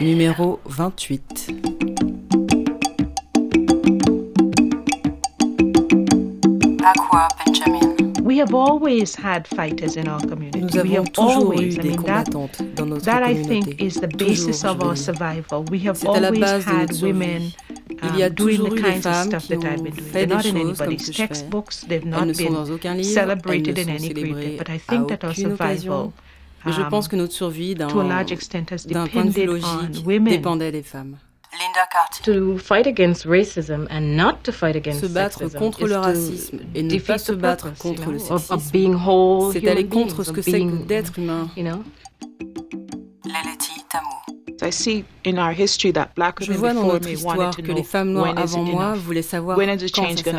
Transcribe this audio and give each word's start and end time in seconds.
Numéro 0.00 0.58
28. 0.66 1.48
Aqua 6.82 7.28
Benjamin. 7.44 7.91
We 8.32 8.38
have 8.40 8.54
always 8.54 9.14
had 9.14 9.46
fighters 9.46 9.96
in 9.96 10.08
our 10.08 10.18
community. 10.26 10.60
Nous 10.60 10.72
we 10.72 10.80
avons 10.96 10.96
have 10.96 11.12
toujours 11.12 11.52
always, 11.52 11.76
eu 11.76 11.80
I 11.80 11.82
des 11.82 11.90
that, 11.90 11.96
combattantes 12.32 12.62
dans 12.74 12.86
notre 12.88 13.04
that 13.04 13.22
I 13.22 13.34
communauté. 13.34 13.48
think 13.48 13.80
is 13.82 14.00
the 14.00 14.06
basis 14.08 14.62
Toujours, 14.62 14.70
of 14.70 14.82
our 14.82 14.96
survival. 14.96 15.64
We 15.70 15.80
have 15.86 16.02
always 16.06 16.64
had 16.66 16.90
women 17.02 17.52
Il 17.90 18.18
y 18.18 18.22
a 18.22 18.28
um, 18.28 18.34
doing 18.34 18.56
toujours 18.56 18.70
the 18.70 18.72
eu 18.72 18.76
des 18.76 18.82
kinds 18.82 18.96
of 18.96 19.02
femmes 19.12 19.26
stuff 19.26 19.46
qui 19.46 19.56
that 19.58 19.64
I've 19.66 19.82
been 19.84 19.94
doing. 19.94 20.12
They're 20.12 20.26
des 20.26 20.34
not 20.34 20.44
in 20.46 20.56
anybody's 20.56 21.02
ce 21.02 21.06
que 21.08 21.12
je 21.12 21.18
fais. 21.18 21.28
textbooks. 21.28 21.84
They've 21.86 22.02
Elles 22.02 22.08
not 22.10 22.24
ne 22.26 22.32
sont 22.32 22.64
been 22.64 23.04
celebrated 23.04 23.76
elles 23.78 23.88
in 23.88 23.92
ne 23.92 23.98
sont 23.98 24.16
any 24.16 24.56
But 24.56 24.70
I 24.70 24.78
think 24.78 25.08
that 25.08 25.24
our 25.24 25.34
survival, 25.34 26.12
Mais 26.64 26.72
je 26.72 26.80
um, 26.80 26.88
pense 26.88 27.08
que 27.08 27.16
notre 27.16 27.34
survie, 27.34 27.74
d'un 27.74 27.88
to 27.88 28.00
a 28.00 28.04
large 28.04 28.32
extent, 28.32 28.70
has 28.72 28.86
d'un 28.86 29.06
point 29.08 29.26
de 29.26 29.30
vue 29.30 29.44
depended 29.44 29.48
on 29.64 29.82
logique, 29.82 30.06
women. 30.06 30.32
dépendait 30.32 30.72
des 30.72 30.82
femmes. 30.82 31.18
Linda. 31.52 31.86
To 32.24 32.58
fight 32.58 32.86
against 32.86 33.26
racism 33.26 33.86
and 33.90 34.16
not 34.16 34.42
to 34.44 34.52
fight 34.52 34.74
against 34.76 35.00
Se 35.00 35.08
battre 35.08 35.38
sexism 35.38 35.58
contre 35.58 35.86
le 35.86 35.94
to 35.94 36.00
racisme 36.00 36.60
et 36.74 36.82
ne 36.82 36.98
pas 36.98 37.18
se 37.18 37.32
battre 37.32 37.64
purpose, 37.64 37.78
contre 37.78 38.10
you 38.10 38.12
le 38.12 38.18
sexisme, 38.18 39.52
c'est 39.52 39.68
aller 39.68 39.86
contre 39.86 40.22
ce 40.24 40.32
que 40.32 40.42
c'est 40.42 40.60
que 40.60 40.86
d'être 40.86 41.18
humain. 41.18 41.50
You 41.56 41.64
know? 41.64 41.84
Je 44.62 46.52
vois 46.52 46.72
dans 46.72 46.86
notre 46.86 47.08
histoire 47.08 47.56
que 47.56 47.72
les 47.72 47.82
femmes 47.82 48.12
noires 48.12 48.34
avant 48.36 48.62
moi 48.62 48.94
voulaient 48.94 49.22
savoir 49.22 49.58
quand 49.58 49.78
change 49.88 50.16
ça 50.22 50.32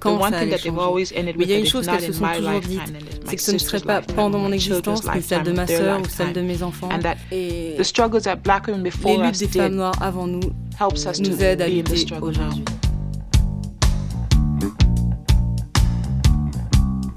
quand 0.00 0.14
one 0.16 0.20
ça 0.22 0.28
thing 0.28 0.36
allait 0.36 0.50
that 0.50 0.56
they've 0.58 0.74
changer? 0.74 0.80
always 0.80 1.12
ended 1.16 1.36
Mais 1.36 1.44
il 1.44 1.50
y 1.50 1.54
a 1.54 1.58
une 1.58 1.66
chose 1.66 1.86
qu'elles 1.86 2.00
se 2.00 2.12
sont 2.12 2.26
toujours 2.26 2.60
dites, 2.60 2.80
c'est 3.26 3.36
que 3.36 3.42
ce 3.42 3.52
ne 3.52 3.58
serait 3.58 3.80
pas 3.80 4.00
pendant 4.00 4.38
mon 4.38 4.52
existence, 4.52 5.02
ni 5.14 5.22
celle 5.22 5.42
de 5.42 5.52
ma 5.52 5.66
sœur 5.66 6.00
ou 6.00 6.08
celle 6.08 6.32
de 6.32 6.40
mes 6.40 6.62
enfants. 6.62 6.88
Et 7.30 7.76
les 7.78 8.82
before 8.82 9.22
luttes 9.22 9.38
des 9.38 9.48
femmes 9.48 9.74
noires 9.74 10.00
avant 10.00 10.26
nous 10.26 10.40
helps 10.80 11.04
us 11.06 11.20
to 11.20 11.30
nous 11.30 11.42
aident 11.42 11.62
à 11.62 11.68
lutter 11.68 12.06
aujourd'hui. 12.20 12.64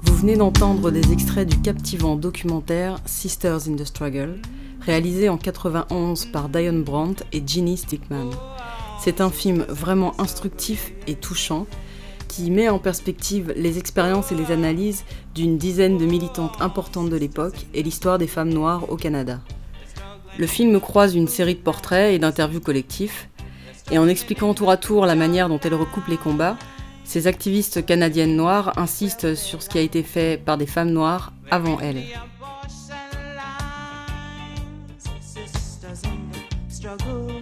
Vous 0.02 0.16
venez 0.16 0.36
d'entendre 0.36 0.90
des 0.90 1.12
extraits 1.12 1.48
du 1.48 1.60
captivant 1.60 2.16
documentaire 2.16 2.98
Sisters 3.06 3.68
in 3.68 3.76
the 3.76 3.84
Struggle, 3.84 4.40
réalisé 4.88 5.28
en 5.28 5.36
91 5.36 6.24
par 6.32 6.48
Diane 6.48 6.82
Brandt 6.82 7.22
et 7.34 7.42
Ginny 7.46 7.76
Stickman. 7.76 8.30
C'est 8.98 9.20
un 9.20 9.28
film 9.28 9.66
vraiment 9.68 10.18
instructif 10.18 10.92
et 11.06 11.14
touchant 11.14 11.66
qui 12.26 12.50
met 12.50 12.70
en 12.70 12.78
perspective 12.78 13.52
les 13.54 13.76
expériences 13.76 14.32
et 14.32 14.34
les 14.34 14.50
analyses 14.50 15.04
d'une 15.34 15.58
dizaine 15.58 15.98
de 15.98 16.06
militantes 16.06 16.56
importantes 16.60 17.10
de 17.10 17.16
l'époque 17.16 17.66
et 17.74 17.82
l'histoire 17.82 18.16
des 18.16 18.26
femmes 18.26 18.48
noires 18.48 18.90
au 18.90 18.96
Canada. 18.96 19.40
Le 20.38 20.46
film 20.46 20.80
croise 20.80 21.14
une 21.14 21.28
série 21.28 21.56
de 21.56 21.60
portraits 21.60 22.14
et 22.14 22.18
d'interviews 22.18 22.60
collectifs, 22.60 23.28
et 23.90 23.98
en 23.98 24.08
expliquant 24.08 24.54
tour 24.54 24.70
à 24.70 24.78
tour 24.78 25.04
la 25.04 25.16
manière 25.16 25.50
dont 25.50 25.60
elle 25.60 25.74
recoupe 25.74 26.08
les 26.08 26.16
combats, 26.16 26.56
ces 27.04 27.26
activistes 27.26 27.84
canadiennes 27.84 28.36
noires 28.36 28.72
insistent 28.78 29.34
sur 29.34 29.62
ce 29.62 29.68
qui 29.68 29.76
a 29.76 29.82
été 29.82 30.02
fait 30.02 30.42
par 30.42 30.56
des 30.56 30.66
femmes 30.66 30.92
noires 30.92 31.34
avant 31.50 31.78
elles. 31.78 32.04
Struggle, 36.96 37.37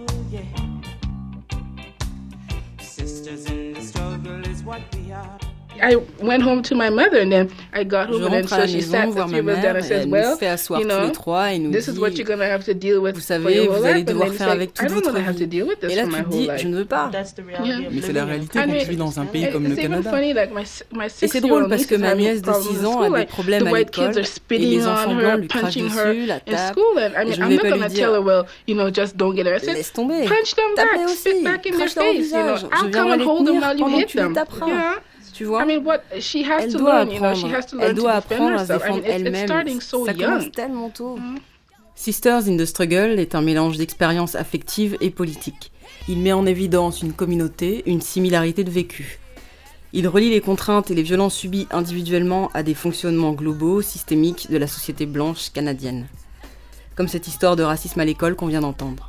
I 5.81 5.95
went 6.21 6.43
home 6.43 6.61
to 6.63 6.75
my 6.75 6.89
mother 6.89 7.19
and 7.19 7.31
then 7.31 7.49
I 7.73 7.83
got 7.83 8.07
Je 8.07 8.13
home 8.13 8.23
and 8.25 8.33
then 8.33 8.47
so 8.47 8.65
she 8.67 8.81
sat 8.81 9.09
the 9.13 9.15
ma 9.21 9.27
three 9.27 9.39
of 9.39 9.47
us 9.47 9.61
down 9.63 9.75
and 9.75 9.85
says, 9.85 10.05
well, 10.07 10.37
you 10.79 10.85
know, 10.85 11.11
this 11.71 11.87
is 11.87 11.99
what 11.99 12.09
dit 12.11 12.17
you're 12.19 12.27
gonna 12.27 12.45
have 12.45 12.63
to 12.65 12.73
deal 12.73 13.01
with 13.01 13.15
Vous 13.15 13.21
for 13.21 13.27
savez, 13.27 13.55
your 13.55 13.65
vous 13.67 13.73
whole 13.73 13.85
allez 13.85 13.99
life. 14.03 14.09
And 14.09 14.19
devoir 14.19 14.33
faire 14.33 14.47
like, 14.49 14.55
avec 14.57 14.69
I 14.69 14.73
toute 14.73 14.87
don't 14.87 14.95
votre 14.95 15.07
want 15.07 15.17
to 15.17 15.23
have 15.27 15.35
to 15.37 15.39
vie. 15.43 15.47
deal 15.47 15.67
with 15.67 15.79
this 15.81 15.91
Et 15.91 15.95
là 15.95 16.03
for 16.03 16.11
my 16.11 16.23
tu 16.23 16.29
dis, 16.29 16.47
life. 16.47 16.61
je 16.61 16.67
ne 16.67 16.75
veux 16.77 16.85
pas. 16.85 17.09
That's 17.11 17.33
the 17.33 17.43
reality 17.45 17.69
Yeah. 17.69 17.87
of 17.87 17.93
Mais 17.93 18.01
c'est 18.01 18.13
la 18.13 18.25
réalité 18.25 18.59
I 18.59 18.61
quand 18.63 18.67
mean, 18.71 18.79
tu 18.79 18.89
vis 18.89 18.95
dans 18.97 19.19
un 19.19 19.25
pays 19.25 19.51
comme 19.51 19.63
le 19.63 19.69
it's 19.71 19.79
even 19.79 19.91
Canada. 19.91 20.09
funny, 20.11 20.33
like 20.33 20.51
my, 20.53 20.61
s- 20.61 20.83
my 20.91 21.05
Et 21.05 21.09
c'est 21.09 21.27
six-year-old 21.27 21.49
drôle 21.51 21.69
parce 21.69 21.81
niece 21.81 21.87
que 21.89 21.95
is 21.95 21.97
ma 21.99 22.07
having 22.09 22.25
nièce 22.25 22.41
de 22.41 22.49
problems 22.51 22.73
6 22.77 22.79
in 22.81 22.85
ans 22.85 22.91
school, 22.93 23.03
a 23.05 23.09
des 23.09 23.15
like, 23.17 23.29
problèmes 23.29 23.63
the 23.63 23.67
à 23.67 23.71
white 23.71 23.91
kids 23.91 24.01
l'école 24.07 24.17
are 24.17 24.21
et 24.21 24.23
spitting 24.25 24.69
les 24.79 24.85
on 24.85 24.89
enfants 24.91 25.11
her, 25.11 25.15
blancs 25.21 25.39
lui 25.41 25.47
crachent 25.47 25.75
dessus, 25.77 26.25
la 26.25 26.35
in 26.35 26.39
tapent. 26.45 26.73
school. 26.73 26.97
And 26.97 26.99
I 26.99 27.21
Et 27.21 27.25
mean, 27.25 27.33
je 27.33 27.39
ne 27.39 27.45
I'm 27.45 27.49
vais 27.49 27.55
not 27.55 27.61
pas 27.61 27.67
lui 27.67 27.71
gonna 27.79 27.89
dire, 27.89 27.99
tell 28.07 28.13
her, 28.15 28.21
well, 28.21 28.43
you 28.67 28.75
know, 28.75 28.89
just 28.89 29.17
don't 29.17 29.35
get 29.35 29.45
her. 29.47 29.55
I 29.55 29.59
said, 29.59 29.75
laisse 29.75 29.93
tomber. 29.93 30.25
punch 30.25 30.55
them 30.55 30.71
Tape-les 30.75 30.97
back, 31.05 31.09
spit 31.09 31.33
aussi. 31.33 31.43
back 31.43 31.65
in 31.65 31.71
their 31.71 31.79
Crache-leur 31.79 32.05
au 32.05 32.13
face, 32.13 32.31
you 32.31 32.37
know. 32.37 32.53
visage. 32.55 32.69
I'll 32.71 32.91
Je 32.91 32.97
and 32.97 33.17
les 33.19 33.25
hold 33.25 33.45
them 33.45 33.55
tenir 33.55 33.61
while 33.61 33.77
you 33.77 33.83
pendant 33.85 33.97
que 33.97 34.01
hit 34.01 34.07
tu 34.07 34.17
les 34.17 34.23
them. 34.23 34.33
taperas. 34.33 34.95
Yeah. 35.39 35.45
Tu 35.45 35.45
vois? 35.45 35.63
I 35.63 35.67
mean, 35.67 35.85
what 35.85 35.99
she 36.19 36.43
has 36.49 36.63
Elle 36.63 36.71
to 36.71 36.77
doit 36.79 37.05
learn, 37.05 37.11
you 37.11 37.19
know, 37.19 37.33
she 37.35 37.45
apprendre. 37.45 37.55
has 37.55 37.65
to 37.67 37.77
learn 37.77 37.89
Elle 37.89 37.95
to 37.95 38.01
doit 38.01 38.15
defend 38.15 38.33
apprendre 38.33 38.59
à 38.59 38.65
se 38.65 38.73
défendre 38.73 39.01
elle-même. 39.05 39.79
Ça 39.79 40.13
commence 40.13 40.51
tellement 40.51 40.89
tôt. 40.89 41.19
Sisters 41.95 42.47
in 42.47 42.57
the 42.57 42.65
Struggle 42.65 43.19
est 43.19 43.33
un 43.35 43.41
mélange 43.41 43.77
d'expériences 43.77 44.35
affectives 44.35 44.97
et 45.01 45.09
politiques. 45.09 45.71
Il 46.07 46.19
met 46.19 46.31
en 46.33 46.45
évidence 46.45 47.01
une 47.01 47.13
communauté, 47.13 47.83
une 47.85 48.01
similarité 48.01 48.63
de 48.63 48.69
vécu. 48.69 49.19
Il 49.93 50.07
relie 50.07 50.29
les 50.29 50.41
contraintes 50.41 50.91
et 50.91 50.95
les 50.95 51.01
violences 51.01 51.33
subies 51.35 51.67
individuellement 51.71 52.51
à 52.53 52.61
des 52.61 52.73
fonctionnements 52.73 53.31
globaux, 53.31 53.81
systémiques 53.81 54.51
de 54.51 54.57
la 54.57 54.67
société 54.67 55.05
blanche 55.05 55.49
canadienne. 55.51 56.07
Comme 56.95 57.07
cette 57.07 57.27
histoire 57.27 57.55
de 57.55 57.63
racisme 57.63 57.99
à 57.99 58.05
l'école 58.05 58.35
qu'on 58.35 58.47
vient 58.47 58.61
d'entendre. 58.61 59.07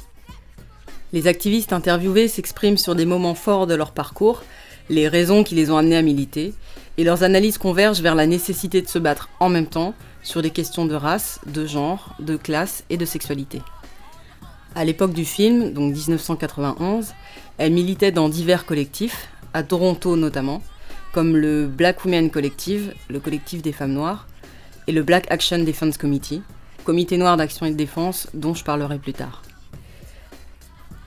Les 1.12 1.26
activistes 1.26 1.72
interviewés 1.72 2.28
s'expriment 2.28 2.76
sur 2.76 2.94
des 2.94 3.06
moments 3.06 3.34
forts 3.34 3.66
de 3.66 3.74
leur 3.74 3.92
parcours, 3.92 4.42
les 4.88 5.08
raisons 5.08 5.44
qui 5.44 5.54
les 5.54 5.70
ont 5.70 5.76
amenés 5.76 5.96
à 5.96 6.02
militer, 6.02 6.54
et 6.96 7.04
leurs 7.04 7.22
analyses 7.22 7.58
convergent 7.58 8.00
vers 8.00 8.14
la 8.14 8.26
nécessité 8.26 8.82
de 8.82 8.88
se 8.88 8.98
battre 8.98 9.28
en 9.40 9.48
même 9.48 9.66
temps 9.66 9.94
sur 10.22 10.42
des 10.42 10.50
questions 10.50 10.86
de 10.86 10.94
race, 10.94 11.40
de 11.46 11.66
genre, 11.66 12.14
de 12.18 12.36
classe 12.36 12.84
et 12.90 12.96
de 12.96 13.04
sexualité. 13.04 13.62
À 14.74 14.84
l'époque 14.84 15.12
du 15.12 15.24
film, 15.24 15.72
donc 15.72 15.94
1991, 15.94 17.14
elle 17.58 17.72
militait 17.72 18.12
dans 18.12 18.28
divers 18.28 18.66
collectifs, 18.66 19.28
à 19.54 19.62
Toronto 19.62 20.16
notamment, 20.16 20.62
comme 21.12 21.36
le 21.36 21.66
Black 21.66 22.04
Women 22.04 22.30
Collective, 22.30 22.94
le 23.08 23.20
collectif 23.20 23.62
des 23.62 23.72
femmes 23.72 23.92
noires, 23.92 24.26
et 24.86 24.92
le 24.92 25.02
Black 25.02 25.26
Action 25.30 25.58
Defense 25.58 25.98
Committee, 25.98 26.42
comité 26.84 27.16
noir 27.16 27.36
d'action 27.36 27.66
et 27.66 27.70
de 27.70 27.76
défense 27.76 28.28
dont 28.34 28.54
je 28.54 28.64
parlerai 28.64 28.98
plus 28.98 29.12
tard. 29.12 29.42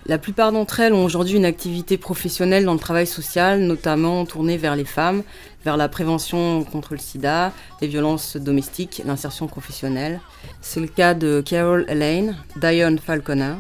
La 0.08 0.18
plupart 0.18 0.52
d'entre 0.52 0.80
elles 0.80 0.94
ont 0.94 1.06
aujourd'hui 1.06 1.36
une 1.36 1.46
activité 1.46 1.98
professionnelle 1.98 2.66
dans 2.66 2.74
le 2.74 2.80
travail 2.80 3.06
social, 3.06 3.62
notamment 3.62 4.26
tournée 4.26 4.58
vers 4.58 4.76
les 4.76 4.86
femmes, 4.86 5.22
vers 5.64 5.78
la 5.78 5.90
prévention 5.90 6.64
contre 6.64 6.94
le 6.94 7.00
sida, 7.00 7.54
les 7.82 7.88
violences 7.88 8.36
domestiques, 8.36 9.04
l'insertion 9.06 9.48
professionnelle. 9.48 10.20
C'est 10.60 10.80
le 10.80 10.88
cas 10.88 11.14
de 11.14 11.44
Carol 11.46 11.86
Elaine, 11.88 12.36
Diane 12.56 12.98
Falconer, 12.98 13.56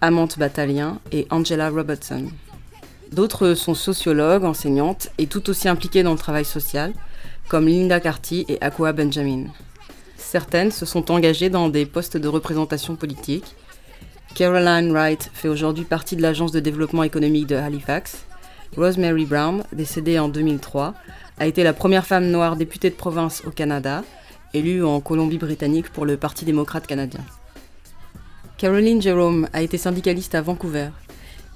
Amante 0.00 0.38
Batalien 0.38 0.98
et 1.12 1.26
Angela 1.30 1.68
Robertson. 1.68 2.26
D'autres 3.12 3.52
sont 3.52 3.74
sociologues, 3.74 4.44
enseignantes 4.44 5.10
et 5.18 5.26
tout 5.26 5.50
aussi 5.50 5.68
impliquées 5.68 6.02
dans 6.02 6.12
le 6.12 6.18
travail 6.18 6.46
social, 6.46 6.94
comme 7.48 7.66
Linda 7.66 8.00
Carty 8.00 8.46
et 8.48 8.56
Aqua 8.62 8.92
Benjamin. 8.92 9.44
Certaines 10.16 10.70
se 10.70 10.86
sont 10.86 11.10
engagées 11.10 11.50
dans 11.50 11.68
des 11.68 11.84
postes 11.84 12.16
de 12.16 12.28
représentation 12.28 12.96
politique. 12.96 13.54
Caroline 14.34 14.92
Wright 14.92 15.30
fait 15.34 15.48
aujourd'hui 15.48 15.84
partie 15.84 16.16
de 16.16 16.22
l'agence 16.22 16.52
de 16.52 16.60
développement 16.60 17.02
économique 17.02 17.46
de 17.46 17.56
Halifax. 17.56 18.24
Rosemary 18.76 19.26
Brown, 19.26 19.62
décédée 19.74 20.18
en 20.18 20.28
2003, 20.28 20.94
a 21.38 21.46
été 21.46 21.62
la 21.62 21.74
première 21.74 22.06
femme 22.06 22.30
noire 22.30 22.56
députée 22.56 22.88
de 22.88 22.94
province 22.94 23.42
au 23.46 23.50
Canada, 23.50 24.02
élue 24.54 24.82
en 24.84 25.00
Colombie-Britannique 25.00 25.90
pour 25.90 26.06
le 26.06 26.16
Parti 26.16 26.46
démocrate 26.46 26.86
canadien. 26.86 27.20
Caroline 28.56 29.02
Jerome 29.02 29.48
a 29.52 29.60
été 29.60 29.76
syndicaliste 29.76 30.34
à 30.34 30.40
Vancouver 30.40 30.88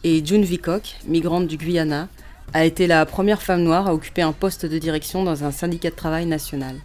et 0.05 0.25
June 0.25 0.45
Vicock, 0.45 0.97
migrante 1.07 1.47
du 1.47 1.57
Guyana, 1.57 2.09
a 2.53 2.67
été 2.67 2.87
la 2.87 3.07
première 3.07 3.41
femme 3.41 3.63
noire 3.63 3.87
à 3.87 3.95
occuper 3.95 4.23
un 4.23 4.33
poste 4.33 4.67
de 4.67 4.79
direction 4.79 5.25
dans 5.25 5.45
un 5.45 5.51
syndicat 5.51 5.91
de 5.91 5.97
travail 5.97 6.27
national. 6.27 6.77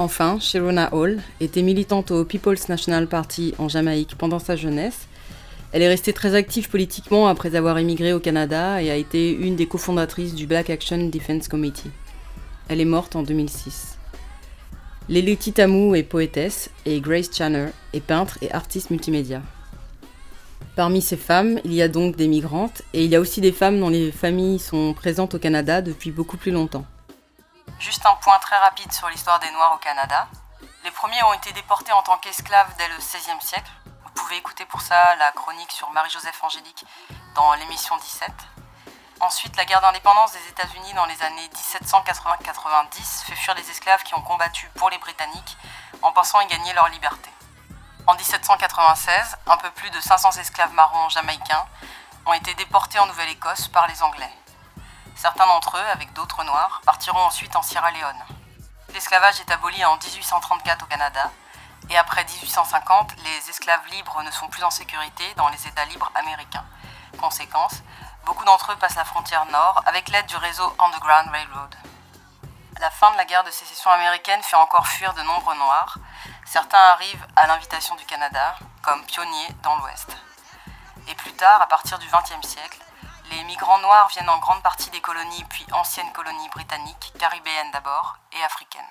Enfin, 0.00 0.38
Sharona 0.38 0.94
Hall 0.94 1.18
était 1.40 1.62
militante 1.62 2.12
au 2.12 2.24
People's 2.24 2.68
National 2.68 3.08
Party 3.08 3.54
en 3.58 3.68
Jamaïque 3.68 4.14
pendant 4.16 4.38
sa 4.38 4.54
jeunesse. 4.54 5.08
Elle 5.72 5.82
est 5.82 5.88
restée 5.88 6.12
très 6.12 6.36
active 6.36 6.70
politiquement 6.70 7.26
après 7.26 7.56
avoir 7.56 7.78
émigré 7.78 8.12
au 8.12 8.20
Canada 8.20 8.80
et 8.80 8.92
a 8.92 8.94
été 8.94 9.32
une 9.32 9.56
des 9.56 9.66
cofondatrices 9.66 10.36
du 10.36 10.46
Black 10.46 10.70
Action 10.70 11.08
Defense 11.08 11.48
Committee. 11.48 11.90
Elle 12.68 12.80
est 12.80 12.84
morte 12.84 13.16
en 13.16 13.24
2006. 13.24 13.98
Leleti 15.08 15.52
Tamu 15.52 15.96
est 15.98 16.04
poétesse 16.04 16.70
et 16.86 17.00
Grace 17.00 17.36
Channer 17.36 17.70
est 17.92 18.00
peintre 18.00 18.38
et 18.40 18.52
artiste 18.52 18.90
multimédia. 18.90 19.42
Parmi 20.76 21.02
ces 21.02 21.16
femmes, 21.16 21.58
il 21.64 21.74
y 21.74 21.82
a 21.82 21.88
donc 21.88 22.14
des 22.14 22.28
migrantes 22.28 22.82
et 22.94 23.04
il 23.04 23.10
y 23.10 23.16
a 23.16 23.20
aussi 23.20 23.40
des 23.40 23.50
femmes 23.50 23.80
dont 23.80 23.90
les 23.90 24.12
familles 24.12 24.60
sont 24.60 24.94
présentes 24.94 25.34
au 25.34 25.40
Canada 25.40 25.82
depuis 25.82 26.12
beaucoup 26.12 26.36
plus 26.36 26.52
longtemps. 26.52 26.86
Juste 27.78 28.04
un 28.06 28.14
point 28.14 28.38
très 28.40 28.58
rapide 28.58 28.92
sur 28.92 29.08
l'histoire 29.08 29.38
des 29.38 29.50
Noirs 29.52 29.72
au 29.74 29.78
Canada. 29.78 30.26
Les 30.82 30.90
premiers 30.90 31.22
ont 31.22 31.32
été 31.32 31.52
déportés 31.52 31.92
en 31.92 32.02
tant 32.02 32.18
qu'esclaves 32.18 32.74
dès 32.76 32.88
le 32.88 32.96
XVIe 32.96 33.40
siècle. 33.40 33.70
Vous 33.86 34.10
pouvez 34.14 34.36
écouter 34.36 34.64
pour 34.64 34.80
ça 34.80 35.14
la 35.14 35.30
chronique 35.30 35.70
sur 35.70 35.88
Marie-Joseph 35.90 36.42
Angélique 36.42 36.84
dans 37.36 37.54
l'émission 37.54 37.96
17. 37.96 38.32
Ensuite, 39.20 39.56
la 39.56 39.64
guerre 39.64 39.80
d'indépendance 39.80 40.32
des 40.32 40.48
États-Unis 40.48 40.92
dans 40.94 41.06
les 41.06 41.22
années 41.22 41.48
1780-90 41.54 43.24
fait 43.26 43.36
fuir 43.36 43.54
les 43.54 43.70
esclaves 43.70 44.02
qui 44.02 44.14
ont 44.14 44.22
combattu 44.22 44.68
pour 44.74 44.90
les 44.90 44.98
Britanniques 44.98 45.56
en 46.02 46.10
pensant 46.10 46.40
y 46.40 46.46
gagner 46.46 46.72
leur 46.72 46.88
liberté. 46.88 47.30
En 48.08 48.14
1796, 48.14 49.36
un 49.46 49.56
peu 49.56 49.70
plus 49.70 49.90
de 49.90 50.00
500 50.00 50.32
esclaves 50.32 50.72
marrons 50.72 51.08
jamaïcains 51.10 51.66
ont 52.26 52.32
été 52.32 52.54
déportés 52.54 52.98
en 52.98 53.06
Nouvelle-Écosse 53.06 53.68
par 53.68 53.86
les 53.86 54.02
Anglais. 54.02 54.32
Certains 55.18 55.48
d'entre 55.48 55.76
eux, 55.76 55.86
avec 55.90 56.12
d'autres 56.12 56.44
noirs, 56.44 56.80
partiront 56.84 57.18
ensuite 57.18 57.56
en 57.56 57.62
Sierra 57.62 57.90
Leone. 57.90 58.24
L'esclavage 58.94 59.40
est 59.40 59.50
aboli 59.50 59.84
en 59.84 59.96
1834 59.96 60.84
au 60.84 60.86
Canada, 60.86 61.32
et 61.90 61.98
après 61.98 62.24
1850, 62.24 63.16
les 63.24 63.50
esclaves 63.50 63.84
libres 63.90 64.22
ne 64.22 64.30
sont 64.30 64.46
plus 64.46 64.62
en 64.62 64.70
sécurité 64.70 65.24
dans 65.34 65.48
les 65.48 65.66
États 65.66 65.86
libres 65.86 66.12
américains. 66.14 66.64
Conséquence, 67.20 67.82
beaucoup 68.26 68.44
d'entre 68.44 68.70
eux 68.70 68.76
passent 68.76 68.94
la 68.94 69.04
frontière 69.04 69.44
nord 69.46 69.82
avec 69.86 70.08
l'aide 70.08 70.26
du 70.26 70.36
réseau 70.36 70.72
Underground 70.78 71.30
Railroad. 71.30 71.74
La 72.78 72.90
fin 72.92 73.10
de 73.10 73.16
la 73.16 73.24
guerre 73.24 73.42
de 73.42 73.50
sécession 73.50 73.90
américaine 73.90 74.42
fait 74.44 74.54
encore 74.54 74.86
fuir 74.86 75.14
de 75.14 75.22
nombreux 75.22 75.56
Noirs. 75.56 75.98
Certains 76.44 76.78
arrivent 76.78 77.26
à 77.34 77.48
l'invitation 77.48 77.96
du 77.96 78.06
Canada, 78.06 78.54
comme 78.82 79.04
pionniers 79.04 79.48
dans 79.64 79.74
l'Ouest. 79.78 80.16
Et 81.08 81.14
plus 81.16 81.32
tard, 81.32 81.60
à 81.60 81.66
partir 81.66 81.98
du 81.98 82.06
XXe 82.06 82.46
siècle, 82.46 82.78
les 83.30 83.44
migrants 83.44 83.80
noirs 83.80 84.08
viennent 84.12 84.28
en 84.28 84.38
grande 84.38 84.62
partie 84.62 84.90
des 84.90 85.00
colonies, 85.00 85.44
puis 85.48 85.64
anciennes 85.72 86.12
colonies 86.14 86.48
britanniques, 86.54 87.12
caribéennes 87.18 87.70
d'abord, 87.72 88.18
et 88.32 88.42
africaines. 88.44 88.82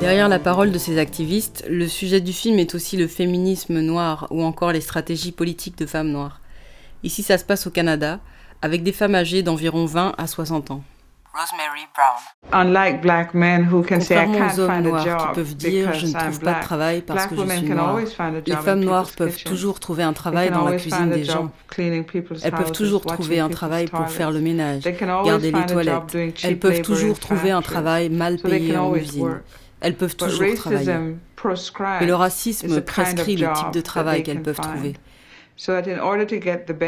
Derrière 0.00 0.28
la 0.28 0.38
parole 0.38 0.72
de 0.72 0.78
ces 0.78 0.98
activistes, 0.98 1.64
le 1.68 1.88
sujet 1.88 2.20
du 2.20 2.32
film 2.32 2.58
est 2.58 2.74
aussi 2.74 2.96
le 2.96 3.08
féminisme 3.08 3.80
noir 3.80 4.26
ou 4.30 4.44
encore 4.44 4.72
les 4.72 4.80
stratégies 4.80 5.32
politiques 5.32 5.78
de 5.78 5.86
femmes 5.86 6.10
noires. 6.10 6.41
Ici, 7.02 7.22
ça 7.22 7.38
se 7.38 7.44
passe 7.44 7.66
au 7.66 7.70
Canada, 7.70 8.20
avec 8.62 8.82
des 8.82 8.92
femmes 8.92 9.14
âgées 9.14 9.42
d'environ 9.42 9.86
20 9.86 10.14
à 10.16 10.26
60 10.26 10.70
ans. 10.70 10.82
Rosemary 11.34 11.86
Brown. 11.96 12.20
Unlike 12.52 13.00
black 13.00 13.32
men 13.32 13.64
who 13.64 13.82
can 13.82 14.00
say 14.02 14.16
I 14.16 14.26
Contrairement 14.26 14.38
can't 14.38 14.52
aux 14.52 14.60
hommes 14.60 14.68
find 14.70 14.86
a 14.86 14.90
noirs 14.90 15.02
qui 15.02 15.08
job 15.24 15.34
peuvent 15.34 15.54
dire 15.56 15.92
je 15.94 16.00
because 16.00 16.02
ne 16.02 16.18
I'm 16.18 16.24
trouve 16.24 16.30
pas 16.32 16.36
de 16.36 16.40
black. 16.44 16.60
travail 16.62 17.00
parce 17.00 17.16
Black 17.20 17.28
que 17.30 17.34
je 17.36 17.40
women 17.40 17.58
suis 17.58 17.68
can 17.68 17.74
noire. 17.74 17.88
always 17.88 18.06
find 18.12 18.34
a 18.36 18.40
Les 18.40 18.44
job 18.44 18.58
in 18.58 18.62
femmes 18.62 18.80
noires 18.84 19.10
peuvent 19.16 19.42
toujours 19.44 19.80
trouver 19.80 20.02
un 20.02 20.12
They 20.12 20.16
travail 20.20 20.48
can 20.50 20.54
dans 20.56 20.60
la 20.60 20.66
always 20.66 20.80
cuisine 20.82 20.98
find 20.98 21.12
a 21.12 21.16
des 21.16 21.24
job 21.24 21.34
gens. 21.34 21.50
cleaning 21.68 22.04
people's 22.04 22.40
Elles 22.44 22.52
peuvent 22.52 22.72
toujours 22.72 23.00
trouver 23.06 23.40
un 23.40 23.48
travail 23.48 23.86
pour 23.86 24.00
toilets. 24.00 24.12
faire 24.12 24.30
le 24.30 24.40
ménage, 24.42 24.82
They 24.82 24.94
can 24.94 25.08
always 25.08 25.26
garder 25.30 25.50
les 25.52 25.58
find 25.58 25.70
a 25.70 25.82
job 25.82 26.06
toilettes. 26.06 26.44
Elles 26.44 26.58
peuvent 26.58 26.82
toujours 26.82 27.16
in 27.16 27.20
trouver 27.20 27.50
un 27.50 27.62
travail 27.62 28.10
mal 28.10 28.36
payé 28.36 28.74
can 28.74 28.80
en 28.80 28.84
always 28.88 29.00
usine. 29.04 29.22
work. 29.22 29.42
Elles 29.80 29.96
peuvent 29.96 30.16
toujours 30.16 30.54
travailler. 30.54 30.92
racism 30.92 31.16
prescribes 31.34 32.00
Mais 32.00 32.06
le 32.06 32.12
is 32.12 32.16
racisme 32.16 32.66
the 32.66 32.68
kind 32.68 32.78
of 32.78 32.84
prescrit 32.84 33.36
le 33.36 33.46
type 33.46 33.56
job 33.56 33.72
de 33.72 33.80
travail 33.80 34.16
they 34.16 34.22
qu'elles 34.24 34.36
can 34.36 34.42
peuvent 34.42 34.56
find. 34.56 34.68
trouver. 34.74 34.94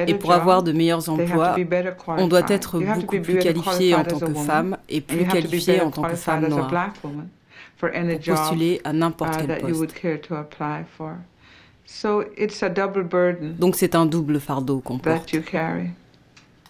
Et 0.07 0.15
pour 0.15 0.33
avoir 0.33 0.63
de 0.63 0.73
meilleurs 0.73 1.03
they 1.05 1.11
have 1.13 1.19
to 1.19 1.23
emplois, 1.33 1.55
be 1.57 1.69
better 1.69 1.95
on 2.09 2.27
doit 2.27 2.43
qualified. 2.43 2.51
être 2.51 2.81
You 2.81 2.87
have 2.89 2.95
to 2.97 3.01
beaucoup 3.03 3.17
be 3.19 3.23
plus 3.23 3.39
qualifié 3.39 3.95
en 3.95 4.03
qualified 4.03 4.09
tant 4.09 4.17
as 4.17 4.23
a 4.23 4.27
que 4.27 4.33
woman, 4.33 4.47
femme 4.47 4.77
et 4.89 4.99
and 4.99 5.03
plus 5.07 5.17
you 5.19 5.25
have 5.25 5.31
to 5.31 5.37
be 5.37 5.43
qualifié 5.51 5.73
better 5.75 5.87
en 5.87 5.91
tant 5.91 6.03
que 6.03 6.07
qualified 6.09 6.25
femme 6.25 6.45
as 6.45 6.47
a 6.47 6.51
noire 6.51 6.69
black 6.69 6.95
woman 7.05 7.29
for 7.77 7.91
any 7.95 8.15
pour 8.15 8.23
job 8.23 8.37
postuler 8.37 8.81
à 8.85 8.93
n'importe 8.93 9.35
uh, 9.35 9.39
quel 9.39 9.47
that 9.47 9.61
you 9.61 9.69
poste. 9.69 9.81
would 9.81 9.95
care 9.95 10.19
to 10.21 10.35
apply 10.37 10.85
for. 10.97 11.17
So 11.87 12.25
it's 12.37 12.63
a 12.63 12.69
double 12.69 13.05
burden 13.05 13.57
Donc 13.59 13.77
c'est 13.77 13.95
un 13.95 14.07
double 14.07 14.41
fardeau 14.41 14.81
qu'on 14.81 14.99
porte. 14.99 15.27
that 15.27 15.33
you 15.37 15.43
carry. 15.43 15.91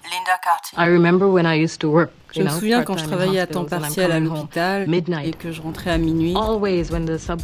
Linda 0.05 0.37
Carty. 0.45 0.77
I 0.77 0.93
remember 0.93 1.27
when 1.27 1.47
I 1.47 1.55
used 1.63 1.81
to 1.81 1.89
work. 1.91 2.11
Je 2.35 2.43
me 2.43 2.49
souviens 2.49 2.83
quand 2.83 2.97
je 2.97 3.05
travaillais 3.05 3.41
à 3.41 3.47
temps 3.47 3.65
partiel 3.65 4.11
à 4.13 4.21
l'hôpital 4.21 4.87
et 4.93 5.31
que 5.31 5.53
je 5.53 5.63
rentrais 5.63 5.91
à 5.91 5.99
minuit. 5.99 6.35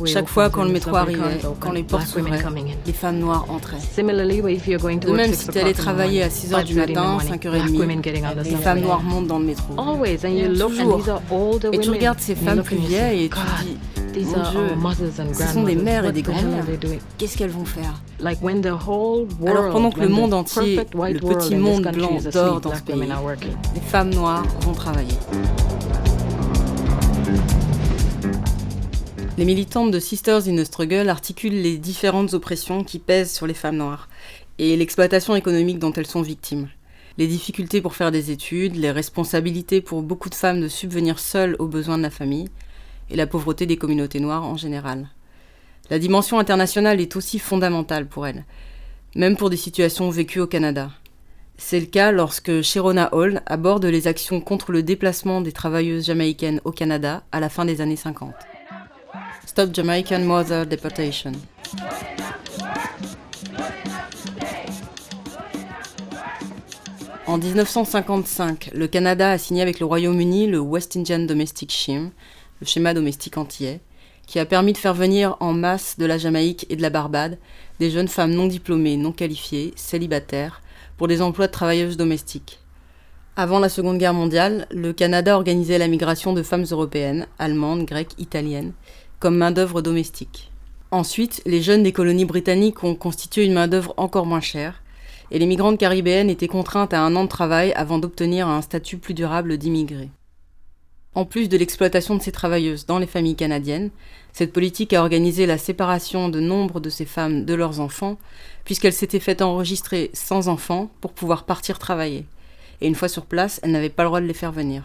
Chaque 0.07 0.29
fois 0.29 0.51
quand 0.51 0.65
le 0.65 0.73
métro 0.73 0.97
arrivait, 0.97 1.41
quand 1.61 1.73
les 1.73 1.83
portes 1.83 2.07
s'ouvraient, 2.07 2.39
les 2.87 2.93
femmes 2.93 3.19
noires 3.19 3.47
entraient. 3.49 3.77
De 3.97 5.13
même 5.13 5.33
si 5.35 5.49
tu 5.49 5.59
allais 5.59 5.73
travailler 5.73 6.23
à 6.23 6.29
morning, 6.29 6.41
6 6.41 6.55
heures 6.55 6.65
du 6.65 6.75
5:30 6.75 6.81
in 6.81 6.85
the 6.85 6.89
matin, 6.89 7.03
morning, 7.03 7.31
5h30, 7.31 7.51
black 7.51 7.71
women 7.79 8.03
getting 8.03 8.25
on 8.25 8.35
the 8.35 8.45
les 8.45 8.57
femmes 8.57 8.81
noires 8.81 9.03
montent 9.03 9.27
dans 9.27 9.39
le 9.39 9.45
métro. 9.45 9.75
Toujours. 9.75 11.01
older 11.31 11.71
Et 11.73 11.79
tu 11.79 11.91
regardes 11.91 12.21
ces 12.21 12.35
femmes 12.35 12.63
plus 12.63 12.77
vieilles 12.77 13.25
et 13.25 13.29
tu 13.29 13.39
dis, 13.65 13.77
mon 14.17 14.93
Dieu, 14.93 15.13
ce 15.33 15.47
sont 15.53 15.63
des 15.65 15.77
mères 15.77 16.05
et 16.05 16.13
des 16.13 16.23
grands-mères. 16.23 16.65
Qu'est-ce 17.19 17.37
qu'elles 17.37 17.51
vont 17.51 17.65
faire? 17.65 18.03
Alors 18.23 19.71
pendant 19.73 19.91
que 19.91 20.01
le 20.01 20.09
monde 20.09 20.35
entier, 20.35 20.77
le 20.77 21.19
petit 21.21 21.55
monde 21.57 21.89
blanc 21.93 22.19
dort 22.33 22.61
dans 22.61 22.75
ce 22.75 22.83
pays, 22.83 23.09
les 23.75 23.81
femmes 23.81 24.11
noires 24.15 24.45
vont 24.61 24.73
travailler. 24.73 25.15
Les 29.39 29.47
militantes 29.47 29.91
de 29.91 29.99
Sisters 29.99 30.49
in 30.49 30.57
the 30.57 30.65
Struggle 30.65 31.09
articulent 31.09 31.63
les 31.63 31.79
différentes 31.79 32.35
oppressions 32.35 32.85
qui 32.85 32.99
pèsent 32.99 33.33
sur 33.33 33.47
les 33.47 33.55
femmes 33.55 33.79
noires 33.79 34.11
et 34.59 34.77
l'exploitation 34.77 35.35
économique 35.35 35.79
dont 35.79 35.93
elles 35.93 36.07
sont 36.07 36.21
victimes. 36.21 36.69
Les 37.17 37.27
difficultés 37.27 37.81
pour 37.81 37.95
faire 37.95 38.11
des 38.11 38.31
études, 38.31 38.77
les 38.77 38.91
responsabilités 38.91 39.81
pour 39.81 40.03
beaucoup 40.03 40.29
de 40.29 40.35
femmes 40.35 40.61
de 40.61 40.69
subvenir 40.69 41.19
seules 41.19 41.57
aux 41.59 41.69
besoins 41.69 41.97
de 41.97 42.03
la 42.03 42.11
famille 42.11 42.49
et 43.11 43.17
la 43.17 43.27
pauvreté 43.27 43.67
des 43.67 43.77
communautés 43.77 44.21
noires 44.21 44.45
en 44.45 44.57
général. 44.57 45.09
La 45.91 45.99
dimension 45.99 46.39
internationale 46.39 47.01
est 47.01 47.17
aussi 47.17 47.39
fondamentale 47.39 48.07
pour 48.07 48.27
elles, 48.27 48.45
même 49.15 49.37
pour 49.37 49.51
des 49.51 49.57
situations 49.57 50.09
vécues 50.11 50.41
au 50.41 50.47
Canada. 50.47 50.91
C'est 51.57 51.81
le 51.81 51.87
cas 51.87 52.13
lorsque 52.13 52.63
Sherona 52.63 53.13
Hall 53.13 53.43
aborde 53.47 53.85
les 53.85 54.07
actions 54.07 54.41
contre 54.41 54.73
le 54.73 54.83
déplacement 54.83 55.41
des 55.41 55.53
travailleuses 55.53 56.07
jamaïcaines 56.07 56.61
au 56.65 56.73
Canada 56.73 57.23
à 57.33 57.41
la 57.41 57.49
fin 57.49 57.65
des 57.65 57.81
années 57.81 57.97
50. 57.97 58.33
Stop 59.47 59.75
Jamaican 59.75 60.21
Mother 60.21 60.65
Deportation. 60.67 61.33
En 67.27 67.39
1955, 67.39 68.71
le 68.75 68.89
Canada 68.89 69.31
a 69.31 69.39
signé 69.39 69.63
avec 69.63 69.81
le 69.81 69.87
Royaume-Uni 69.87 70.47
le 70.47 70.59
West 70.59 70.97
Indian 70.97 71.21
Domestic 71.21 71.71
Scheme, 71.71 72.11
le 72.61 72.67
schéma 72.67 72.95
domestique 72.95 73.39
antillais, 73.39 73.81
qui 74.27 74.39
a 74.39 74.47
permis 74.47 74.73
de 74.73 74.79
faire 74.79 74.95
venir 74.95 75.37
en 75.41 75.53
masse 75.53 75.99
de 75.99 76.07
la 76.07 76.19
Jamaïque 76.19 76.67
et 76.71 76.77
de 76.77 76.83
la 76.83 76.91
Barbade 76.91 77.39
des 77.81 77.91
jeunes 77.91 78.09
femmes 78.09 78.33
non 78.33 78.47
diplômées, 78.47 78.97
non 78.97 79.13
qualifiées, 79.13 79.73
célibataires, 79.75 80.63
pour 80.97 81.09
des 81.09 81.23
emplois 81.23 81.47
de 81.47 81.53
travailleuses 81.53 81.97
domestiques. 81.97 82.61
Avant 83.37 83.59
la 83.59 83.69
Seconde 83.69 83.99
Guerre 83.99 84.15
mondiale, 84.15 84.67
le 84.71 84.93
Canada 84.93 85.35
organisait 85.35 85.79
la 85.79 85.89
migration 85.89 86.33
de 86.33 86.43
femmes 86.43 86.67
européennes, 86.71 87.27
allemandes, 87.39 87.87
grecques, 87.87 88.19
italiennes, 88.19 88.73
comme 89.19 89.37
main-d'œuvre 89.37 89.83
domestique. 89.83 90.53
Ensuite, 90.91 91.41
les 91.47 91.63
jeunes 91.63 91.83
des 91.83 91.93
colonies 91.93 92.25
britanniques 92.25 92.85
ont 92.85 92.95
constitué 92.95 93.45
une 93.45 93.55
main-d'œuvre 93.55 93.95
encore 93.97 94.27
moins 94.27 94.41
chère, 94.41 94.83
et 95.31 95.39
les 95.39 95.47
migrantes 95.47 95.79
caribéennes 95.79 96.31
étaient 96.31 96.49
contraintes 96.49 96.93
à 96.93 97.03
un 97.03 97.17
an 97.17 97.25
de 97.25 97.29
travail 97.29 97.73
avant 97.73 97.99
d'obtenir 97.99 98.49
un 98.49 98.61
statut 98.61 98.99
plus 98.99 99.15
durable 99.15 99.57
d'immigrés. 99.57 100.11
En 101.15 101.25
plus 101.25 101.49
de 101.49 101.57
l'exploitation 101.57 102.15
de 102.15 102.23
ces 102.23 102.31
travailleuses 102.31 102.87
dans 102.87 103.01
les 103.01 103.07
familles 103.07 103.35
canadiennes, 103.35 103.91
cette 104.33 104.53
politique 104.53 104.93
a 104.93 105.01
organisé 105.01 105.45
la 105.45 105.59
séparation 105.59 106.29
de 106.29 106.39
nombre 106.39 106.79
de 106.79 106.89
ces 106.89 107.05
femmes 107.05 107.45
de 107.45 107.55
leurs 107.55 107.81
enfants, 107.81 108.17
puisqu'elles 108.65 108.93
s'étaient 108.93 109.19
faites 109.19 109.43
enregistrer 109.43 110.11
sans 110.13 110.47
enfants 110.47 110.89
pour 111.01 111.13
pouvoir 111.13 111.47
partir 111.47 111.81
travailler. 111.81 112.27
Et 112.81 112.87
une 112.87 112.95
fois 112.95 113.09
sur 113.09 113.27
place, 113.27 113.59
elles 113.63 113.73
n'avaient 113.73 113.89
pas 113.89 114.05
le 114.05 114.09
droit 114.09 114.21
de 114.21 114.27
les 114.27 114.35
faire 114.35 114.53
venir. 114.53 114.85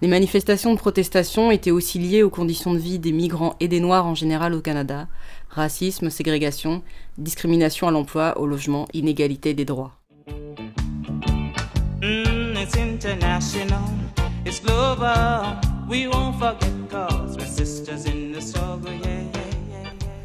Les 0.00 0.08
manifestations 0.08 0.72
de 0.72 0.78
protestation 0.78 1.50
étaient 1.50 1.72
aussi 1.72 1.98
liées 1.98 2.22
aux 2.22 2.30
conditions 2.30 2.74
de 2.74 2.78
vie 2.78 3.00
des 3.00 3.12
migrants 3.12 3.56
et 3.58 3.66
des 3.66 3.80
Noirs 3.80 4.06
en 4.06 4.14
général 4.14 4.54
au 4.54 4.60
Canada, 4.60 5.08
racisme, 5.48 6.10
ségrégation, 6.10 6.82
discrimination 7.18 7.88
à 7.88 7.90
l'emploi, 7.90 8.38
au 8.38 8.46
logement, 8.46 8.86
inégalité 8.92 9.54
des 9.54 9.64
droits. 9.64 9.98
Mm, 12.02 12.54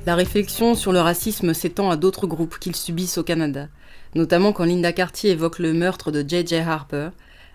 La 0.06 0.16
réflexion 0.16 0.76
sur 0.76 0.92
le 0.92 1.00
racisme 1.00 1.54
s'étend 1.54 1.92
à 1.92 1.96
d'autres 1.96 2.28
groupes 2.28 2.58
qu'ils 2.60 2.76
subissent 2.76 3.18
au 3.18 3.24
Canada, 3.24 3.68
notamment 4.16 4.52
quand 4.52 4.66
Linda 4.66 4.92
Cartier 4.92 5.32
évoque 5.32 5.60
le 5.60 5.74
meurtre 5.74 6.12
de 6.12 6.28
J.J. 6.28 6.56
Harper, 6.56 7.10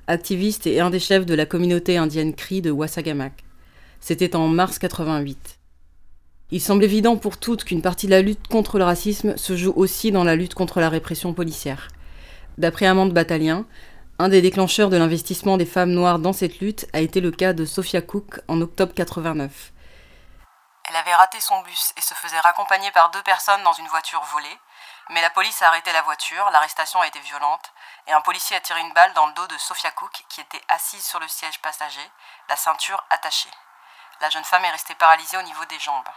activiste 0.07 0.67
et 0.67 0.81
un 0.81 0.91
des 0.91 1.01
chefs 1.01 1.27
de 1.27 1.35
la 1.35 1.47
communauté 1.47 1.97
indienne 1.97 2.35
Cree 2.35 2.63
de 2.63 2.71
Wassagamak. 2.71 3.45
C'était 4.01 4.37
en 4.37 4.47
mars 4.47 4.79
88. 4.79 5.59
Il 6.53 6.61
semble 6.61 6.85
évident 6.85 7.17
pour 7.17 7.39
toutes 7.39 7.65
qu'une 7.65 7.83
partie 7.83 8.07
de 8.07 8.13
la 8.13 8.23
lutte 8.23 8.47
contre 8.47 8.79
le 8.79 8.85
racisme 8.85 9.37
se 9.37 9.57
joue 9.57 9.73
aussi 9.75 10.13
dans 10.13 10.23
la 10.23 10.37
lutte 10.37 10.55
contre 10.55 10.79
la 10.79 10.89
répression 10.89 11.33
policière. 11.33 11.89
D'après 12.59 12.87
Amande 12.87 13.13
Batalien, 13.13 13.67
Un 14.19 14.31
des 14.31 14.41
déclencheurs 14.41 14.89
de 14.89 14.97
l'investissement 14.97 15.59
des 15.59 15.67
femmes 15.67 15.91
noires 15.91 16.19
dans 16.19 16.33
cette 16.33 16.61
lutte 16.61 16.87
a 16.95 17.01
été 17.01 17.21
le 17.21 17.31
cas 17.31 17.53
de 17.53 17.67
Sophia 17.67 18.01
Cook 18.01 18.41
en 18.49 18.63
octobre 18.63 18.95
89. 18.95 19.73
Elle 20.89 20.97
avait 20.97 21.15
raté 21.15 21.39
son 21.39 21.61
bus 21.61 21.93
et 21.99 22.01
se 22.01 22.15
faisait 22.15 22.41
raccompagner 22.41 22.91
par 22.93 23.11
deux 23.11 23.23
personnes 23.25 23.63
dans 23.63 23.75
une 23.75 23.89
voiture 23.89 24.23
volée, 24.33 24.57
mais 25.11 25.21
la 25.21 25.29
police 25.29 25.61
a 25.61 25.69
arrêté 25.69 25.93
la 25.93 26.01
voiture, 26.01 26.49
l'arrestation 26.51 26.99
a 27.03 27.07
été 27.07 27.21
violente, 27.21 27.75
et 28.09 28.13
un 28.13 28.23
policier 28.23 28.57
a 28.57 28.61
tiré 28.61 28.81
une 28.81 28.95
balle 28.95 29.13
dans 29.15 29.27
le 29.27 29.35
dos 29.35 29.47
de 29.49 29.59
Sophia 29.59 29.91
Cook, 29.91 30.25
qui 30.31 30.41
était 30.41 30.65
assise 30.71 31.05
sur 31.05 31.21
le 31.21 31.29
siège 31.29 31.61
passager, 31.61 32.09
la 32.49 32.57
ceinture 32.57 33.05
attachée. 33.11 33.53
La 34.23 34.31
jeune 34.31 34.45
femme 34.45 34.65
est 34.65 34.71
restée 34.71 34.95
paralysée 34.95 35.37
au 35.37 35.43
niveau 35.43 35.65
des 35.69 35.79
jambes. 35.79 36.09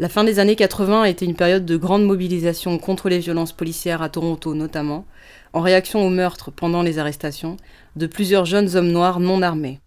La 0.00 0.08
fin 0.08 0.24
des 0.24 0.40
années 0.40 0.56
80 0.56 1.02
a 1.02 1.08
été 1.08 1.26
une 1.26 1.36
période 1.36 1.64
de 1.64 1.76
grande 1.76 2.04
mobilisation 2.04 2.76
contre 2.78 3.08
les 3.08 3.20
violences 3.20 3.52
policières 3.52 4.02
à 4.02 4.08
Toronto 4.08 4.54
notamment, 4.54 5.06
en 5.52 5.60
réaction 5.60 6.06
aux 6.06 6.10
meurtres 6.10 6.50
pendant 6.50 6.82
les 6.82 6.98
arrestations 6.98 7.56
de 7.96 8.06
plusieurs 8.06 8.44
jeunes 8.44 8.76
hommes 8.76 8.90
noirs 8.90 9.20
non 9.20 9.42
armés. 9.42 9.80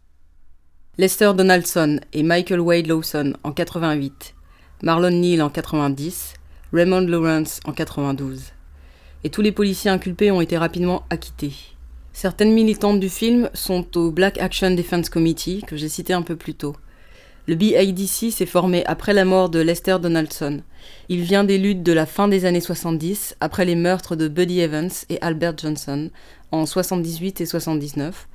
Lester 0.98 1.34
Donaldson 1.36 2.00
et 2.13 2.24
Michael 2.24 2.62
Wade 2.62 2.88
Lawson 2.88 3.34
en 3.43 3.51
88, 3.51 4.36
Marlon 4.81 5.12
Neal 5.12 5.41
en 5.41 5.50
90, 5.50 6.34
Raymond 6.72 7.01
Lawrence 7.01 7.60
en 7.65 7.74
92. 7.74 8.53
Et 9.24 9.29
tous 9.29 9.41
les 9.41 9.51
policiers 9.51 9.91
inculpés 9.91 10.31
ont 10.31 10.41
été 10.41 10.57
rapidement 10.57 11.03
acquittés. 11.10 11.53
Certaines 12.13 12.53
militantes 12.53 13.00
du 13.01 13.10
film 13.10 13.50
sont 13.53 13.98
au 13.98 14.12
Black 14.12 14.38
Action 14.38 14.72
Defense 14.72 15.10
Committee, 15.10 15.63
que 15.67 15.75
j'ai 15.75 15.89
cité 15.89 16.13
un 16.13 16.22
peu 16.22 16.38
plus 16.38 16.53
tôt. 16.53 16.75
Le 17.47 17.55
BADC 17.55 18.31
s'est 18.31 18.45
formé 18.45 18.83
après 18.85 19.13
la 19.13 19.23
mort 19.23 19.49
de 19.49 19.59
Lester 19.59 19.97
Donaldson. 20.01 20.63
Il 21.09 21.21
vient 21.21 21.43
des 21.43 21.59
luttes 21.59 21.83
de 21.83 21.93
la 21.93 22.07
fin 22.07 22.27
des 22.27 22.45
années 22.45 22.59
70, 22.59 23.35
après 23.39 23.65
les 23.65 23.75
meurtres 23.75 24.15
de 24.15 24.27
Buddy 24.27 24.61
Evans 24.61 24.89
et 25.09 25.21
Albert 25.21 25.57
Johnson 25.57 26.09
en 26.51 26.65
78 26.65 27.41
et 27.41 27.45
79, 27.45 28.27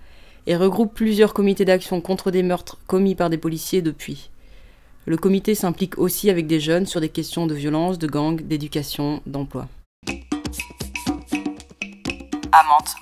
et 0.46 0.56
regroupe 0.56 0.94
plusieurs 0.94 1.34
comités 1.34 1.64
d'action 1.64 2.00
contre 2.00 2.30
des 2.30 2.44
meurtres 2.44 2.78
commis 2.86 3.16
par 3.16 3.30
des 3.30 3.38
policiers 3.38 3.82
depuis. 3.82 4.30
Le 5.06 5.16
comité 5.16 5.56
s'implique 5.56 5.98
aussi 5.98 6.30
avec 6.30 6.46
des 6.46 6.60
jeunes 6.60 6.86
sur 6.86 7.00
des 7.00 7.08
questions 7.08 7.48
de 7.48 7.54
violence, 7.54 7.98
de 7.98 8.06
gang, 8.06 8.40
d'éducation, 8.40 9.22
d'emploi. 9.26 9.66
Amante 12.52 12.94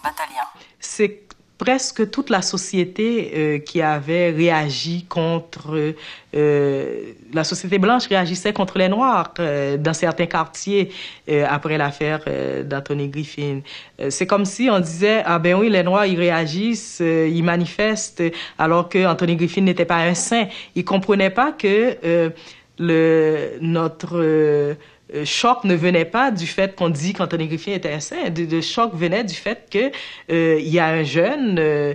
c'est 0.80 1.27
presque 1.58 2.10
toute 2.10 2.30
la 2.30 2.40
société 2.40 3.32
euh, 3.34 3.58
qui 3.58 3.82
avait 3.82 4.30
réagi 4.30 5.04
contre 5.08 5.94
euh, 6.34 7.12
la 7.32 7.42
société 7.42 7.78
blanche 7.78 8.06
réagissait 8.06 8.52
contre 8.52 8.78
les 8.78 8.88
noirs 8.88 9.34
euh, 9.40 9.76
dans 9.76 9.92
certains 9.92 10.26
quartiers 10.26 10.90
euh, 11.28 11.44
après 11.48 11.76
l'affaire 11.76 12.20
euh, 12.28 12.62
d'Anthony 12.62 13.08
Griffin. 13.08 13.60
C'est 14.08 14.26
comme 14.26 14.44
si 14.44 14.68
on 14.70 14.78
disait 14.78 15.22
ah 15.26 15.40
ben 15.40 15.54
oui 15.56 15.68
les 15.68 15.82
noirs 15.82 16.06
ils 16.06 16.18
réagissent, 16.18 17.00
ils 17.00 17.42
manifestent 17.42 18.22
alors 18.58 18.88
que 18.88 19.04
Anthony 19.04 19.34
Griffin 19.34 19.62
n'était 19.62 19.84
pas 19.84 19.96
un 19.96 20.14
saint. 20.14 20.46
Ils 20.76 20.84
comprenaient 20.84 21.30
pas 21.30 21.50
que 21.50 22.32
le 22.78 23.58
notre 23.60 24.76
euh, 25.14 25.18
euh, 25.18 25.24
choc 25.24 25.64
ne 25.64 25.74
venait 25.74 26.04
pas 26.04 26.30
du 26.30 26.46
fait 26.46 26.74
qu'on 26.76 26.88
dit 26.90 27.12
qu'Anthony 27.12 27.46
Griffin 27.48 27.72
était 27.72 27.92
un 27.92 28.00
saint. 28.00 28.28
Le, 28.36 28.44
le 28.44 28.60
choc 28.60 28.94
venait 28.94 29.24
du 29.24 29.34
fait 29.34 29.66
que 29.70 29.90
euh, 30.30 30.58
il 30.60 30.68
y 30.68 30.78
a 30.78 30.86
un 30.86 31.02
jeune 31.02 31.58
euh, 31.58 31.94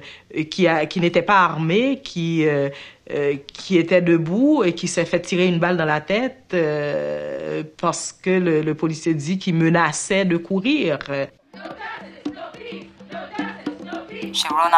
qui 0.50 0.68
a 0.68 0.86
qui 0.86 1.00
n'était 1.00 1.22
pas 1.22 1.40
armé, 1.42 2.02
qui 2.04 2.46
euh, 2.48 2.70
euh, 3.12 3.36
qui 3.54 3.78
était 3.78 4.02
debout 4.02 4.64
et 4.64 4.74
qui 4.74 4.88
s'est 4.88 5.06
fait 5.06 5.20
tirer 5.22 5.48
une 5.48 5.60
balle 5.60 5.78
dans 5.78 5.86
la 5.86 6.02
tête 6.02 6.52
euh, 6.54 7.64
parce 7.80 8.12
que 8.12 8.30
le, 8.30 8.62
le 8.62 8.76
policier 8.76 9.14
dit 9.14 9.38
qu'il 9.38 9.56
menaçait 9.56 10.26
de 10.26 10.38
courir. 10.38 11.00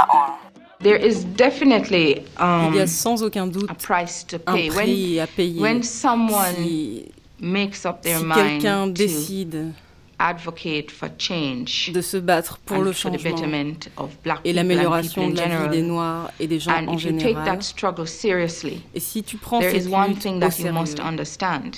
Hall. 0.10 0.34
There 0.82 0.98
is 0.98 1.24
definitely 1.24 2.22
um, 2.38 2.72
Il 2.74 2.78
y 2.78 2.82
a 2.82 2.88
sans 2.88 3.24
aucun 3.24 3.48
doute 3.48 3.70
a 3.72 3.74
price 3.74 4.26
to 4.28 4.38
un 4.46 4.54
pay. 4.54 4.70
When, 4.70 4.86
prix 4.86 5.20
à 5.20 5.26
payer 5.28 5.60
when 5.60 5.82
someone 5.82 6.54
si, 6.56 7.06
makes 7.40 7.86
up 7.86 8.02
their 8.02 8.20
si 8.20 8.26
mind 8.26 8.36
quelqu'un 8.62 8.88
décide 8.88 9.72
advocate 10.18 10.92
for 10.92 11.10
change 11.18 11.92
de 11.94 12.00
se 12.02 12.16
battre 12.18 12.58
pour 12.66 12.82
le 12.82 12.94
changement 12.94 13.32
betterment 13.32 13.90
of 13.98 14.12
black 14.24 14.40
et 14.46 14.54
l'amélioration 14.54 15.30
de 15.30 15.36
la 15.36 15.64
vie 15.64 15.70
des 15.70 15.82
Noirs 15.82 16.32
et 16.40 16.48
des 16.48 16.60
gens 16.60 16.72
And 16.72 16.88
en 16.88 16.94
if 16.98 17.04
you 17.04 17.12
take 17.12 17.28
général. 17.34 17.46
that 17.46 17.62
struggle 17.62 18.08
seriously, 18.08 18.82
Et 18.94 19.02
si 19.02 19.24
tu 19.24 19.36
prends 19.38 19.60
there 19.60 19.72
cette 19.72 19.84
is 19.90 19.94
one 19.94 20.10
lutte 20.12 20.20
thing 20.20 20.36
au 20.38 20.40
that 20.40 20.58
you 20.60 20.72
must 20.72 20.96
sérieux, 20.98 21.10
understand. 21.10 21.72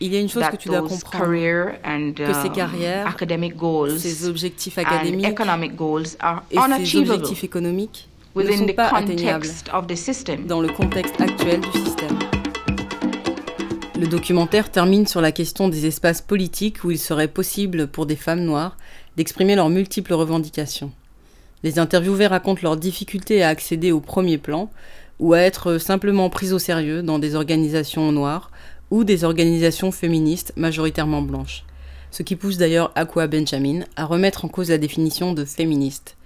il 0.00 0.14
y 0.14 0.16
a 0.16 0.20
une 0.20 0.28
chose 0.30 0.42
que 0.50 0.56
tu 0.56 0.68
dois 0.70 0.80
comprendre. 0.80 1.74
and 1.84 2.14
que 2.16 2.32
ces 2.32 2.48
um, 2.48 2.52
carrières, 2.54 3.06
academic 3.06 3.56
goals 3.56 3.98
Ces 3.98 4.26
objectifs 4.26 4.78
and 4.78 4.82
académiques 4.86 5.26
economic 5.28 5.76
goals 5.76 6.16
are 6.20 6.42
et 6.50 6.56
ces 6.86 6.98
objectifs 6.98 7.44
économiques 7.44 8.08
ne 8.34 8.40
within 8.42 8.56
sont 8.56 8.66
the 8.68 8.74
pas 8.74 8.88
atteignables 8.88 9.46
context 9.46 9.68
of 9.74 9.86
the 9.86 9.94
system. 9.96 10.46
dans 10.46 10.62
le 10.62 10.68
contexte 10.68 11.20
actuel 11.20 11.60
du 11.60 11.78
système. 11.78 12.18
Le 14.02 14.08
documentaire 14.08 14.68
termine 14.68 15.06
sur 15.06 15.20
la 15.20 15.30
question 15.30 15.68
des 15.68 15.86
espaces 15.86 16.22
politiques 16.22 16.82
où 16.82 16.90
il 16.90 16.98
serait 16.98 17.28
possible 17.28 17.86
pour 17.86 18.04
des 18.04 18.16
femmes 18.16 18.42
noires 18.42 18.76
d'exprimer 19.16 19.54
leurs 19.54 19.68
multiples 19.68 20.12
revendications. 20.12 20.90
Les 21.62 21.78
interviewés 21.78 22.26
racontent 22.26 22.62
leurs 22.64 22.76
difficultés 22.76 23.44
à 23.44 23.48
accéder 23.48 23.92
au 23.92 24.00
premier 24.00 24.38
plan 24.38 24.72
ou 25.20 25.34
à 25.34 25.38
être 25.38 25.78
simplement 25.78 26.30
prises 26.30 26.52
au 26.52 26.58
sérieux 26.58 27.04
dans 27.04 27.20
des 27.20 27.36
organisations 27.36 28.10
noires 28.10 28.50
ou 28.90 29.04
des 29.04 29.22
organisations 29.22 29.92
féministes 29.92 30.52
majoritairement 30.56 31.22
blanches. 31.22 31.64
Ce 32.10 32.24
qui 32.24 32.34
pousse 32.34 32.56
d'ailleurs 32.56 32.90
Aqua 32.96 33.28
Benjamin 33.28 33.84
à 33.94 34.04
remettre 34.04 34.44
en 34.44 34.48
cause 34.48 34.70
la 34.70 34.78
définition 34.78 35.32
de 35.32 35.44
féministe. 35.44 36.16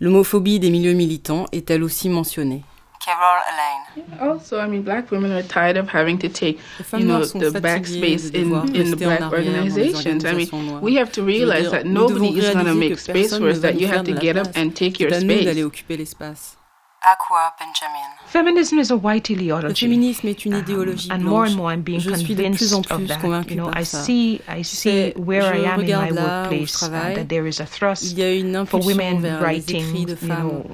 L'homophobie 0.00 0.58
des 0.58 0.70
milieux 0.70 0.94
militants 0.94 1.46
est 1.52 1.70
elle 1.70 1.84
aussi 1.84 2.08
mentionnée. 2.08 2.64
Carol 3.08 3.40
Elaine. 3.50 4.20
Also, 4.20 4.58
I 4.60 4.66
mean, 4.68 4.82
black 4.82 5.10
women 5.10 5.32
are 5.32 5.42
tired 5.42 5.78
of 5.78 5.88
having 5.88 6.18
to 6.18 6.28
take, 6.28 6.58
Les 6.78 6.84
femmes 6.84 7.00
you 7.00 7.06
know, 7.06 7.14
noires 7.18 7.30
sont 7.30 7.38
the 7.40 7.50
fatiguées 7.50 7.62
backspace 7.62 8.30
de 8.30 8.38
in, 8.38 8.42
devoir 8.44 8.64
in 8.64 8.72
the 8.72 8.76
rester 8.78 8.92
en 8.92 9.08
black 9.08 9.20
arrière 9.22 9.30
dans 9.30 9.64
les 9.64 9.70
organizations. 9.70 10.00
I 10.00 10.12
mean, 10.12 10.16
organisations 10.26 10.62
noires. 10.66 10.82
we 10.82 10.96
have 10.98 11.10
to 11.12 11.20
Je 11.22 11.26
veux 11.26 11.26
realize 11.46 11.62
dire, 11.62 11.70
that 11.70 11.84
nous 11.84 11.92
nobody 11.94 12.14
devons 12.14 12.36
is 12.36 12.40
going 12.40 12.52
to 12.52 12.58
réaliser 12.58 12.78
make 12.78 12.90
que 12.94 13.00
space 13.00 13.14
personne 13.14 13.38
for 13.40 13.46
ne 13.46 13.52
us, 13.52 13.56
va 13.58 13.62
that 13.68 13.72
nous 13.74 13.80
you 13.80 13.86
faire 13.88 13.96
have 13.98 14.04
de 14.06 14.10
to 14.12 14.14
la 14.16 14.20
get 14.20 14.36
up 14.36 14.52
place. 14.52 14.56
and 14.62 14.70
take 14.74 14.94
C'est 14.98 15.00
your 15.04 15.12
à 15.14 15.20
nous 15.20 15.26
d'aller 15.28 15.52
space. 15.54 15.64
occuper 15.64 15.96
l'espace. 15.96 16.54
Aqua 17.00 17.54
Benjamin. 17.60 18.10
Feminism 18.26 18.78
is 18.80 18.90
a 18.90 18.96
white 18.96 19.28
Le 19.30 19.36
ideology. 19.36 19.84
féminisme 19.86 20.26
est 20.28 20.44
une 20.44 20.54
Um, 20.54 20.60
idéologie 20.60 21.08
and 21.12 21.20
more 21.20 21.44
blanche. 21.44 21.50
and 21.52 21.56
more 21.56 21.72
I'm 21.72 21.80
being 21.82 22.00
Je 22.00 22.12
suis 22.16 22.34
de 22.34 22.42
plus 22.42 22.58
convinced 22.58 22.72
en 22.74 22.80
of 22.80 22.86
plus 22.98 23.06
that. 23.06 23.20
convaincue 23.20 23.50
You 23.54 23.56
know, 23.62 23.70
par 23.70 23.80
I 23.80 23.84
ça. 23.84 24.02
see, 24.02 24.40
I 24.48 24.58
Tu 24.58 24.64
see 24.64 24.76
sais, 24.76 25.14
where 25.16 25.42
I 25.54 25.60
je 25.60 25.64
am 25.64 25.80
in 25.80 25.86
my 25.86 25.92
regarde 25.92 26.10
là 26.16 26.20
où 26.20 26.50
je 26.50 26.50
workplace 26.50 26.74
uh, 26.74 26.78
travaille. 26.88 27.14
that 27.14 27.24
there 27.28 27.46
is 27.48 27.60
a 27.60 27.66
thrust 27.66 28.02
Il 28.12 28.18
y 28.18 28.22
a 28.24 28.34
une 28.34 28.52
for 28.66 28.80
impulsion 28.80 28.88
women 28.88 29.20
vers 29.22 29.38
les 29.38 29.44
writing, 29.46 29.88
écrits 29.88 30.04
de 30.06 30.10
you 30.10 30.16
femmes. 30.16 30.50
know, 30.50 30.66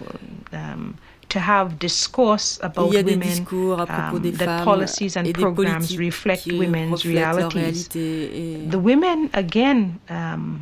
um, 0.55 0.95
to 1.35 1.39
have 1.41 1.79
discourse 1.79 2.59
about 2.63 2.89
Il 2.89 2.95
y 2.95 2.97
a 2.99 3.03
des 3.03 3.13
women, 3.15 3.29
discours 3.29 3.81
à 3.81 3.87
propos 3.87 4.17
um, 4.17 4.23
des 4.23 4.33
that 4.33 4.45
femmes 4.47 4.65
policies 4.65 5.17
and 5.19 5.25
et 5.27 5.33
des 5.33 5.41
programs 5.43 5.75
politiques 5.79 6.01
reflect 6.01 6.43
qui 6.45 6.53
women's 6.53 6.91
reflètent 6.93 7.15
leur 7.15 7.35
realities. 7.37 7.59
réalité. 7.59 8.31
Et, 8.65 8.69
The 8.71 8.77
women, 8.77 9.29
again, 9.35 9.99
um, 10.11 10.61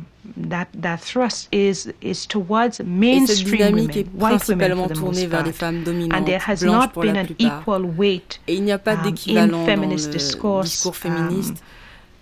that 0.49 0.67
that 0.81 0.97
thrust 1.01 1.47
is 1.53 1.91
is 2.01 2.25
towards 2.27 2.79
et 2.79 2.83
cette 2.83 2.87
mainstream 2.87 3.57
dynamique 3.57 3.89
women, 3.89 3.97
est 3.97 4.07
white 4.13 4.21
women 4.21 4.37
principalement 4.39 4.83
for 4.87 4.89
the 4.89 4.99
tournée 4.99 5.21
most 5.21 5.29
vers 5.31 5.43
des 5.43 5.51
part. 5.51 5.59
femmes 5.59 5.83
dominantes, 5.83 6.17
And 6.19 6.25
there 6.25 6.39
has 6.39 6.61
blanches 6.61 6.81
not 6.85 6.93
pour 6.93 7.03
been 7.03 7.13
la 7.15 7.21
an 7.21 7.25
plupart. 7.25 7.61
equal 7.61 7.85
weight 7.97 8.39
Et 8.47 8.55
il 8.55 8.63
n'y 8.63 8.71
a 8.71 8.77
pas 8.79 8.93
um, 8.95 9.03
d'équivalent 9.03 9.43
in 9.43 9.47
dans 9.59 9.65
feminist 9.65 10.07
le 10.07 10.13
discourse, 10.13 10.69
discours 10.71 10.95
féministe. 10.95 11.57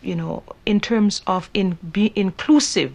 um, 0.04 0.10
you 0.10 0.16
know, 0.16 0.44
in 0.68 0.80
terms 0.80 1.22
of 1.28 1.50
in 1.56 1.76
be 1.94 2.12
inclusive 2.18 2.92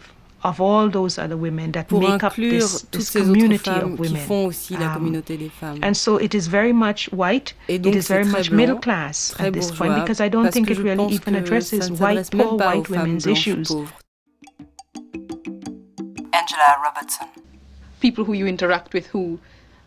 of 0.46 0.60
all 0.60 0.88
those 0.88 1.18
other 1.18 1.36
women 1.36 1.72
that 1.72 1.88
pour 1.88 2.00
make 2.00 2.22
up 2.22 2.34
this, 2.36 2.82
this 2.92 3.10
community 3.10 3.58
femmes 3.70 3.82
of 3.82 3.96
qui 3.98 4.08
women. 4.08 4.22
font 4.26 4.46
aussi 4.46 4.74
la 4.76 4.86
Um, 4.86 4.94
communauté 4.94 5.36
des 5.36 5.48
femmes. 5.50 5.80
And 5.82 5.94
so 5.96 6.16
it 6.18 6.34
is 6.34 6.46
very 6.48 6.72
much 6.72 7.08
white. 7.12 7.52
Et 7.68 7.74
It 7.76 7.82
donc 7.82 7.94
is 7.96 8.06
very 8.08 8.24
much 8.24 8.48
blanc, 8.50 8.56
middle 8.56 8.78
class 8.78 9.34
at 9.40 9.52
this 9.52 9.70
point 9.72 9.94
because 9.96 10.20
I 10.20 10.28
don't 10.28 10.52
think 10.52 10.70
it 10.70 10.78
really 10.78 11.12
even 11.14 11.34
addresses 11.34 11.90
white, 11.90 12.24
s'adresse 12.26 12.30
même 12.32 12.48
poor 12.48 12.58
white 12.58 12.88
women's 12.88 13.26
issues. 13.26 13.68
pauvres. 13.68 13.90
Angela 16.32 16.76
Robertson. 16.84 17.26
people 18.00 18.24
who 18.24 18.34
you 18.34 18.46
interact 18.46 18.92
with 18.94 19.06
who 19.06 19.38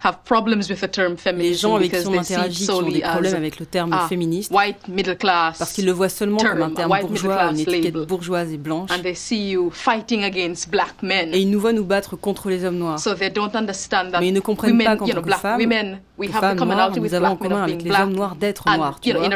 have 0.04 0.18
problems 0.24 0.70
with 0.70 0.80
the 0.80 0.90
term 0.90 1.16
Les 1.36 1.54
gens 1.54 1.76
avec 1.76 1.92
qui 1.92 2.08
on 2.08 2.14
interagit 2.18 2.66
qui 2.66 2.72
ont 2.72 2.82
des 2.82 3.02
problèmes 3.02 3.36
avec 3.36 3.60
le 3.60 3.66
terme 3.66 3.96
féministe 4.08 4.52
white 4.52 4.88
middle 4.88 5.18
class 5.18 5.58
parce 5.58 5.74
qu'ils 5.74 5.86
le 5.86 5.92
voient 5.92 6.10
seulement 6.10 6.38
comme 6.38 6.62
un 6.62 6.70
terme 6.70 6.92
bourgeois, 7.02 7.52
une 7.52 7.60
étiquette 7.60 7.94
bourgeoise 8.08 8.52
et 8.52 8.58
blanche. 8.58 8.90
and 8.92 9.02
they 9.02 9.16
see 9.16 9.52
you 9.52 9.70
fighting 9.72 10.24
against 10.24 10.70
black 10.70 10.96
men. 11.02 11.34
Et 11.34 11.40
ils 11.40 11.50
nous 11.50 11.60
voient 11.60 11.74
nous 11.74 11.84
battre 11.84 12.16
contre 12.16 12.50
les 12.50 12.64
hommes 12.66 12.78
noirs. 12.78 13.00
So 13.00 13.14
they 13.14 13.30
don't 13.30 13.56
understand 13.56 14.12
that 14.12 14.20
Mais 14.20 14.30
ils 14.30 14.34
ne 14.34 14.40
comprennent 14.40 14.78
pas 14.78 14.96
qu'en 14.96 15.06
tant 15.06 15.16
que 15.22 15.26
black 15.26 15.40
femmes, 15.40 15.60
women, 15.60 16.00
we 16.18 16.30
que 16.30 16.36
have 16.36 16.56
the 16.56 16.60
femmes 16.60 16.70
noires, 16.70 16.92
nous 16.96 17.14
avons 17.14 17.26
en 17.28 17.36
commun 17.36 17.64
avec 17.64 17.82
les 17.82 17.92
hommes 17.92 18.14
noirs 18.14 18.36
d'être 18.36 18.66
noirs, 18.76 19.00
tu 19.02 19.12
vois. 19.14 19.30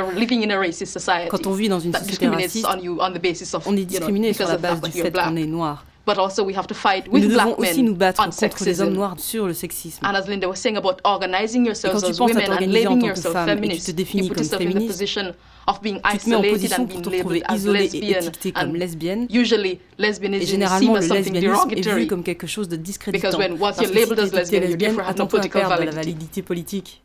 Quand 1.29 1.47
on 1.47 1.51
vit 1.51 1.69
dans 1.69 1.79
une 1.79 1.93
société 1.93 2.27
raciste, 2.27 2.67
on 3.65 3.75
est 3.75 3.85
discriminé 3.85 4.33
sur 4.33 4.47
la 4.47 4.57
base 4.57 4.81
du 4.81 4.91
fait 4.91 5.11
qu'on 5.11 5.35
est 5.35 5.45
noir. 5.45 5.85
But 6.05 6.17
also 6.17 6.43
we 6.43 6.53
have 6.55 6.67
to 6.67 6.73
fight 6.75 7.05
nous 7.07 7.13
with 7.13 7.23
devons 7.23 7.33
black 7.33 7.59
aussi 7.59 7.77
men 7.81 7.85
nous 7.91 7.95
battre 7.95 8.21
on 8.21 8.29
contre 8.31 8.65
les 8.65 8.81
hommes 8.81 8.87
sexism. 8.89 8.93
noirs 8.93 9.19
sur 9.19 9.47
le 9.47 9.53
sexisme. 9.53 10.05
And 10.05 10.15
as 10.15 10.27
Linda 10.27 10.47
was 10.49 10.55
saying 10.57 10.75
about 10.77 10.97
organizing 11.05 11.63
Et 11.63 11.67
yourselves 11.67 12.03
as 12.03 12.19
women 12.19 12.37
and 12.37 12.43
t'organiser 12.45 12.87
en 12.87 12.89
labeling 12.89 12.99
tant 12.99 12.99
que 12.99 13.05
yourself 13.07 13.33
femme 13.33 13.49
et 13.49 13.51
tu 13.53 13.61
feminist, 13.61 13.85
te 13.95 14.01
you 14.01 14.05
put 14.27 14.33
comme 14.35 14.43
yourself 14.43 14.61
in 14.61 14.79
the 14.79 14.87
position 14.87 15.33
of 15.65 15.81
being 15.81 15.95
tu 16.01 16.01
te 16.01 16.29
mets 16.29 16.35
en 16.35 16.41
isolated 16.43 16.73
and 16.73 16.85
being 16.87 17.01
labeled 17.09 17.43
as 17.47 17.65
lesbian. 17.65 18.31
comme 18.53 18.63
And 18.69 18.73
lesbienne. 18.73 19.27
usually, 19.29 19.71
Et 19.71 19.79
lesbianism 19.97 20.43
is 20.43 20.47
seen 20.47 20.59
généralement, 20.59 20.95
as 20.95 21.01
le 21.03 21.07
something 21.07 21.33
lesbianisme 21.33 21.37
est 21.37 21.75
vu 21.75 21.81
derogatory. 21.81 22.07
comme 22.07 22.23
quelque 22.23 22.47
chose 22.47 22.67
de 22.67 22.75
discréditant. 22.75 23.29
Because 23.29 23.37
when- 23.39 23.53
once 23.53 23.77
Parce 23.77 23.81
you're 23.83 23.93
que 23.93 23.99
si 23.99 24.09
labeled 24.09 24.19
as 24.19 24.33
lesbian, 24.33 24.61
you 24.63 24.67
lesbienne, 24.67 24.79
therefore 24.95 25.09
have 25.09 25.17
no 25.17 25.25
political 25.27 25.61
perdre 25.61 25.79
de 25.79 25.85
la 25.85 25.91
validity. 25.91 26.11
validité 26.15 26.41
politique. 26.41 27.01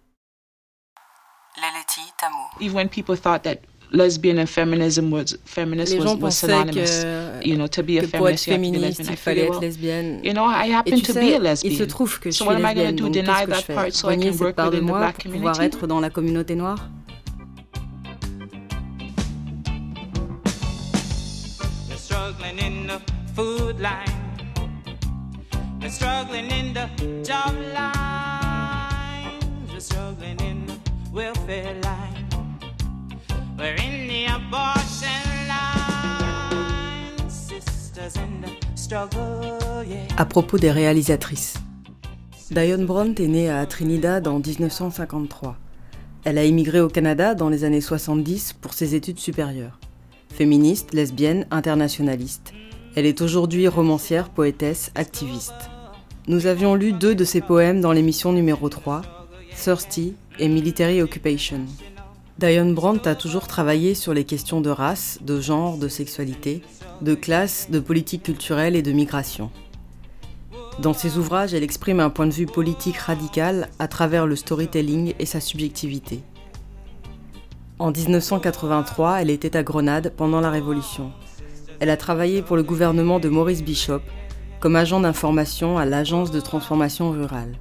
Leleti 1.56 2.00
Tamu. 2.20 2.36
Even 2.60 2.76
when 2.76 2.88
people 2.88 3.16
thought 3.16 3.42
that 3.42 3.58
lesbian 3.90 4.38
and 4.38 4.48
feminism 4.48 5.10
was 5.10 5.36
feminist 5.44 5.92
Les 5.92 5.98
was, 5.98 6.04
gens 6.12 6.20
was 6.20 6.36
synonymous. 6.36 7.04
que, 7.04 7.40
you 7.48 7.56
know, 7.56 7.66
to 7.66 7.82
be 7.82 7.98
a 7.98 8.02
feminist, 8.06 8.46
you 8.46 8.52
have 8.54 8.62
to 8.62 8.70
be 8.72 8.78
lesbian. 8.78 9.08
I 9.08 9.16
figured, 9.16 9.50
well, 9.50 9.60
lesbienne. 9.60 10.24
you 10.24 10.32
know, 10.34 10.44
I 10.44 10.66
happen 10.68 11.00
to 11.00 11.12
sais, 11.12 11.20
be 11.20 11.32
a 11.32 11.36
il 11.36 11.38
se 11.38 11.42
lesbian. 11.42 11.86
trouve 11.88 12.18
que 12.20 12.30
je 12.30 12.36
So 12.36 12.44
suis 12.44 12.46
what 12.46 12.56
am 12.56 12.66
I 12.66 12.74
going 12.74 12.86
lesbienne, 12.86 12.96
to 12.96 13.04
do? 13.04 13.10
Deny 13.22 13.46
that 13.46 13.64
je 13.66 13.74
part 13.74 13.94
so 13.94 14.08
I 14.08 14.16
can 14.16 14.32
cette 14.32 14.40
work 14.40 14.56
within 14.58 14.86
the 14.86 14.92
black 14.92 15.22
pour 15.22 15.32
pouvoir 15.32 15.54
community? 15.54 15.76
être 15.76 15.86
dans 15.86 16.00
la 16.00 16.10
communauté 16.10 16.54
noire? 16.54 16.78
They're 21.88 21.96
struggling 21.98 22.58
in 22.58 22.86
the 22.86 23.00
food 23.34 23.80
line. 23.80 24.04
They're 25.80 25.90
struggling 25.90 26.50
in 26.50 26.74
the 26.74 26.88
job 27.24 27.54
line. 27.74 29.38
They're 29.68 29.80
struggling 29.80 30.38
in 30.40 30.66
the 30.66 30.76
welfare 31.12 31.74
line. 31.82 32.17
We're 33.58 33.74
in 33.74 34.06
the 34.06 34.30
abortion 34.30 35.08
struggle. 38.76 39.48
À 40.16 40.24
propos 40.24 40.58
des 40.58 40.70
réalisatrices. 40.70 41.54
Diane 42.52 42.86
Brandt 42.86 43.20
est 43.20 43.26
née 43.26 43.50
à 43.50 43.66
Trinidad 43.66 44.28
en 44.28 44.38
1953. 44.38 45.56
Elle 46.24 46.38
a 46.38 46.44
immigré 46.44 46.80
au 46.80 46.88
Canada 46.88 47.34
dans 47.34 47.48
les 47.48 47.64
années 47.64 47.80
70 47.80 48.52
pour 48.60 48.74
ses 48.74 48.94
études 48.94 49.18
supérieures. 49.18 49.80
Féministe, 50.32 50.94
lesbienne, 50.94 51.46
internationaliste. 51.50 52.52
Elle 52.94 53.06
est 53.06 53.22
aujourd'hui 53.22 53.66
romancière, 53.66 54.30
poétesse, 54.30 54.92
activiste. 54.94 55.68
Nous 56.28 56.46
avions 56.46 56.76
lu 56.76 56.92
deux 56.92 57.16
de 57.16 57.24
ses 57.24 57.40
poèmes 57.40 57.80
dans 57.80 57.92
l'émission 57.92 58.32
numéro 58.32 58.68
3, 58.68 59.02
Thirsty 59.56 60.14
et 60.38 60.48
Military 60.48 61.02
Occupation. 61.02 61.66
Diane 62.38 62.72
Brandt 62.72 63.10
a 63.10 63.16
toujours 63.16 63.48
travaillé 63.48 63.96
sur 63.96 64.14
les 64.14 64.22
questions 64.22 64.60
de 64.60 64.70
race, 64.70 65.18
de 65.22 65.40
genre, 65.40 65.76
de 65.76 65.88
sexualité, 65.88 66.62
de 67.02 67.16
classe, 67.16 67.68
de 67.68 67.80
politique 67.80 68.22
culturelle 68.22 68.76
et 68.76 68.82
de 68.82 68.92
migration. 68.92 69.50
Dans 70.80 70.92
ses 70.92 71.18
ouvrages, 71.18 71.52
elle 71.52 71.64
exprime 71.64 71.98
un 71.98 72.10
point 72.10 72.28
de 72.28 72.32
vue 72.32 72.46
politique 72.46 72.98
radical 72.98 73.68
à 73.80 73.88
travers 73.88 74.24
le 74.24 74.36
storytelling 74.36 75.14
et 75.18 75.26
sa 75.26 75.40
subjectivité. 75.40 76.20
En 77.80 77.90
1983, 77.90 79.22
elle 79.22 79.30
était 79.30 79.56
à 79.56 79.64
Grenade 79.64 80.12
pendant 80.16 80.40
la 80.40 80.50
Révolution. 80.50 81.10
Elle 81.80 81.90
a 81.90 81.96
travaillé 81.96 82.42
pour 82.42 82.54
le 82.54 82.62
gouvernement 82.62 83.18
de 83.18 83.28
Maurice 83.28 83.64
Bishop 83.64 84.02
comme 84.60 84.76
agent 84.76 85.00
d'information 85.00 85.76
à 85.76 85.84
l'Agence 85.84 86.30
de 86.30 86.40
transformation 86.40 87.10
rurale. 87.10 87.56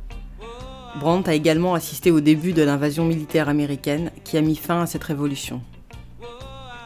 Brandt 0.98 1.30
a 1.30 1.34
également 1.34 1.74
assisté 1.74 2.12
au 2.12 2.20
début 2.20 2.54
de 2.54 2.64
l'invasion 2.64 3.06
militaire 3.06 3.50
américaine 3.50 4.12
qui 4.24 4.38
a 4.38 4.42
mis 4.42 4.56
fin 4.56 4.82
à 4.82 4.86
cette 4.86 5.04
révolution. 5.04 5.62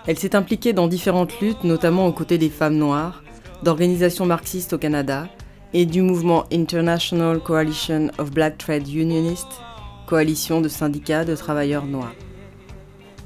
Elle 0.08 0.18
s'est 0.18 0.36
impliquée 0.36 0.74
dans 0.74 0.88
différentes 0.88 1.39
luttes, 1.39 1.63
notamment 1.63 2.08
aux 2.08 2.12
côtés 2.12 2.38
des 2.38 2.50
femmes 2.50 2.77
noires, 2.77 3.24
d'organisations 3.63 4.25
marxistes 4.25 4.74
au 4.74 4.77
Canada 4.77 5.27
et 5.74 5.86
du 5.86 6.01
mouvement 6.01 6.46
International 6.51 7.39
Coalition 7.39 8.10
of 8.18 8.32
Black 8.32 8.58
Trade 8.58 8.88
Unionists, 8.88 9.62
coalition 10.08 10.60
de 10.60 10.68
syndicats 10.68 11.24
de 11.24 11.36
travailleurs 11.36 11.86
noirs. 11.86 12.15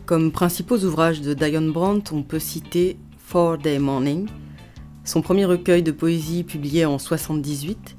Comme 0.05 0.31
principaux 0.31 0.77
ouvrages 0.77 1.21
de 1.21 1.33
Diane 1.33 1.71
Brandt, 1.71 2.13
on 2.13 2.21
peut 2.21 2.39
citer 2.39 2.97
Four 3.17 3.57
Day 3.57 3.79
Morning, 3.79 4.27
son 5.03 5.21
premier 5.21 5.45
recueil 5.45 5.81
de 5.81 5.91
poésie 5.91 6.43
publié 6.43 6.85
en 6.85 6.99
78, 6.99 7.95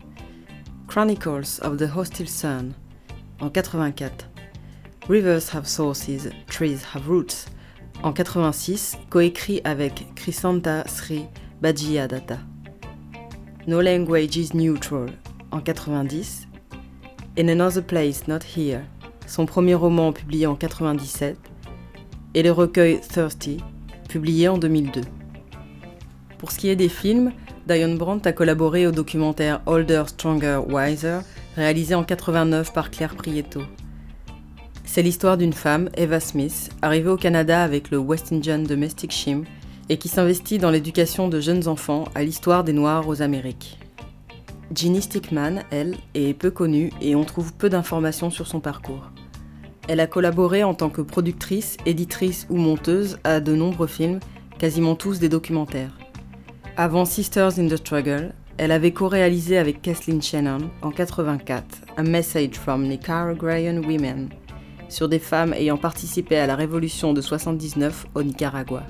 Chronicles 0.88 1.60
of 1.62 1.76
the 1.78 1.88
Hostile 1.94 2.28
Sun 2.28 2.72
en 3.40 3.50
84, 3.50 4.28
Rivers 5.08 5.54
Have 5.54 5.66
Sources, 5.66 6.30
Trees 6.46 6.78
Have 6.94 7.06
Roots 7.08 7.46
en 8.02 8.12
86, 8.12 8.96
coécrit 9.10 9.60
avec 9.64 10.06
Crisanta 10.14 10.84
Sri 10.86 11.26
Bajiyadatta. 11.60 12.38
No 13.66 13.80
Language 13.80 14.36
is 14.36 14.54
Neutral 14.54 15.10
en 15.50 15.60
90, 15.60 16.46
In 17.36 17.48
Another 17.48 17.82
Place 17.82 18.26
Not 18.28 18.40
Here, 18.56 18.82
son 19.26 19.44
premier 19.44 19.74
roman 19.74 20.12
publié 20.12 20.46
en 20.46 20.54
97, 20.54 21.36
et 22.34 22.42
le 22.42 22.52
recueil 22.52 23.00
Thirsty, 23.00 23.58
publié 24.08 24.48
en 24.48 24.56
2002. 24.56 25.00
Pour 26.38 26.52
ce 26.52 26.58
qui 26.58 26.68
est 26.68 26.76
des 26.76 26.88
films, 26.88 27.32
Diane 27.66 27.98
Brandt 27.98 28.28
a 28.28 28.32
collaboré 28.32 28.86
au 28.86 28.92
documentaire 28.92 29.60
Older, 29.66 30.04
Stronger, 30.06 30.60
Wiser, 30.68 31.18
réalisé 31.56 31.96
en 31.96 32.04
89 32.04 32.72
par 32.72 32.92
Claire 32.92 33.16
Prieto. 33.16 33.60
C'est 34.84 35.02
l'histoire 35.02 35.36
d'une 35.36 35.52
femme, 35.52 35.90
Eva 35.96 36.20
Smith, 36.20 36.70
arrivée 36.80 37.10
au 37.10 37.16
Canada 37.16 37.64
avec 37.64 37.90
le 37.90 37.98
West 37.98 38.32
Indian 38.32 38.60
Domestic 38.60 39.10
Shim 39.10 39.42
et 39.88 39.96
qui 39.96 40.08
s'investit 40.08 40.58
dans 40.58 40.70
l'éducation 40.70 41.28
de 41.28 41.40
jeunes 41.40 41.66
enfants 41.66 42.04
à 42.14 42.22
l'histoire 42.22 42.62
des 42.62 42.72
Noirs 42.72 43.08
aux 43.08 43.20
Amériques. 43.20 43.80
Ginny 44.72 45.02
Stickman, 45.02 45.64
elle, 45.72 45.96
est 46.14 46.34
peu 46.34 46.52
connue 46.52 46.92
et 47.00 47.16
on 47.16 47.24
trouve 47.24 47.52
peu 47.52 47.68
d'informations 47.68 48.30
sur 48.30 48.46
son 48.46 48.60
parcours. 48.60 49.10
Elle 49.88 49.98
a 50.00 50.06
collaboré 50.06 50.62
en 50.62 50.74
tant 50.74 50.88
que 50.88 51.02
productrice, 51.02 51.78
éditrice 51.84 52.46
ou 52.48 52.58
monteuse 52.58 53.18
à 53.24 53.40
de 53.40 53.56
nombreux 53.56 53.86
films, 53.88 54.20
quasiment 54.58 54.94
tous 54.94 55.18
des 55.18 55.28
documentaires. 55.28 56.05
Avant 56.78 57.06
Sisters 57.06 57.58
in 57.58 57.68
the 57.68 57.76
Struggle, 57.78 58.34
elle 58.58 58.70
avait 58.70 58.92
co-réalisé 58.92 59.56
avec 59.56 59.80
Kathleen 59.80 60.20
Shannon 60.20 60.70
en 60.82 60.90
84 60.90 61.64
A 61.96 62.02
Message 62.02 62.56
from 62.56 62.86
Nicaraguan 62.86 63.78
Women 63.86 64.28
sur 64.90 65.08
des 65.08 65.18
femmes 65.18 65.54
ayant 65.54 65.78
participé 65.78 66.36
à 66.36 66.46
la 66.46 66.54
révolution 66.54 67.14
de 67.14 67.22
79 67.22 68.04
au 68.14 68.22
Nicaragua. 68.22 68.86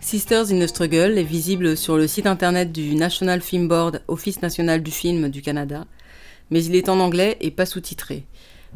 Sisters 0.00 0.52
in 0.52 0.60
the 0.60 0.68
Struggle 0.68 1.18
est 1.18 1.24
visible 1.24 1.76
sur 1.76 1.96
le 1.96 2.06
site 2.06 2.28
internet 2.28 2.70
du 2.70 2.94
National 2.94 3.40
Film 3.40 3.66
Board, 3.66 4.00
Office 4.06 4.42
national 4.42 4.80
du 4.80 4.92
film 4.92 5.28
du 5.28 5.42
Canada, 5.42 5.86
mais 6.50 6.62
il 6.64 6.76
est 6.76 6.88
en 6.88 7.00
anglais 7.00 7.36
et 7.40 7.50
pas 7.50 7.66
sous-titré. 7.66 8.26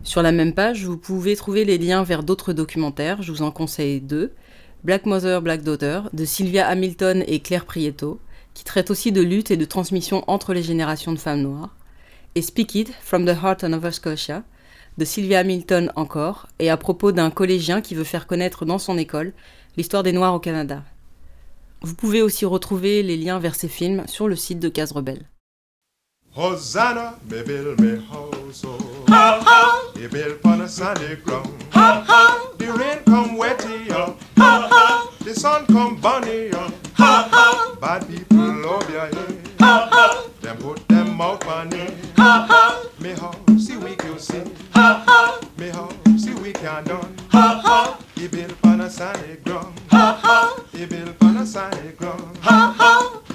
Sur 0.03 0.23
la 0.23 0.33
même 0.33 0.53
page, 0.53 0.85
vous 0.85 0.99
pouvez 0.99 1.37
trouver 1.37 1.65
les 1.65 1.79
liens 1.79 2.03
vers 2.03 2.25
d'autres 2.25 2.53
documentaires, 2.53 3.23
je 3.23 3.31
vous 3.31 3.43
en 3.43 3.53
conseille 3.53 4.01
deux. 4.01 4.33
Black 4.85 5.07
Mother, 5.07 5.43
Black 5.43 5.63
Daughter 5.63 6.03
de 6.13 6.25
Sylvia 6.25 6.67
Hamilton 6.69 7.25
et 7.27 7.41
Claire 7.41 7.65
Prieto, 7.65 8.21
qui 8.55 8.65
traite 8.65 8.91
aussi 8.91 9.13
de 9.13 9.21
lutte 9.21 9.51
et 9.51 9.57
de 9.57 9.65
transmission 9.65 10.25
entre 10.27 10.55
les 10.55 10.63
générations 10.63 11.13
de 11.13 11.19
femmes 11.19 11.43
noires, 11.43 11.75
et 12.35 12.43
Speak 12.43 12.75
It 12.75 12.93
from 13.01 13.25
the 13.25 13.37
Heart 13.43 13.65
of 13.65 13.71
Nova 13.71 13.93
Scotia 13.93 14.45
de 14.99 15.05
Sylvia 15.05 15.41
Hamilton 15.41 15.93
encore, 15.97 16.49
et 16.59 16.71
à 16.71 16.77
propos 16.77 17.13
d'un 17.13 17.31
collégien 17.31 17.81
qui 17.81 17.95
veut 17.95 18.05
faire 18.05 18.27
connaître 18.27 18.65
dans 18.65 18.79
son 18.79 18.99
école 18.99 19.33
l'histoire 19.77 20.03
des 20.03 20.13
Noirs 20.13 20.35
au 20.35 20.41
Canada. 20.41 20.83
Vous 21.83 21.95
pouvez 21.95 22.23
aussi 22.23 22.45
retrouver 22.45 23.03
les 23.05 23.17
liens 23.17 23.39
vers 23.39 23.55
ces 23.55 23.69
films 23.69 24.05
sur 24.09 24.27
le 24.27 24.35
site 24.35 24.59
de 24.59 24.69
Case 24.69 24.93
Rebelle. 24.93 25.29
Hosanna, 26.37 27.19
me 27.31 28.01
house, 28.11 28.65
oh. 28.65 29.88
You 29.99 30.09
build 30.09 30.39
on 30.45 30.61
a 30.61 30.69
sandy 30.69 31.17
ground. 31.17 31.61
Ha 31.71 32.05
ha. 32.07 32.53
The 32.57 32.73
rain 32.73 32.99
come 33.05 33.37
wetty 33.37 33.91
up. 33.91 34.17
Ha 34.37 34.69
ha. 34.71 35.13
The 35.25 35.35
sun 35.35 35.67
come 35.67 36.01
bunny 36.01 36.53
up. 36.53 36.73
Ha 36.95 37.29
ha. 37.33 37.77
Bad 37.81 38.07
people 38.07 38.39
love 38.39 38.89
your 38.89 39.01
head. 39.01 39.49
Ha 39.59 39.89
ha. 39.91 40.29
Them 40.41 40.57
put 40.59 40.87
them 40.87 41.17
mouth 41.17 41.45
on 41.49 41.73
it. 41.73 41.93
Ha 42.17 42.47
ha. 42.49 42.89
Me 43.01 43.11
house, 43.11 43.67
see 43.67 43.77
we 43.77 43.97
can 43.97 44.21
see. 44.21 44.45
Ha 44.71 45.03
ha. 45.05 45.41
Me 45.57 45.69
house, 45.71 45.93
see 46.17 46.35
we 46.35 46.53
can 46.53 46.85
done. 46.85 47.17
Ha 47.31 47.61
ha. 47.65 47.99
You 48.15 48.29
build 48.29 48.55
on 48.63 48.83
a 48.83 48.89
sandy 48.89 49.35
ground. 49.43 49.81
Ha 49.91 50.21
ha. 50.23 50.65
You 50.75 50.87
build 50.87 51.17
on 51.23 51.39
a 51.39 51.45
sandy 51.45 51.91
ground. 51.99 52.39
Ha 52.43 52.73
ha. 52.79 53.28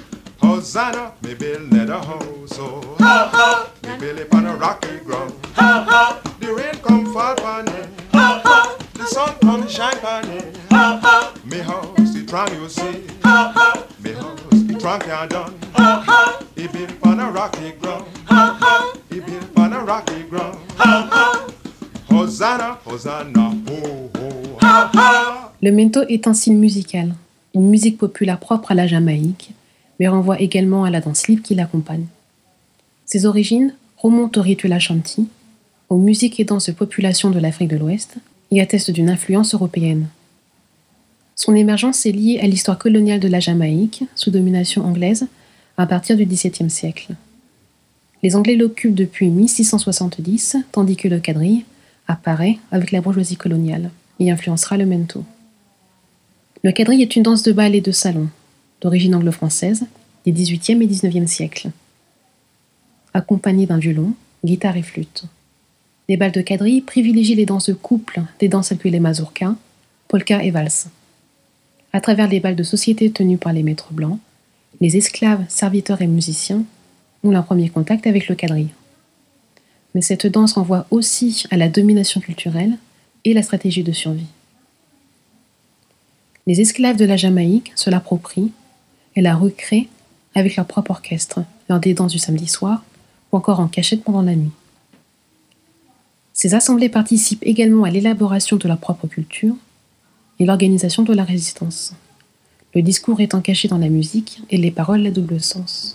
Hosanna, 0.44 1.12
me 1.22 1.34
nether 1.70 1.94
house, 1.94 2.58
oh. 2.58 2.96
Ha 2.98 3.30
ha. 3.32 3.70
Me 3.82 3.98
build 3.98 4.18
it 4.18 4.34
on 4.34 4.44
a 4.44 4.54
rocky 4.54 4.98
ground. 4.98 5.32
Ha 5.54 5.86
ha. 5.88 6.20
The 6.38 6.52
rain 6.52 6.74
come 6.82 7.10
fall 7.14 7.40
on 7.42 7.66
it. 7.68 7.88
Ha 8.12 8.42
ha. 8.44 8.76
The 8.92 9.06
sun 9.06 9.34
come 9.40 9.66
shine 9.66 9.96
on 10.04 10.28
it. 10.30 10.54
Ha 10.70 11.00
ha. 11.02 11.34
Me 11.46 11.58
house, 11.60 12.12
the 12.12 12.26
trunk 12.26 12.52
you 12.52 12.68
see. 12.68 13.06
Ha 13.22 13.52
ha. 13.56 13.86
Me 14.02 14.12
house, 14.12 14.62
the 14.68 14.78
trunk 14.78 15.04
you 15.06 15.28
done. 15.28 15.54
Ha 15.72 16.04
ha. 16.06 16.38
He 16.54 16.68
built 16.68 16.92
on 17.04 17.20
a 17.20 17.30
rocky 17.30 17.72
ground. 17.80 18.04
Ha 18.26 18.58
ha. 18.60 18.92
He 19.08 19.20
built 19.20 19.58
on 19.58 19.72
a 19.72 19.82
rocky 19.82 20.24
ground. 20.24 20.58
Ha 20.76 21.08
ha. 21.10 21.46
Hosanna, 22.10 22.78
Hosanna. 22.84 23.50
Ha 24.60 24.90
ha. 24.92 25.52
Le 25.62 25.72
mento 25.72 26.02
est 26.02 26.26
un 26.26 26.34
style 26.34 26.56
musical, 26.56 27.14
une 27.54 27.70
musique 27.70 27.96
populaire 27.96 28.38
propre 28.38 28.72
à 28.72 28.74
la 28.74 28.86
Jamaïque, 28.86 29.54
mais 29.98 30.08
renvoie 30.08 30.40
également 30.40 30.84
à 30.84 30.90
la 30.90 31.00
danse 31.00 31.28
libre 31.28 31.42
qui 31.42 31.54
l'accompagne. 31.54 32.06
Ses 33.06 33.26
origines 33.26 33.74
remontent 33.98 34.40
au 34.40 34.42
rituel 34.42 34.72
Ashanti, 34.72 35.28
aux 35.88 35.98
musiques 35.98 36.40
et 36.40 36.44
danses 36.44 36.66
de 36.66 36.72
population 36.72 37.30
de 37.30 37.38
l'Afrique 37.38 37.70
de 37.70 37.76
l'Ouest, 37.76 38.16
et 38.50 38.60
attestent 38.60 38.90
d'une 38.90 39.10
influence 39.10 39.54
européenne. 39.54 40.08
Son 41.36 41.54
émergence 41.54 42.06
est 42.06 42.12
liée 42.12 42.38
à 42.40 42.46
l'histoire 42.46 42.78
coloniale 42.78 43.20
de 43.20 43.28
la 43.28 43.40
Jamaïque, 43.40 44.04
sous 44.14 44.30
domination 44.30 44.84
anglaise, 44.84 45.26
à 45.76 45.86
partir 45.86 46.16
du 46.16 46.24
XVIIe 46.24 46.70
siècle. 46.70 47.14
Les 48.22 48.36
Anglais 48.36 48.56
l'occupent 48.56 48.94
depuis 48.94 49.28
1670, 49.28 50.56
tandis 50.72 50.96
que 50.96 51.08
le 51.08 51.20
quadrille 51.20 51.64
apparaît 52.06 52.58
avec 52.70 52.92
la 52.92 53.00
bourgeoisie 53.00 53.36
coloniale 53.36 53.90
et 54.20 54.30
influencera 54.30 54.76
le 54.76 54.86
mento. 54.86 55.24
Le 56.62 56.72
quadrille 56.72 57.02
est 57.02 57.16
une 57.16 57.22
danse 57.22 57.42
de 57.42 57.52
bal 57.52 57.74
et 57.74 57.80
de 57.80 57.92
salon, 57.92 58.28
d'origine 58.80 59.14
anglo-française, 59.14 59.86
des 60.24 60.32
XVIIIe 60.32 60.82
et 60.82 60.86
XIXe 60.86 61.30
siècles, 61.30 61.70
accompagnée 63.12 63.66
d'un 63.66 63.78
violon, 63.78 64.14
guitare 64.44 64.76
et 64.76 64.82
flûte. 64.82 65.24
Les 66.08 66.16
bals 66.16 66.32
de 66.32 66.42
quadrille 66.42 66.82
privilégient 66.82 67.36
les 67.36 67.46
danses 67.46 67.70
de 67.70 67.74
couple, 67.74 68.22
des 68.38 68.48
danses 68.48 68.68
telles 68.68 68.78
que 68.78 68.88
les 68.88 69.00
mazurkas, 69.00 69.54
polka 70.08 70.42
et 70.42 70.50
valse. 70.50 70.88
À 71.92 72.00
travers 72.00 72.28
les 72.28 72.40
bals 72.40 72.56
de 72.56 72.62
société 72.62 73.10
tenus 73.10 73.38
par 73.38 73.52
les 73.52 73.62
maîtres 73.62 73.92
blancs, 73.92 74.18
les 74.80 74.96
esclaves, 74.96 75.44
serviteurs 75.48 76.02
et 76.02 76.06
musiciens 76.06 76.64
ont 77.22 77.30
leur 77.30 77.44
premier 77.44 77.68
contact 77.68 78.06
avec 78.06 78.28
le 78.28 78.34
quadrille. 78.34 78.70
Mais 79.94 80.02
cette 80.02 80.26
danse 80.26 80.54
renvoie 80.54 80.86
aussi 80.90 81.44
à 81.50 81.56
la 81.56 81.68
domination 81.68 82.20
culturelle 82.20 82.76
et 83.24 83.32
la 83.32 83.42
stratégie 83.42 83.84
de 83.84 83.92
survie. 83.92 84.26
Les 86.46 86.60
esclaves 86.60 86.96
de 86.96 87.04
la 87.04 87.16
Jamaïque 87.16 87.72
se 87.74 87.88
l'approprient 87.88 88.52
et 89.16 89.22
la 89.22 89.36
recréent 89.36 89.86
avec 90.34 90.56
leur 90.56 90.66
propre 90.66 90.90
orchestre, 90.90 91.40
lors 91.68 91.80
des 91.80 91.94
danses 91.94 92.12
du 92.12 92.18
samedi 92.18 92.46
soir 92.46 92.82
ou 93.32 93.36
encore 93.36 93.60
en 93.60 93.68
cachette 93.68 94.02
pendant 94.04 94.22
la 94.22 94.34
nuit. 94.34 94.50
Ces 96.32 96.54
assemblées 96.54 96.88
participent 96.88 97.44
également 97.46 97.84
à 97.84 97.90
l'élaboration 97.90 98.56
de 98.56 98.66
leur 98.66 98.78
propre 98.78 99.06
culture 99.06 99.54
et 100.40 100.44
l'organisation 100.44 101.04
de 101.04 101.14
la 101.14 101.22
résistance. 101.24 101.94
Le 102.74 102.82
discours 102.82 103.20
étant 103.20 103.40
caché 103.40 103.68
dans 103.68 103.78
la 103.78 103.88
musique 103.88 104.42
et 104.50 104.56
les 104.56 104.72
paroles 104.72 105.06
à 105.06 105.10
double 105.12 105.40
sens. 105.40 105.94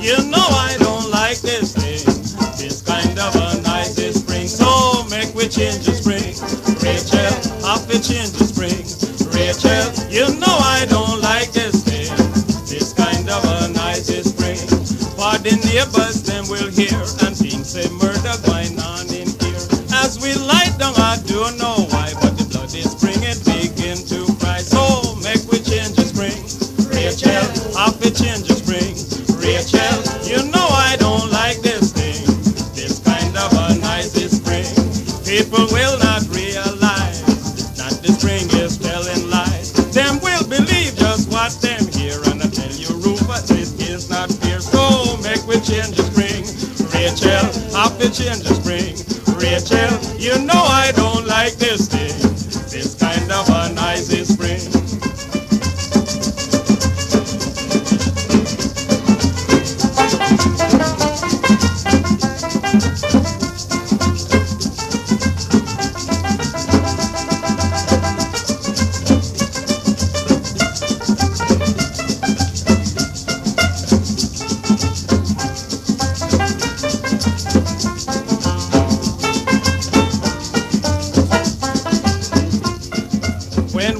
You 0.00 0.16
know 0.30 0.38
I 0.38 0.76
don't 0.78 1.10
like 1.10 1.40
this 1.40 1.72
thing, 1.72 2.04
this 2.56 2.82
kind 2.82 3.18
of 3.18 3.34
a 3.36 4.12
spring. 4.12 4.46
So 4.48 5.04
make 5.08 5.34
we 5.34 5.48
change. 5.48 5.97
To 7.88 7.96
change 8.04 8.36
the 8.36 8.44
spring, 8.44 8.84
Rachel. 9.32 9.80
You 10.12 10.28
know 10.36 10.52
I 10.60 10.84
don't 10.92 11.24
like 11.24 11.56
this 11.56 11.80
thing, 11.88 12.12
this 12.68 12.92
kind 12.92 13.24
of 13.32 13.40
a 13.40 13.72
nice 13.72 14.12
spring. 14.12 14.60
For 15.16 15.32
the 15.40 15.56
neighbors 15.64 16.20
them 16.20 16.44
will 16.52 16.68
hear 16.68 16.92
and 17.24 17.32
think 17.32 17.64
say 17.64 17.88
murder 17.96 18.36
going 18.44 18.76
on 18.76 19.08
in 19.08 19.32
here. 19.40 19.64
As 20.04 20.20
we 20.20 20.36
light 20.36 20.76
down, 20.76 21.00
I 21.00 21.16
don't 21.24 21.56
know 21.56 21.88
why, 21.88 22.12
but 22.20 22.36
the 22.36 22.44
bloody 22.52 22.84
spring 22.84 23.24
it 23.24 23.40
begin 23.48 23.96
to 24.12 24.36
cry. 24.36 24.60
So 24.60 25.16
make 25.24 25.48
we 25.48 25.56
change 25.64 25.96
the 25.96 26.04
spring, 26.04 26.36
Rachel. 26.92 27.40
Have 27.72 27.96
to 28.04 28.12
change 28.12 28.52
the 28.52 28.60
spring, 28.60 29.00
Rachel. 29.40 29.96
You 30.28 30.44
know 30.52 30.68
I 30.76 31.00
don't 31.00 31.32
like 31.32 31.64
this 31.64 31.96
thing, 31.96 32.20
this 32.76 33.00
kind 33.00 33.32
of 33.32 33.48
a 33.56 33.80
nice 33.80 34.12
spring. 34.12 34.68
People 35.24 35.64
will 35.72 35.87
make 45.68 45.76
we 45.76 45.82
change 45.82 45.96
the 45.96 46.02
spring, 46.02 46.44
Rachel. 46.92 47.76
Have 47.76 47.98
to 47.98 48.08
change 48.10 48.42
the 48.42 48.54
spring, 48.54 48.96
Rachel. 49.36 50.18
You 50.18 50.44
know 50.46 50.54
I 50.54 50.92
don't 50.92 51.26
like 51.26 51.54
this 51.54 51.58
thing, 51.58 51.58
this 51.58 51.77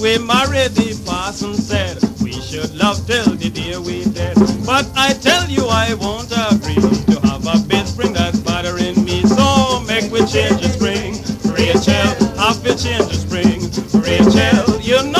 we 0.08 0.16
married, 0.24 0.72
the 0.72 0.88
parson 1.04 1.52
said 1.52 2.00
we 2.22 2.32
should 2.32 2.74
love 2.74 2.96
till 3.06 3.36
the 3.36 3.50
day 3.50 3.76
we 3.76 4.04
dead. 4.16 4.36
But 4.64 4.88
I 4.96 5.12
tell 5.12 5.44
you, 5.50 5.66
I 5.68 5.92
won't 6.00 6.32
agree 6.32 6.80
to 7.12 7.20
have 7.28 7.44
a 7.44 7.60
bed 7.68 7.86
spring 7.86 8.14
that's 8.14 8.40
bothering 8.40 9.04
me. 9.04 9.20
So 9.24 9.84
make 9.84 10.10
we 10.10 10.20
change 10.24 10.64
the 10.64 10.70
spring, 10.72 11.12
Rachel. 11.52 12.08
Have 12.40 12.62
to 12.64 12.72
change 12.72 13.04
the 13.12 13.18
spring, 13.20 13.60
Rachel. 14.00 14.80
You 14.80 15.12
know 15.12 15.17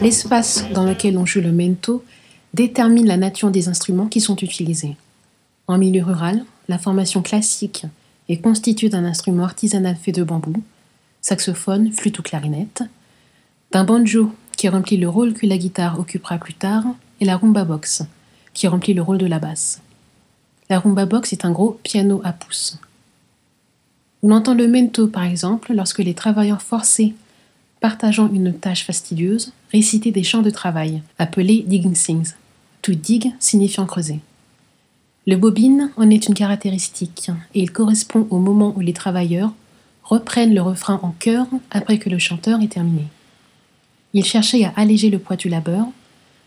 L'espace 0.00 0.64
dans 0.72 0.84
lequel 0.84 1.18
on 1.18 1.26
joue 1.26 1.40
le 1.40 1.52
mento 1.52 2.04
détermine 2.54 3.06
la 3.06 3.16
nature 3.16 3.50
des 3.50 3.68
instruments 3.68 4.06
qui 4.06 4.20
sont 4.20 4.36
utilisés. 4.36 4.96
En 5.66 5.78
milieu 5.78 6.02
rural, 6.02 6.44
la 6.68 6.78
formation 6.78 7.22
classique 7.22 7.86
est 8.28 8.38
constituée 8.38 8.88
d'un 8.88 9.04
instrument 9.04 9.44
artisanal 9.44 9.96
fait 9.96 10.12
de 10.12 10.22
bambou, 10.22 10.62
saxophone, 11.20 11.92
flûte 11.92 12.18
ou 12.18 12.22
clarinette, 12.22 12.82
d'un 13.72 13.84
banjo 13.84 14.32
qui 14.56 14.68
remplit 14.68 14.98
le 14.98 15.08
rôle 15.08 15.34
que 15.34 15.46
la 15.46 15.58
guitare 15.58 15.98
occupera 15.98 16.38
plus 16.38 16.54
tard, 16.54 16.84
et 17.20 17.24
la 17.24 17.36
rumba 17.36 17.64
box 17.64 18.04
qui 18.54 18.68
remplit 18.68 18.94
le 18.94 19.02
rôle 19.02 19.18
de 19.18 19.26
la 19.26 19.38
basse. 19.38 19.80
La 20.68 20.78
rumba 20.78 21.06
box 21.06 21.32
est 21.32 21.44
un 21.44 21.52
gros 21.52 21.78
piano 21.82 22.20
à 22.24 22.32
pouce. 22.32 22.78
On 24.24 24.30
entend 24.30 24.54
le 24.54 24.68
mento 24.68 25.08
par 25.08 25.24
exemple 25.24 25.74
lorsque 25.74 25.98
les 25.98 26.14
travailleurs 26.14 26.62
forcés 26.62 27.14
partageant 27.80 28.30
une 28.32 28.54
tâche 28.54 28.84
fastidieuse 28.84 29.52
réciter 29.72 30.12
des 30.12 30.22
chants 30.22 30.42
de 30.42 30.50
travail 30.50 31.02
appelés 31.18 31.64
digging 31.66 31.96
sings, 31.96 32.34
to 32.82 32.94
dig 32.94 33.32
signifiant 33.40 33.86
creuser. 33.86 34.20
Le 35.26 35.36
bobine 35.36 35.90
en 35.96 36.08
est 36.08 36.28
une 36.28 36.34
caractéristique 36.34 37.30
et 37.54 37.62
il 37.62 37.72
correspond 37.72 38.28
au 38.30 38.38
moment 38.38 38.72
où 38.76 38.80
les 38.80 38.92
travailleurs 38.92 39.52
reprennent 40.04 40.54
le 40.54 40.62
refrain 40.62 41.00
en 41.02 41.10
chœur 41.18 41.46
après 41.72 41.98
que 41.98 42.10
le 42.10 42.20
chanteur 42.20 42.60
est 42.60 42.72
terminé. 42.72 43.06
Ils 44.14 44.24
cherchaient 44.24 44.64
à 44.64 44.72
alléger 44.76 45.10
le 45.10 45.18
poids 45.18 45.36
du 45.36 45.48
labeur 45.48 45.86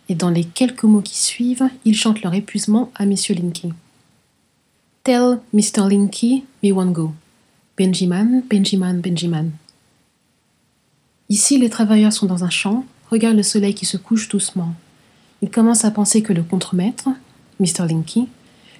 et 0.07 0.15
dans 0.15 0.29
les 0.29 0.45
quelques 0.45 0.83
mots 0.83 1.01
qui 1.01 1.17
suivent, 1.17 1.67
ils 1.83 1.95
chantent 1.95 2.21
leur 2.21 2.33
épuisement 2.33 2.91
à 2.95 3.05
Monsieur 3.05 3.35
Linky. 3.35 3.73
Tell 5.03 5.39
Mr. 5.53 5.89
Linky 5.89 6.45
me 6.63 6.71
one 6.71 6.93
go. 6.93 7.11
Benjamin, 7.77 8.41
Benjamin, 8.49 8.93
Benjamin. 8.93 9.47
Ici, 11.27 11.57
les 11.57 11.69
travailleurs 11.69 12.13
sont 12.13 12.25
dans 12.25 12.45
un 12.45 12.49
champ, 12.49 12.85
regardent 13.11 13.35
le 13.35 13.43
soleil 13.43 13.73
qui 13.73 13.85
se 13.85 13.97
couche 13.97 14.29
doucement. 14.29 14.73
il 15.41 15.49
commence 15.51 15.83
à 15.83 15.91
penser 15.91 16.21
que 16.21 16.31
le 16.31 16.41
contremaître, 16.41 17.09
Mr. 17.59 17.87
Linky, 17.89 18.29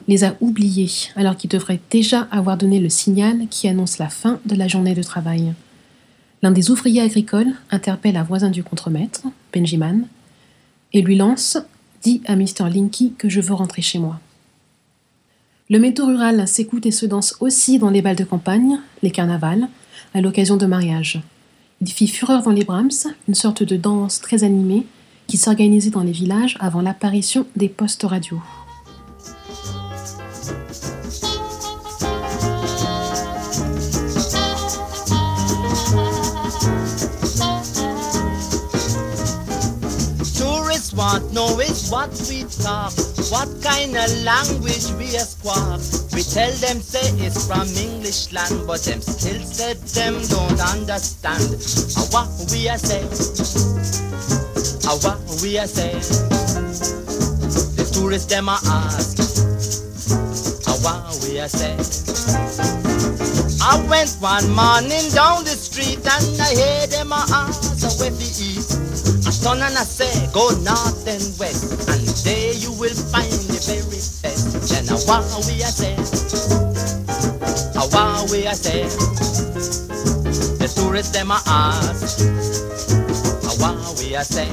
les 0.08 0.24
a 0.24 0.36
oubliés 0.40 0.92
alors 1.18 1.36
qu'il 1.36 1.50
devrait 1.50 1.82
déjà 1.92 2.22
avoir 2.32 2.58
donné 2.58 2.80
le 2.80 2.90
signal 2.90 3.48
qui 3.50 3.68
annonce 3.68 3.98
la 3.98 4.10
fin 4.10 4.40
de 4.46 4.56
la 4.56 4.70
journée 4.70 4.94
de 4.94 5.04
travail. 5.04 5.54
L'un 6.42 6.52
des 6.52 6.72
ouvriers 6.72 7.02
agricoles 7.02 7.54
interpelle 7.72 8.16
un 8.16 8.24
voisin 8.24 8.50
du 8.50 8.64
contremaître, 8.64 9.24
Benjamin, 9.54 10.02
et 10.94 11.02
lui 11.02 11.18
lance 11.18 11.58
Dis 12.02 12.22
à 12.28 12.36
Mr. 12.36 12.70
Linky 12.72 13.14
que 13.18 13.30
je 13.30 13.42
veux 13.42 13.56
rentrer 13.56 13.82
chez 13.82 14.00
moi. 14.00 14.20
Le 15.68 15.80
métaux 15.80 16.06
rural 16.06 16.48
s'écoute 16.48 16.86
et 16.86 16.92
se 16.92 17.08
danse 17.08 17.38
aussi 17.40 17.80
dans 17.80 17.90
les 17.90 18.04
balles 18.04 18.16
de 18.16 18.24
campagne, 18.24 18.80
les 19.02 19.10
carnavals, 19.10 19.68
à 20.14 20.22
l'occasion 20.22 20.58
de 20.58 20.68
mariages. 20.68 21.24
Il 21.82 21.90
fit 21.90 22.08
fureur 22.08 22.44
dans 22.44 22.52
les 22.52 22.64
Brahms, 22.64 22.92
une 23.28 23.34
sorte 23.34 23.64
de 23.64 23.76
danse 23.76 24.22
très 24.22 24.44
animée 24.44 24.86
qui 25.26 25.38
s'organisait 25.38 25.90
dans 25.90 26.04
les 26.04 26.12
villages 26.12 26.56
avant 26.60 26.82
l'apparition 26.82 27.48
des 27.56 27.68
postes 27.68 28.04
radio. 28.04 28.40
What 43.32 43.50
kind 43.64 43.96
of 43.96 44.10
language 44.24 44.92
we 44.98 45.16
a 45.16 45.26
squawk. 45.26 45.82
We 46.14 46.22
tell 46.22 46.52
them 46.62 46.80
say 46.82 47.10
it's 47.26 47.48
from 47.48 47.68
English 47.70 48.32
land, 48.32 48.68
but 48.68 48.82
them 48.84 49.02
still 49.02 49.42
said 49.42 49.78
them 49.98 50.22
don't 50.30 50.60
understand. 50.62 51.44
Uh, 51.98 52.06
what 52.14 52.30
we 52.52 52.68
a 52.68 52.78
say, 52.78 53.04
uh, 54.86 54.98
what 55.02 55.20
we 55.42 55.58
a 55.58 55.68
say. 55.68 55.94
The 57.76 57.90
tourists 57.94 58.28
them 58.28 58.50
a 58.50 58.60
ask, 58.66 59.18
uh, 60.68 60.78
what 60.84 61.18
we 61.24 61.40
a 61.40 61.50
say. 61.50 61.76
I 63.62 63.82
went 63.90 64.12
one 64.20 64.48
morning 64.54 65.10
down 65.14 65.44
the 65.44 65.58
street 65.58 66.00
and 66.06 66.42
I 66.42 66.54
heard 66.54 66.90
them 66.92 67.12
a 67.12 67.26
ask 67.30 68.00
where 68.00 68.12
we 68.12 68.26
eat. 68.38 68.65
I 69.46 69.54
turn 69.54 69.62
and 69.62 69.78
I 69.78 69.84
say, 69.84 70.10
go 70.34 70.50
north 70.66 71.06
and 71.06 71.22
west, 71.38 71.70
and 71.88 72.02
there 72.26 72.54
you 72.54 72.72
will 72.82 72.98
find 73.14 73.30
the 73.30 73.62
very 73.62 74.02
best. 74.26 74.74
Then 74.74 74.90
I 74.90 74.98
want 75.06 75.30
we 75.46 75.62
a 75.62 75.70
say, 75.70 75.94
I 77.78 77.86
want 77.94 78.32
we 78.32 78.48
a 78.48 78.56
say. 78.56 78.90
The 80.58 80.66
tourists 80.74 81.12
them 81.12 81.30
a 81.30 81.38
ask, 81.46 82.26
I 83.46 83.54
want 83.62 84.02
we 84.02 84.16
a 84.16 84.26
say. 84.26 84.50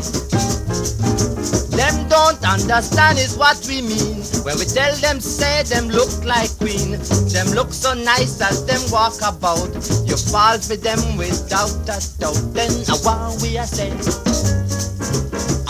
Them 1.72 2.06
don't 2.12 2.44
understand 2.44 3.16
is 3.18 3.34
what 3.38 3.64
we 3.66 3.80
mean 3.80 4.20
when 4.44 4.58
we 4.58 4.66
tell 4.66 4.94
them 4.96 5.20
say 5.20 5.62
them 5.62 5.88
look 5.88 6.12
like 6.22 6.52
queen. 6.58 7.00
Them 7.32 7.48
look 7.56 7.72
so 7.72 7.94
nice 7.94 8.42
as 8.42 8.66
them 8.66 8.82
walk 8.92 9.16
about. 9.24 9.72
You 10.04 10.20
fall 10.20 10.58
for 10.58 10.76
them 10.76 11.16
without 11.16 11.80
a 11.88 11.96
doubt. 12.20 12.44
Then 12.52 12.70
I 12.92 13.00
want 13.00 13.40
we 13.40 13.56
a 13.56 13.64
say. 13.64 14.61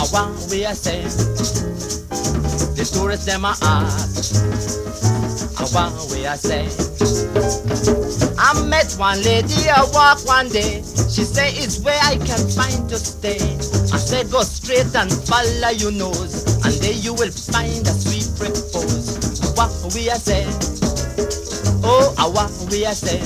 I 0.02 0.04
want 0.12 0.50
we 0.50 0.64
a 0.64 0.74
say. 0.74 1.02
The 2.74 2.82
tourists 2.92 3.24
them 3.24 3.44
a 3.44 3.54
ask. 3.62 4.34
I 5.54 5.64
want 5.70 5.94
we 6.10 6.26
a 6.26 6.34
say. 6.34 6.66
I 8.36 8.66
met 8.66 8.92
one 8.98 9.22
lady 9.22 9.70
I 9.70 9.86
walk 9.94 10.26
one 10.26 10.48
day. 10.48 10.82
She 11.06 11.22
say 11.22 11.54
it's 11.54 11.78
where 11.84 12.00
I 12.02 12.16
can 12.18 12.42
find 12.50 12.88
to 12.90 12.98
stay. 12.98 13.38
I 13.94 13.98
said 14.02 14.28
go 14.32 14.42
straight 14.42 14.90
and 14.96 15.06
follow 15.30 15.70
your 15.70 15.92
nose, 15.92 16.50
and 16.66 16.74
there 16.82 16.98
you 16.98 17.14
will 17.14 17.30
find 17.30 17.86
a 17.86 17.94
sweet 17.94 18.26
repose. 18.42 19.38
I 19.38 19.54
want 19.54 19.94
we 19.94 20.08
a 20.08 20.18
say. 20.18 20.42
Oh, 21.86 22.12
I 22.18 22.26
want 22.26 22.50
we 22.72 22.84
a 22.86 22.92
say. 22.92 23.20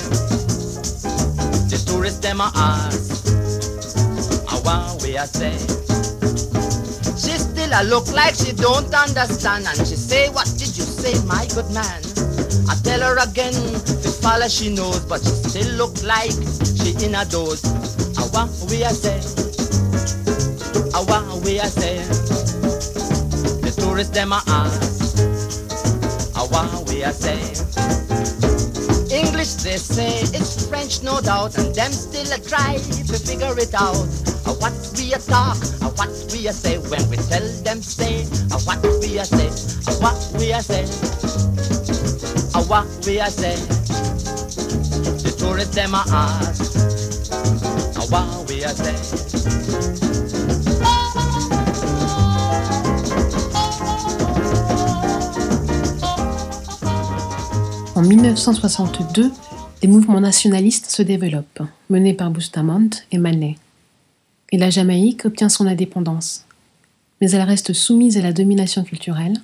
The 1.73 1.83
tourists 1.87 2.19
them 2.19 2.43
a 2.43 2.53
ask. 2.55 3.25
I 4.53 4.61
want 4.61 5.03
we 5.03 5.17
a 5.17 5.27
say. 5.27 5.86
A 7.73 7.85
look 7.85 8.07
like 8.13 8.35
she 8.35 8.53
don't 8.53 8.95
understand. 8.95 9.67
And 9.67 9.77
she 9.87 9.97
say, 9.97 10.29
what 10.31 10.47
did 10.57 10.77
you 10.77 10.85
say, 10.85 11.13
my 11.27 11.47
good 11.55 11.69
man? 11.75 12.01
I 12.69 12.75
tell 12.83 13.01
her 13.01 13.19
again, 13.19 13.53
the 13.53 14.19
follow 14.23 14.49
she 14.49 14.75
knows 14.75 15.01
But 15.01 15.21
she 15.21 15.35
still 15.51 15.75
look 15.77 16.03
like 16.03 16.31
she 16.31 16.95
in 17.05 17.15
a 17.15 17.25
doze. 17.25 17.65
I 18.17 18.25
want 18.33 18.53
we 18.71 18.83
a 18.83 18.91
say. 18.91 19.21
I 20.95 21.03
want 21.05 21.45
we 21.45 21.59
a 21.59 21.67
say. 21.67 21.99
The 23.61 23.75
tourists 23.77 24.15
them 24.15 24.33
a 24.33 24.43
ask. 24.47 25.19
I 26.37 26.47
want 26.47 26.89
we 26.89 27.03
a 27.03 27.13
say. 27.13 27.41
English 29.15 29.55
they 29.65 29.77
say, 29.77 30.21
it's 30.37 30.67
French 30.67 31.03
no 31.03 31.21
doubt 31.21 31.57
And 31.59 31.75
them 31.75 31.93
still 31.93 32.31
a 32.33 32.39
try 32.39 32.77
to 32.77 33.19
figure 33.19 33.55
it 33.59 33.75
out 33.75 34.36
Uh, 34.47 34.53
En 57.95 58.03
1962, 58.03 59.33
des 59.81 59.89
mouvements 59.89 60.21
nationalistes 60.21 60.91
se 60.91 61.03
développent, 61.03 61.63
menés 61.91 62.15
par 62.15 62.31
Bustamante 62.31 63.03
et 63.11 63.19
Manet. 63.19 63.57
Et 64.53 64.59
la 64.59 64.71
Jamaïque 64.71 65.25
obtient 65.25 65.49
son 65.49 65.67
indépendance. 65.67 66.45
Mais 67.21 67.31
elle 67.31 67.43
reste 67.43 67.73
soumise 67.73 68.17
à 68.17 68.23
la 68.23 68.33
domination 68.33 68.85
culturelle, 68.85 69.41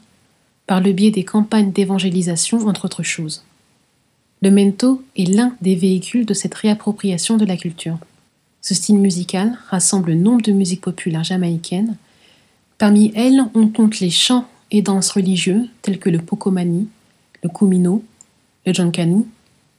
par 0.67 0.81
le 0.81 0.93
biais 0.93 1.11
des 1.11 1.25
campagnes 1.25 1.73
d'évangélisation, 1.73 2.67
entre 2.67 2.85
autres 2.85 3.03
choses. 3.03 3.45
Le 4.43 4.51
mento 4.51 5.03
est 5.17 5.33
l'un 5.33 5.57
des 5.61 5.75
véhicules 5.75 6.27
de 6.27 6.35
cette 6.35 6.55
réappropriation 6.55 7.37
de 7.37 7.45
la 7.45 7.57
culture. 7.57 7.99
Ce 8.61 8.75
style 8.75 8.99
musical 8.99 9.59
rassemble 9.69 10.15
nombre 10.15 10.43
de 10.43 10.53
musiques 10.53 10.81
populaires 10.81 11.25
jamaïcaines. 11.25 11.97
Parmi 12.79 13.13
elles, 13.15 13.45
on 13.55 13.69
compte 13.69 14.01
les 14.01 14.11
chants 14.11 14.47
et 14.71 14.83
danses 14.83 15.11
religieux 15.11 15.69
tels 15.83 15.99
que 15.99 16.11
le 16.11 16.19
Pokomani, 16.19 16.89
le 17.43 17.49
Kumino, 17.49 18.03
le 18.67 18.73
Jonkanu, 18.73 19.25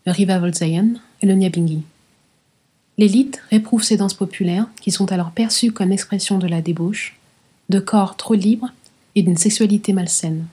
le 0.05 0.11
Revival 0.11 0.53
Zayan 0.53 0.89
et 1.21 1.25
le 1.25 1.33
Nyabingi. 1.33 1.83
L'élite 2.97 3.41
réprouve 3.49 3.83
ces 3.83 3.97
danses 3.97 4.13
populaires 4.13 4.67
qui 4.81 4.91
sont 4.91 5.11
alors 5.11 5.31
perçues 5.31 5.71
comme 5.71 5.91
expression 5.91 6.37
de 6.37 6.47
la 6.47 6.61
débauche, 6.61 7.15
de 7.69 7.79
corps 7.79 8.17
trop 8.17 8.35
libres 8.35 8.71
et 9.15 9.23
d'une 9.23 9.37
sexualité 9.37 9.93
malsaine. 9.93 10.45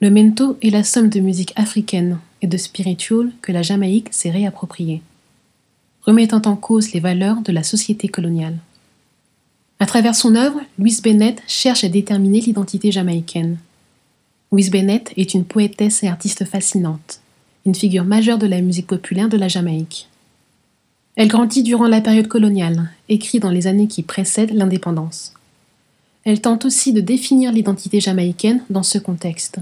Le 0.00 0.10
mento 0.10 0.58
est 0.62 0.70
la 0.70 0.84
somme 0.84 1.08
de 1.08 1.20
musique 1.20 1.52
africaine 1.56 2.18
et 2.42 2.46
de 2.46 2.56
spiritual 2.56 3.30
que 3.40 3.52
la 3.52 3.62
Jamaïque 3.62 4.08
s'est 4.10 4.30
réappropriée, 4.30 5.00
remettant 6.02 6.42
en 6.44 6.56
cause 6.56 6.92
les 6.92 7.00
valeurs 7.00 7.40
de 7.40 7.52
la 7.52 7.62
société 7.62 8.08
coloniale. 8.08 8.58
À 9.78 9.86
travers 9.86 10.14
son 10.14 10.34
œuvre, 10.34 10.60
Louise 10.78 11.02
Bennett 11.02 11.42
cherche 11.46 11.84
à 11.84 11.88
déterminer 11.88 12.40
l'identité 12.40 12.92
jamaïcaine. 12.92 13.58
Louise 14.50 14.70
Bennett 14.70 15.12
est 15.16 15.34
une 15.34 15.44
poétesse 15.44 16.02
et 16.02 16.08
artiste 16.08 16.44
fascinante, 16.44 17.20
une 17.64 17.74
figure 17.74 18.04
majeure 18.04 18.38
de 18.38 18.46
la 18.46 18.60
musique 18.60 18.86
populaire 18.86 19.28
de 19.28 19.38
la 19.38 19.48
Jamaïque. 19.48 20.08
Elle 21.14 21.28
grandit 21.28 21.62
durant 21.62 21.88
la 21.88 22.00
période 22.00 22.28
coloniale, 22.28 22.90
écrit 23.10 23.38
dans 23.38 23.50
les 23.50 23.66
années 23.66 23.86
qui 23.86 24.02
précèdent 24.02 24.54
l'indépendance. 24.54 25.34
Elle 26.24 26.40
tente 26.40 26.64
aussi 26.64 26.92
de 26.92 27.00
définir 27.00 27.52
l'identité 27.52 28.00
jamaïcaine 28.00 28.62
dans 28.70 28.82
ce 28.82 28.96
contexte. 28.98 29.58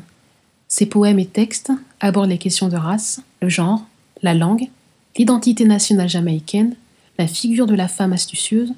Ses 0.68 0.86
poèmes 0.86 1.18
et 1.18 1.26
textes 1.26 1.72
abordent 1.98 2.30
les 2.30 2.38
questions 2.38 2.68
de 2.68 2.76
race, 2.76 3.20
le 3.42 3.48
genre, 3.48 3.84
la 4.22 4.34
langue, 4.34 4.68
l'identité 5.16 5.64
nationale 5.64 6.08
jamaïcaine, 6.08 6.76
la 7.18 7.26
figure 7.26 7.66
de 7.66 7.74
la 7.74 7.88
femme 7.88 8.12
astucieuse, 8.12 8.72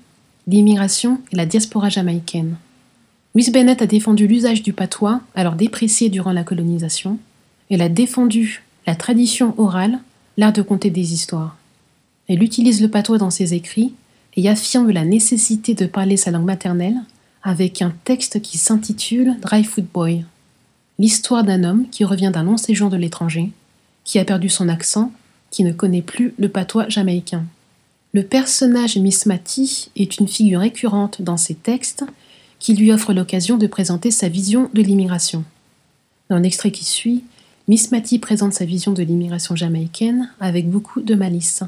l'immigration 0.47 1.21
et 1.31 1.37
la 1.37 1.45
diaspora 1.45 1.91
jamaïcaine. 1.91 2.57
Louise 3.35 3.53
Bennett 3.53 3.83
a 3.83 3.87
défendu 3.87 4.27
l'usage 4.27 4.63
du 4.63 4.73
patois, 4.73 5.21
alors 5.35 5.55
déprécié 5.55 6.09
durant 6.09 6.33
la 6.33 6.45
colonisation. 6.45 7.19
Elle 7.71 7.83
a 7.83 7.89
défendu 7.89 8.63
la 8.87 8.95
tradition 8.95 9.55
orale, 9.59 9.99
l'art 10.39 10.53
de 10.53 10.63
conter 10.63 10.91
des 10.91 11.13
histoires. 11.13 11.57
Elle 12.33 12.42
utilise 12.42 12.81
le 12.81 12.88
patois 12.88 13.18
dans 13.18 13.29
ses 13.29 13.53
écrits 13.53 13.92
et 14.37 14.49
affirme 14.49 14.90
la 14.90 15.05
nécessité 15.05 15.75
de 15.75 15.85
parler 15.85 16.16
sa 16.16 16.31
langue 16.31 16.47
maternelle 16.47 16.97
avec 17.42 17.83
un 17.83 17.92
texte 18.05 18.40
qui 18.40 18.57
s'intitule 18.57 19.37
Dry 19.42 19.62
Food 19.62 19.85
Boy, 19.92 20.25
l'histoire 20.99 21.45
d'un 21.45 21.62
homme 21.62 21.87
qui 21.90 22.07
revient 22.07 22.31
d'un 22.33 22.45
long 22.45 22.57
séjour 22.57 22.88
de 22.88 22.97
l'étranger, 22.97 23.53
qui 24.05 24.18
a 24.18 24.25
perdu 24.25 24.49
son 24.49 24.71
accent, 24.71 25.12
qui 25.51 25.62
ne 25.62 25.73
connaît 25.73 26.01
plus 26.01 26.33
le 26.38 26.49
patois 26.49 26.88
jamaïcain. 26.88 27.45
Le 28.14 28.23
personnage 28.23 28.97
Miss 28.97 29.27
Matty 29.27 29.90
est 29.95 30.16
une 30.16 30.27
figure 30.27 30.61
récurrente 30.61 31.21
dans 31.21 31.37
ses 31.37 31.55
textes 31.55 32.03
qui 32.59 32.73
lui 32.73 32.92
offre 32.92 33.12
l'occasion 33.12 33.59
de 33.59 33.66
présenter 33.66 34.11
sa 34.11 34.31
vision 34.31 34.71
de 34.73 34.81
l'immigration. 34.81 35.45
Dans 36.31 36.38
l'extrait 36.38 36.73
qui 36.73 36.87
suit, 36.87 37.25
Miss 37.68 37.90
Matty 37.90 38.18
présente 38.18 38.55
sa 38.55 38.64
vision 38.64 38.92
de 38.92 39.03
l'immigration 39.03 39.55
jamaïcaine 39.55 40.31
avec 40.40 40.71
beaucoup 40.71 41.03
de 41.03 41.14
malice. 41.14 41.62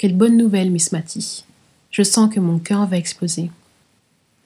Quelle 0.00 0.16
bonne 0.16 0.38
nouvelle, 0.38 0.70
Miss 0.70 0.92
Matty. 0.92 1.44
Je 1.90 2.02
sens 2.02 2.32
que 2.34 2.40
mon 2.40 2.58
cœur 2.58 2.86
va 2.86 2.96
exploser. 2.96 3.50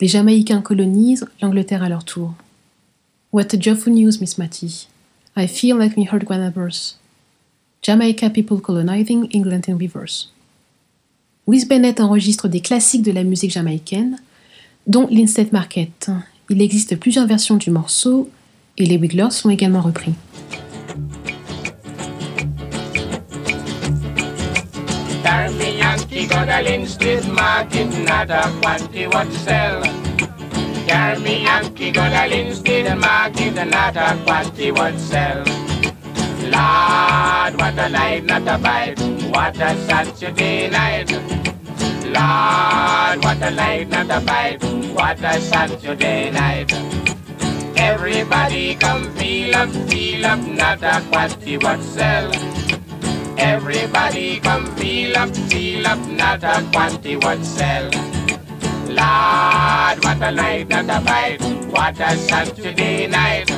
Les 0.01 0.09
Jamaïcains 0.09 0.61
colonisent 0.61 1.29
l'Angleterre 1.41 1.85
à 1.85 1.89
leur 1.89 2.03
tour. 2.03 2.35
What 3.33 3.55
a 3.55 3.61
joyful 3.61 3.93
news, 3.93 4.19
Miss 4.21 4.37
Matty. 4.37 4.89
I 5.37 5.47
feel 5.47 5.79
like 5.79 5.97
me 5.97 6.09
heart 6.13 6.25
gonna 6.25 6.51
burst. 6.51 6.99
Jamaica 7.83 8.31
people 8.31 8.61
colonizing 8.61 9.29
England 9.33 9.69
in 9.69 9.79
reverse. 9.79 10.33
Wiz 11.47 11.69
Bennett 11.69 12.01
enregistre 12.01 12.49
des 12.49 12.61
classiques 12.61 13.05
de 13.05 13.13
la 13.13 13.23
musique 13.23 13.53
jamaïcaine, 13.53 14.19
dont 14.89 15.07
l'Instead 15.09 15.53
Market. 15.53 16.11
Il 16.51 16.63
existe 16.63 16.97
plusieurs 16.97 17.29
versions 17.29 17.59
du 17.59 17.71
morceau 17.71 18.29
et 18.77 18.87
les 18.87 18.97
Wigglers 18.97 19.31
sont 19.31 19.51
également 19.51 19.83
repris. 19.83 20.15
Yankee 26.25 26.37
got 26.37 26.49
a 26.49 26.65
Linstead 26.65 27.35
market, 27.35 28.05
not 28.05 28.31
a 28.31 28.51
quantity 28.61 29.07
what 29.07 29.31
sell. 29.31 29.83
Darby 30.87 31.43
Yankee 31.45 31.91
got 31.91 32.13
a 32.13 32.33
Linstead 32.33 32.99
market, 32.99 33.55
not 33.69 33.97
a 33.97 34.19
quantity 34.25 34.71
what 34.71 34.99
sell. 34.99 35.45
Lord, 36.45 37.61
what 37.61 37.79
a 37.79 37.89
night, 37.91 38.25
not 38.25 38.49
a 38.49 38.57
bite, 38.57 38.99
what 39.35 39.57
a 39.61 39.77
Saturday 39.87 40.71
night. 40.71 41.13
Lord, 42.05 43.23
what 43.23 43.43
a 43.43 43.51
night, 43.51 43.89
not 43.91 44.11
a 44.11 44.25
bite, 44.25 44.65
what 44.95 45.23
a 45.23 45.41
Saturday 45.43 46.31
night. 46.31 46.73
Everybody 47.77 48.77
come 48.77 49.13
feel 49.17 49.55
up, 49.57 49.69
feel 49.91 50.25
up, 50.25 50.41
not 50.41 50.83
a 50.83 51.05
quantity 51.11 51.59
what 51.59 51.83
sell. 51.83 52.64
Everybody 53.39 54.41
come 54.41 54.67
feel 54.77 55.17
up, 55.17 55.35
feel 55.51 55.87
up, 55.87 55.99
not 56.09 56.45
a 56.45 56.65
quantity 56.73 57.17
what 57.17 57.45
sell. 57.45 57.91
Lord, 58.87 60.05
what 60.05 60.23
a 60.23 60.31
night, 60.31 60.69
not 60.69 60.85
a 60.85 61.05
bite, 61.05 61.43
what 61.71 61.99
a 62.01 62.17
Saturday 62.17 63.07
night. 63.09 63.51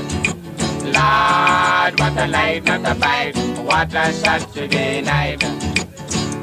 Lord, 0.82 2.00
what 2.00 2.16
a 2.16 2.26
night, 2.26 2.64
not 2.64 2.86
a 2.86 2.98
bite, 2.98 3.36
what 3.64 3.94
a 3.94 4.12
Saturday 4.12 5.02
night. 5.02 5.40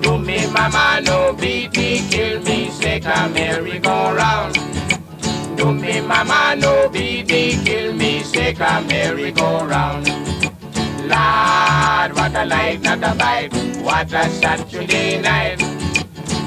Do 0.02 0.17
me 0.19 0.46
mama 0.52 1.02
no 1.04 1.34
beaty, 1.34 2.08
kill 2.10 2.41
me, 2.41 2.69
sick 2.69 3.06
a 3.06 3.30
merry-go-round. 3.30 4.56
Do 5.58 5.74
me 5.74 6.02
mama 6.02 6.56
no 6.58 6.89
beaty, 6.89 7.63
kill 7.65 7.93
me, 7.93 8.22
sick 8.22 8.60
a 8.60 8.82
merry-go-round. 8.88 10.08
Lord, 11.04 12.13
what 12.16 12.34
a 12.34 12.46
night, 12.46 12.82
not 12.82 13.04
a 13.04 13.13
bite, 13.13 13.54
what 13.82 14.13
a 14.13 14.30
Saturday 14.30 15.20
night. 15.20 15.62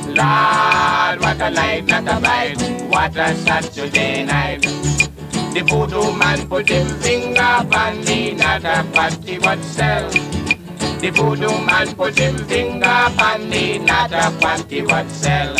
Lord, 0.06 1.20
what 1.20 1.40
a 1.42 1.50
night, 1.50 1.84
not 1.84 2.08
a 2.08 2.18
bite, 2.18 2.62
what 2.88 3.14
a 3.16 3.36
Saturday 3.36 4.24
night. 4.24 4.62
The 4.62 5.62
voodoo 5.62 6.10
man 6.16 6.48
put 6.48 6.70
him 6.70 6.88
finger 7.00 7.40
on 7.42 8.02
me, 8.06 8.32
not 8.32 8.64
a 8.64 8.82
party 8.94 9.38
what 9.38 9.62
sell. 9.62 10.08
The 10.10 11.10
voodoo 11.14 11.64
man 11.66 11.94
put 11.94 12.18
him 12.18 12.38
finger 12.48 12.86
on 12.86 13.50
me, 13.50 13.78
not 13.78 14.10
a 14.12 14.30
party 14.40 14.80
what 14.80 15.10
sell. 15.10 15.54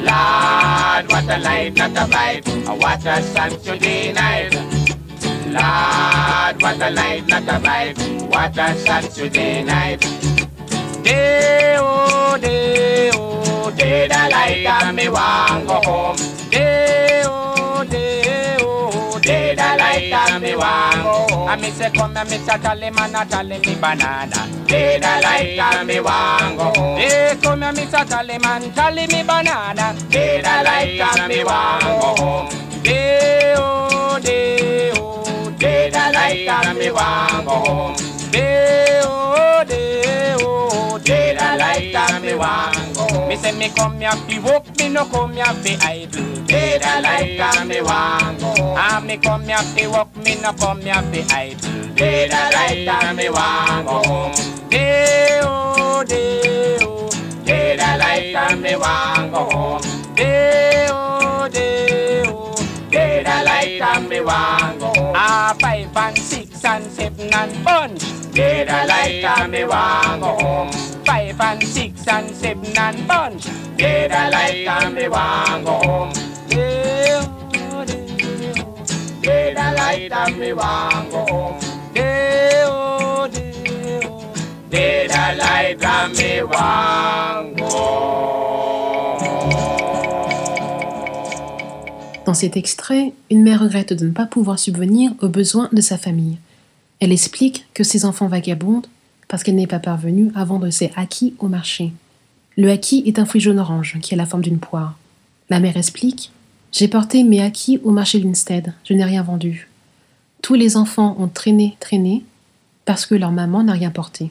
Lord, 0.00 1.12
what 1.12 1.28
a 1.28 1.38
night, 1.38 1.74
not 1.76 1.90
a 1.90 2.10
bite, 2.10 2.48
what 2.80 3.04
a 3.04 3.22
Saturday 3.22 4.14
night. 4.14 4.79
Lord, 5.52 6.62
what 6.62 6.80
a 6.82 6.90
night, 6.94 7.26
not 7.28 7.42
a 7.42 7.58
bite, 7.60 7.98
what 8.30 8.56
a 8.58 8.74
Saturday 8.76 9.62
night. 9.64 10.00
Day, 11.02 11.76
oh, 11.78 12.38
day, 12.40 13.10
oh, 13.14 13.70
day, 13.76 14.06
the 14.08 14.14
light, 14.30 14.66
and 14.66 14.96
me 14.96 15.08
want 15.08 15.66
go 15.66 15.80
home. 15.84 16.16
Day, 16.50 17.22
oh, 17.26 17.84
day, 17.88 18.56
oh, 18.60 19.18
day, 19.20 19.54
the 19.54 19.62
light, 19.62 20.12
and 20.12 20.42
me 20.42 20.54
want 20.56 21.02
go 21.02 21.34
home. 21.34 21.48
And 21.48 21.62
me 21.62 21.70
say, 21.70 21.90
come 21.90 22.14
here, 22.14 22.24
Mr. 22.26 22.60
Tally 22.62 22.90
man, 22.90 23.28
tally 23.28 23.58
me 23.58 23.74
banana. 23.74 24.66
Day, 24.66 24.98
the 24.98 25.20
light, 25.24 25.58
and 25.58 25.88
me 25.88 26.00
want 26.00 26.56
go 26.58 26.64
home. 26.80 26.98
Day, 26.98 27.36
come 27.42 27.62
here, 27.62 27.72
Mr. 27.72 28.08
Tally 28.08 28.38
man, 28.38 28.72
tally 28.72 29.06
me 29.08 29.22
banana. 29.24 29.96
Day, 30.10 30.40
the 30.42 30.62
light, 30.64 31.00
and 31.18 31.28
me 31.28 31.42
want 31.44 31.82
go 31.82 32.24
home. 32.24 32.49
Me 36.80 36.90
want 36.90 37.44
go 37.46 37.50
home. 37.52 37.96
Day, 38.30 39.00
oh, 39.04 39.64
day, 39.66 40.34
oh, 40.40 40.98
day, 40.98 41.34
the 41.34 41.56
light, 41.58 41.94
and 41.94 42.24
me 42.24 42.34
want 42.34 42.94
go 42.94 43.02
home. 43.06 43.28
Me 43.28 43.36
say 43.36 43.52
me 43.52 43.68
come 43.70 44.00
here 44.00 44.10
fi 44.12 44.38
work, 44.40 44.64
me 44.78 44.88
no 44.88 45.04
come 45.04 45.32
here 45.34 45.44
fi 45.44 45.76
idle. 45.82 46.44
Day, 46.46 46.78
the 46.78 47.00
light, 47.02 47.40
and 47.58 47.68
me 47.68 47.80
want 47.82 48.40
go 48.40 48.46
home. 48.46 48.76
Ah, 48.78 49.00
me 49.04 49.16
come 49.18 49.44
here 49.44 49.58
fi 49.58 49.86
work, 49.88 50.16
me 50.16 50.40
no 50.40 50.52
come 50.54 50.80
here 50.80 50.94
fi 51.12 51.20
idle. 51.30 51.94
Day, 51.94 52.28
the 52.28 52.34
light, 52.56 52.88
and 53.04 53.16
me 53.16 53.28
want 53.28 53.86
go 53.86 54.02
home. 54.08 54.70
Day, 54.70 55.40
oh, 55.42 56.04
day, 56.06 56.78
oh, 56.80 57.10
day, 57.44 57.76
the 57.76 57.98
light, 57.98 58.34
and 58.34 58.62
me 58.62 58.76
want 58.76 59.32
go 59.32 59.44
home. 59.50 60.14
Day, 60.14 60.86
oh, 60.90 61.48
day, 61.52 62.22
oh, 62.26 62.54
day, 62.90 63.22
the 63.22 63.44
light, 63.44 63.80
and 63.82 64.08
me 64.08 64.20
want 64.22 64.78
go 64.80 64.86
home. 64.86 65.12
Ah, 65.14 65.54
five 65.60 65.94
and 65.96 66.18
six 66.18 66.39
oh, 66.62 66.68
oh, 66.68 68.36
oh, 69.62 69.86
oh, 70.42 70.80
Dans 92.26 92.34
cet 92.34 92.56
extrait, 92.56 93.12
une 93.30 93.42
mère 93.42 93.60
regrette 93.60 93.92
de 93.92 94.06
ne 94.06 94.12
pas 94.12 94.26
pouvoir 94.26 94.58
subvenir 94.58 95.12
aux 95.20 95.28
besoins 95.28 95.68
de 95.72 95.80
sa 95.80 95.98
famille. 95.98 96.38
Elle 97.00 97.12
explique 97.12 97.66
que 97.74 97.82
ses 97.82 98.04
enfants 98.04 98.28
vagabondent 98.28 98.86
parce 99.26 99.42
qu'elle 99.42 99.54
n'est 99.54 99.66
pas 99.66 99.78
parvenue 99.78 100.30
à 100.34 100.44
vendre 100.44 100.70
ses 100.70 100.90
acquis 100.96 101.34
au 101.38 101.48
marché. 101.48 101.92
Le 102.56 102.70
acquis 102.70 103.02
est 103.06 103.18
un 103.18 103.24
fruit 103.24 103.40
jaune-orange 103.40 103.98
qui 104.02 104.12
a 104.12 104.16
la 104.16 104.26
forme 104.26 104.42
d'une 104.42 104.58
poire. 104.58 104.98
La 105.48 105.60
mère 105.60 105.76
explique 105.76 106.30
J'ai 106.72 106.88
porté 106.88 107.24
mes 107.24 107.40
acquis 107.40 107.80
au 107.84 107.90
marché 107.90 108.18
Linstead, 108.18 108.74
je 108.84 108.94
n'ai 108.94 109.04
rien 109.04 109.22
vendu. 109.22 109.68
Tous 110.42 110.54
les 110.54 110.76
enfants 110.76 111.16
ont 111.18 111.28
traîné, 111.28 111.76
traîné, 111.80 112.24
parce 112.84 113.06
que 113.06 113.14
leur 113.14 113.32
maman 113.32 113.62
n'a 113.62 113.72
rien 113.72 113.90
porté. 113.90 114.30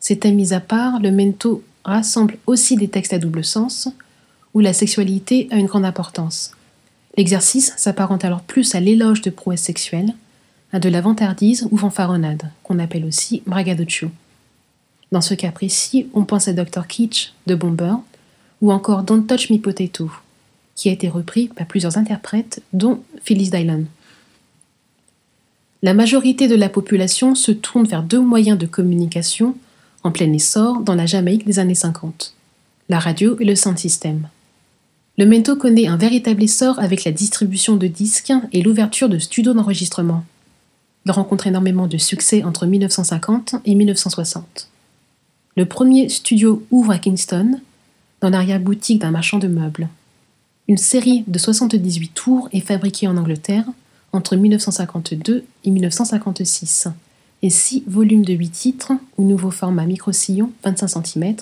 C'était 0.00 0.32
mis 0.32 0.52
à 0.52 0.60
part, 0.60 1.00
le 1.00 1.10
mento 1.10 1.62
rassemble 1.84 2.38
aussi 2.46 2.76
des 2.76 2.88
textes 2.88 3.12
à 3.12 3.18
double 3.18 3.44
sens, 3.44 3.88
où 4.54 4.60
la 4.60 4.72
sexualité 4.72 5.48
a 5.50 5.56
une 5.56 5.66
grande 5.66 5.84
importance. 5.84 6.52
L'exercice 7.16 7.72
s'apparente 7.76 8.24
alors 8.24 8.40
plus 8.40 8.74
à 8.74 8.80
l'éloge 8.80 9.22
de 9.22 9.30
prouesse 9.30 9.62
sexuelle, 9.62 10.14
à 10.72 10.78
de 10.78 10.88
la 10.88 11.00
vantardise 11.00 11.68
ou 11.70 11.76
fanfaronnade, 11.76 12.50
qu'on 12.62 12.78
appelle 12.78 13.04
aussi 13.04 13.42
braggadocio. 13.46 14.10
Dans 15.12 15.20
ce 15.20 15.34
cas 15.34 15.52
précis, 15.52 16.08
on 16.14 16.24
pense 16.24 16.48
à 16.48 16.52
Dr. 16.52 16.86
Kitsch 16.86 17.32
de 17.46 17.54
Bomber 17.54 17.94
ou 18.60 18.72
encore 18.72 19.02
Don't 19.02 19.26
Touch 19.26 19.50
Me 19.50 19.58
Potato, 19.58 20.10
qui 20.74 20.88
a 20.88 20.92
été 20.92 21.08
repris 21.08 21.48
par 21.48 21.66
plusieurs 21.66 21.98
interprètes, 21.98 22.62
dont 22.72 23.00
Phyllis 23.22 23.50
Dillon. 23.50 23.84
La 25.82 25.94
majorité 25.94 26.48
de 26.48 26.54
la 26.54 26.68
population 26.68 27.34
se 27.34 27.52
tourne 27.52 27.86
vers 27.86 28.02
deux 28.02 28.20
moyens 28.20 28.58
de 28.58 28.66
communication 28.66 29.56
en 30.02 30.10
plein 30.10 30.32
essor 30.32 30.80
dans 30.80 30.94
la 30.94 31.06
Jamaïque 31.06 31.46
des 31.46 31.58
années 31.58 31.74
50, 31.74 32.34
la 32.88 32.98
radio 32.98 33.36
et 33.40 33.44
le 33.44 33.54
sound 33.54 33.78
system. 33.78 34.28
Le 35.18 35.26
mento 35.26 35.56
connaît 35.56 35.86
un 35.86 35.96
véritable 35.96 36.42
essor 36.42 36.78
avec 36.78 37.04
la 37.04 37.12
distribution 37.12 37.76
de 37.76 37.86
disques 37.86 38.32
et 38.52 38.62
l'ouverture 38.62 39.08
de 39.08 39.18
studios 39.18 39.54
d'enregistrement. 39.54 40.24
Il 41.06 41.12
rencontre 41.12 41.46
énormément 41.46 41.86
de 41.86 41.98
succès 41.98 42.42
entre 42.42 42.66
1950 42.66 43.54
et 43.64 43.76
1960. 43.76 44.68
Le 45.56 45.64
premier 45.64 46.08
studio 46.08 46.66
ouvre 46.72 46.90
à 46.90 46.98
Kingston, 46.98 47.60
dans 48.20 48.28
l'arrière-boutique 48.28 49.02
d'un 49.02 49.12
marchand 49.12 49.38
de 49.38 49.46
meubles. 49.46 49.88
Une 50.66 50.76
série 50.76 51.22
de 51.28 51.38
78 51.38 52.08
tours 52.08 52.48
est 52.52 52.58
fabriquée 52.58 53.06
en 53.06 53.16
Angleterre 53.16 53.66
entre 54.12 54.34
1952 54.34 55.44
et 55.62 55.70
1956, 55.70 56.88
et 57.42 57.50
six 57.50 57.84
volumes 57.86 58.24
de 58.24 58.32
8 58.32 58.48
titres 58.48 58.92
au 59.16 59.22
nouveau 59.22 59.52
format 59.52 59.86
micro-sillon 59.86 60.50
25 60.64 60.88
cm, 60.88 61.36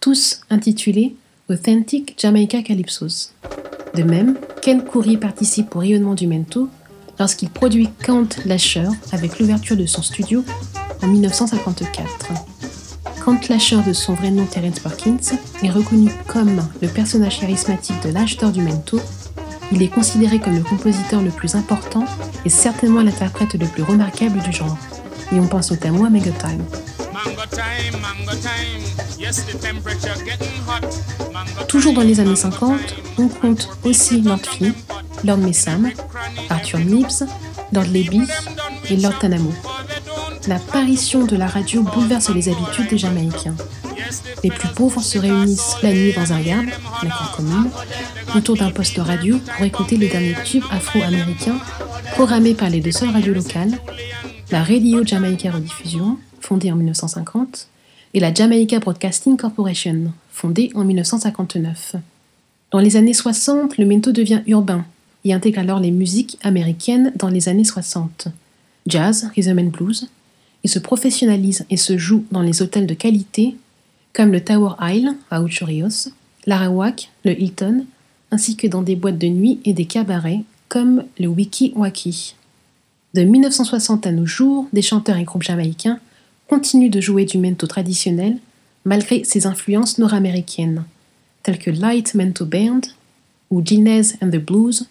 tous 0.00 0.40
intitulés 0.50 1.14
Authentic 1.48 2.16
Jamaica 2.18 2.60
Calypsos. 2.60 3.32
De 3.94 4.02
même 4.02 4.36
Ken 4.62 4.82
Curry 4.82 5.16
participe 5.16 5.76
au 5.76 5.78
rayonnement 5.78 6.16
du 6.16 6.26
mento 6.26 6.68
lorsqu'il 7.18 7.50
produit 7.50 7.88
Count 8.02 8.28
Lasher 8.44 8.88
avec 9.12 9.38
l'ouverture 9.38 9.76
de 9.76 9.86
son 9.86 10.02
studio 10.02 10.44
en 11.02 11.06
1954. 11.06 12.32
Count 13.24 13.40
Lasher, 13.48 13.80
de 13.86 13.92
son 13.92 14.14
vrai 14.14 14.30
nom 14.30 14.44
Terence 14.44 14.80
Perkins, 14.80 15.36
est 15.62 15.70
reconnu 15.70 16.10
comme 16.26 16.62
le 16.80 16.88
personnage 16.88 17.40
charismatique 17.40 18.00
de 18.04 18.10
l'âge 18.10 18.36
d'or 18.36 18.52
du 18.52 18.62
mento. 18.62 19.00
Il 19.72 19.82
est 19.82 19.88
considéré 19.88 20.38
comme 20.38 20.54
le 20.54 20.62
compositeur 20.62 21.22
le 21.22 21.30
plus 21.30 21.54
important 21.56 22.04
et 22.44 22.48
certainement 22.48 23.02
l'interprète 23.02 23.54
le 23.54 23.66
plus 23.66 23.82
remarquable 23.82 24.38
du 24.40 24.52
genre. 24.52 24.78
Et 25.32 25.40
on 25.40 25.46
pense 25.48 25.72
notamment 25.72 26.04
à 26.04 26.10
Megatime. 26.10 26.64
Toujours 31.66 31.94
dans 31.94 32.02
les 32.02 32.20
années 32.20 32.36
50, 32.36 32.80
on 33.18 33.28
compte 33.28 33.68
aussi 33.84 34.22
Flynn, 34.22 34.74
Lord 35.24 35.38
Messam, 35.38 35.90
Arthur 36.50 36.78
Nibbs, 36.80 37.24
Lord 37.72 37.86
Leby 37.86 38.22
et 38.90 38.96
Lord 38.96 39.18
Tanamo. 39.18 39.52
L'apparition 40.46 41.24
de 41.24 41.36
la 41.36 41.46
radio 41.46 41.82
bouleverse 41.82 42.30
les 42.30 42.48
habitudes 42.48 42.88
des 42.88 42.98
Jamaïcains. 42.98 43.56
Les 44.44 44.50
plus 44.50 44.68
pauvres 44.68 45.02
se 45.02 45.18
réunissent 45.18 45.76
la 45.82 45.92
nuit 45.92 46.12
dans 46.12 46.32
un 46.32 46.40
yard, 46.40 46.66
la 47.02 47.10
commune, 47.34 47.70
autour 48.34 48.56
d'un 48.56 48.70
poste 48.70 48.98
radio 48.98 49.38
pour 49.56 49.64
écouter 49.64 49.96
les 49.96 50.08
derniers 50.08 50.36
tubes 50.44 50.64
afro-américains 50.70 51.58
programmés 52.12 52.54
par 52.54 52.70
les 52.70 52.80
deux 52.80 52.92
seules 52.92 53.10
radios 53.10 53.34
locales, 53.34 53.78
la 54.50 54.62
Radio 54.62 55.04
Jamaica 55.04 55.50
Rediffusion, 55.50 56.18
fondée 56.40 56.70
en 56.70 56.76
1950, 56.76 57.68
et 58.14 58.20
la 58.20 58.32
Jamaica 58.32 58.78
Broadcasting 58.78 59.36
Corporation, 59.36 60.12
fondée 60.30 60.70
en 60.74 60.84
1959. 60.84 61.96
Dans 62.70 62.78
les 62.78 62.96
années 62.96 63.12
60, 63.12 63.76
le 63.78 63.86
mento 63.86 64.12
devient 64.12 64.42
urbain 64.46 64.84
et 65.26 65.34
intègre 65.34 65.58
alors 65.58 65.80
les 65.80 65.90
musiques 65.90 66.38
américaines 66.42 67.12
dans 67.16 67.28
les 67.28 67.48
années 67.48 67.64
60. 67.64 68.28
Jazz, 68.86 69.30
rhythm 69.34 69.58
and 69.58 69.70
blues, 69.70 70.08
il 70.64 70.70
se 70.70 70.78
professionnalise 70.78 71.64
et 71.70 71.76
se 71.76 71.98
joue 71.98 72.24
dans 72.30 72.42
les 72.42 72.62
hôtels 72.62 72.86
de 72.86 72.94
qualité 72.94 73.56
comme 74.12 74.32
le 74.32 74.42
Tower 74.42 74.74
Isle 74.80 75.14
à 75.30 75.42
l'Arawak, 76.46 77.10
le 77.24 77.38
Hilton, 77.38 77.84
ainsi 78.30 78.56
que 78.56 78.66
dans 78.66 78.82
des 78.82 78.96
boîtes 78.96 79.18
de 79.18 79.26
nuit 79.26 79.60
et 79.64 79.72
des 79.72 79.84
cabarets 79.84 80.42
comme 80.68 81.04
le 81.18 81.26
Wiki 81.28 81.72
Waki. 81.76 82.34
De 83.14 83.22
1960 83.22 84.06
à 84.06 84.12
nos 84.12 84.26
jours, 84.26 84.66
des 84.72 84.82
chanteurs 84.82 85.16
et 85.16 85.24
groupes 85.24 85.42
jamaïcains 85.42 85.98
continuent 86.48 86.90
de 86.90 87.00
jouer 87.00 87.24
du 87.24 87.38
mento 87.38 87.66
traditionnel 87.66 88.38
malgré 88.84 89.24
ses 89.24 89.46
influences 89.46 89.98
nord-américaines, 89.98 90.84
telles 91.42 91.58
que 91.58 91.70
Light 91.70 92.14
Mento 92.14 92.44
Band 92.44 92.82
ou 93.50 93.64
Gilnes 93.64 94.04
and 94.22 94.30
the 94.30 94.38
Blues. 94.38 94.86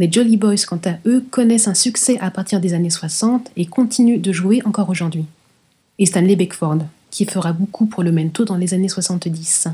Les 0.00 0.10
Jolly 0.10 0.38
Boys, 0.38 0.64
quant 0.66 0.80
à 0.86 0.94
eux, 1.04 1.22
connaissent 1.30 1.68
un 1.68 1.74
succès 1.74 2.18
à 2.20 2.30
partir 2.30 2.58
des 2.58 2.72
années 2.72 2.88
60 2.88 3.50
et 3.58 3.66
continuent 3.66 4.18
de 4.18 4.32
jouer 4.32 4.62
encore 4.64 4.88
aujourd'hui. 4.88 5.26
Et 5.98 6.06
Stanley 6.06 6.36
Beckford, 6.36 6.78
qui 7.10 7.26
fera 7.26 7.52
beaucoup 7.52 7.84
pour 7.84 8.02
le 8.02 8.10
mento 8.10 8.46
dans 8.46 8.56
les 8.56 8.72
années 8.72 8.88
70, 8.88 9.68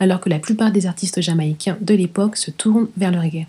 alors 0.00 0.18
que 0.18 0.30
la 0.30 0.40
plupart 0.40 0.72
des 0.72 0.86
artistes 0.86 1.20
jamaïcains 1.20 1.78
de 1.80 1.94
l'époque 1.94 2.36
se 2.36 2.50
tournent 2.50 2.88
vers 2.96 3.12
le 3.12 3.20
reggae. 3.20 3.46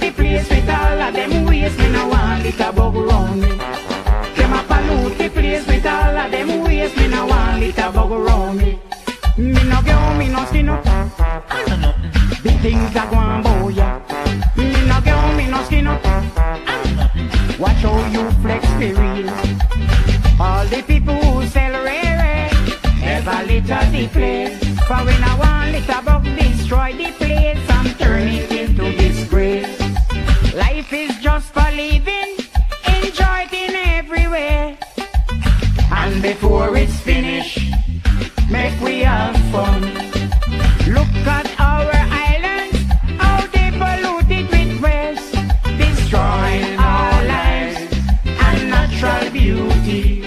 The 0.00 0.10
place 0.10 0.48
with 0.48 0.68
all 0.68 1.00
of 1.00 1.14
them 1.14 1.44
waste. 1.44 1.78
Me 1.78 1.90
no 1.90 2.08
want 2.08 2.46
it 2.46 2.60
above 2.60 2.96
around 2.96 3.40
me. 3.40 3.48
Them 4.36 4.52
a 4.52 4.62
pollute 4.68 5.18
the 5.18 5.28
place 5.28 5.66
with 5.66 5.86
all 5.86 6.16
of 6.16 6.30
them 6.30 6.62
waste. 6.62 6.96
Me 6.96 7.08
no 7.08 7.26
want 7.26 7.62
it 7.62 7.78
above 7.78 8.12
around 8.12 8.58
me. 8.58 8.78
Me 9.36 9.62
no 9.68 9.82
girl, 9.82 10.14
me 10.18 10.28
no 10.28 10.44
skin 10.46 10.68
up. 10.68 10.84
The 12.42 12.52
things 12.62 12.92
that 12.94 13.08
go 13.10 13.16
on 13.16 13.42
boy, 13.42 13.68
yeah. 13.68 14.00
Me 14.56 14.70
no 14.86 15.00
girl, 15.00 15.34
me 15.36 15.46
no 15.48 15.62
skin 15.64 15.86
up. 15.86 16.02
Watch 17.58 17.82
how 17.82 18.06
you 18.14 18.30
flex 18.42 18.64
the 18.80 18.92
real. 18.94 19.30
All 20.40 20.64
the 20.66 20.82
people 20.82 21.14
who 21.14 21.46
sell 21.46 21.72
rare, 21.84 22.50
never 23.00 23.44
litter 23.46 23.90
the 23.90 24.08
place. 24.08 24.58
For 24.86 25.04
when 25.04 25.22
before 36.28 36.76
it's 36.76 37.00
finished, 37.00 37.58
make 38.50 38.78
we 38.82 38.98
have 39.00 39.34
fun. 39.50 39.80
Look 40.96 41.14
at 41.36 41.48
our 41.58 41.88
island, 42.28 42.72
how 43.22 43.40
they 43.54 43.70
polluted 43.80 44.46
with 44.52 44.72
waste, 44.82 45.32
destroying 45.82 46.68
our 46.76 47.24
lives 47.34 47.80
and 48.44 48.58
natural 48.68 49.30
beauty. 49.30 50.20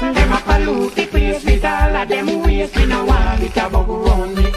Them 0.00 0.32
a 0.32 0.40
pollute 0.48 0.96
the 0.96 1.06
place 1.06 1.44
with 1.44 1.64
all 1.64 1.94
of 2.00 2.08
them 2.08 2.42
waste, 2.42 2.74
me 2.76 2.86
no 2.86 3.04
want 3.04 3.42
it 3.42 3.56
above 3.56 3.88
around 3.88 4.34
me. 4.34 4.50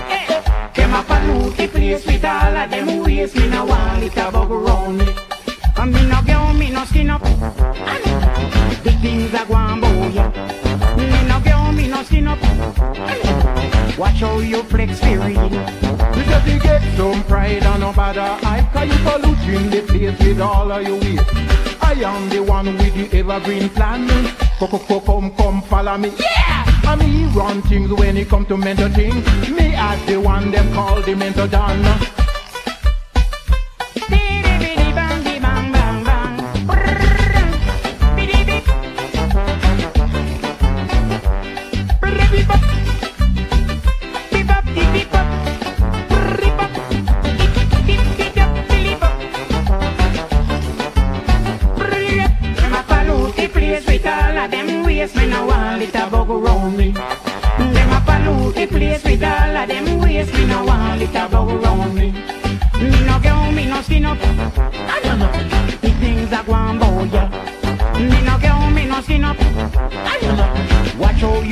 Them 0.74 0.94
a 1.00 1.04
pollute 1.04 1.56
the 1.56 1.68
place 1.68 2.04
with 2.08 2.26
all 2.26 2.58
of 2.62 2.70
them 2.72 3.04
waste, 3.04 3.36
me 3.36 3.48
no 3.48 3.64
want 3.66 4.04
it 4.04 4.18
above 4.18 4.52
around 4.52 4.98
me. 4.98 5.09
Watch 14.22 14.32
how 14.32 14.39
you 14.39 14.63
flex 14.63 15.01
real. 15.01 15.30
You 15.30 16.24
just 16.26 16.63
get 16.63 16.97
some 16.97 17.24
pride 17.24 17.63
and 17.63 17.80
no 17.80 17.93
bother 17.93 18.22
hype 18.22 18.70
Cause 18.74 18.89
you 18.89 18.97
polluting 19.05 19.70
the 19.70 19.82
place 19.88 20.20
with 20.20 20.41
all 20.41 20.70
of 20.70 20.86
your 20.86 20.99
waste. 20.99 21.24
I 21.82 21.93
am 22.03 22.28
the 22.28 22.43
one 22.43 22.65
with 22.65 22.93
the 22.95 23.17
evergreen 23.17 23.70
plan. 23.70 24.09
Coco, 24.59 24.99
come, 24.99 25.32
come, 25.32 25.61
follow 25.61 25.97
me. 25.97 26.09
Yeah! 26.20 26.65
I 26.84 26.95
me 26.97 27.28
run 27.28 27.61
things 27.61 27.93
when 27.93 28.17
it 28.17 28.28
come 28.28 28.45
to 28.47 28.57
mental 28.57 28.89
things. 28.89 29.26
Me 29.49 29.74
as 29.76 30.05
the 30.05 30.20
one 30.20 30.51
them 30.51 30.74
call 30.74 31.01
the 31.01 31.15
mental 31.15 31.47
Don 31.47 31.82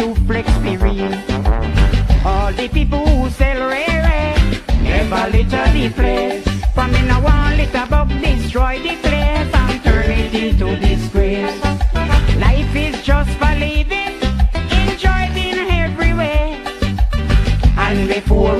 Watch 0.08 0.16
how 0.16 0.22
you 0.22 0.26
flex 0.26 0.51
for 0.51 0.86
real. 0.86 1.14
All 2.26 2.53
the 2.53 2.70
people 2.70 3.05
who 3.05 3.30
sell 3.30 3.68
rare, 3.68 4.36
never 4.82 5.30
litter 5.30 5.72
the 5.74 5.89
place. 5.89 6.47
For 6.74 6.88
me 6.88 7.01
no 7.08 7.20
want 7.20 7.58
litter 7.58 7.86
bug 7.89 8.10
destroy 8.22 8.80
the 8.80 8.95
place 9.01 9.53
and 9.53 9.84
turn 9.84 10.12
it 10.12 10.34
into 10.34 10.76
disgrace. 10.78 11.62
Life 12.39 12.76
is 12.76 13.03
just 13.03 13.32
for 13.32 13.53
living, 13.55 14.16
enjoy 14.72 15.28
it 15.28 15.38
in 15.38 15.72
every 15.72 16.14
way. 16.14 16.62
And 17.78 18.08
before 18.08 18.55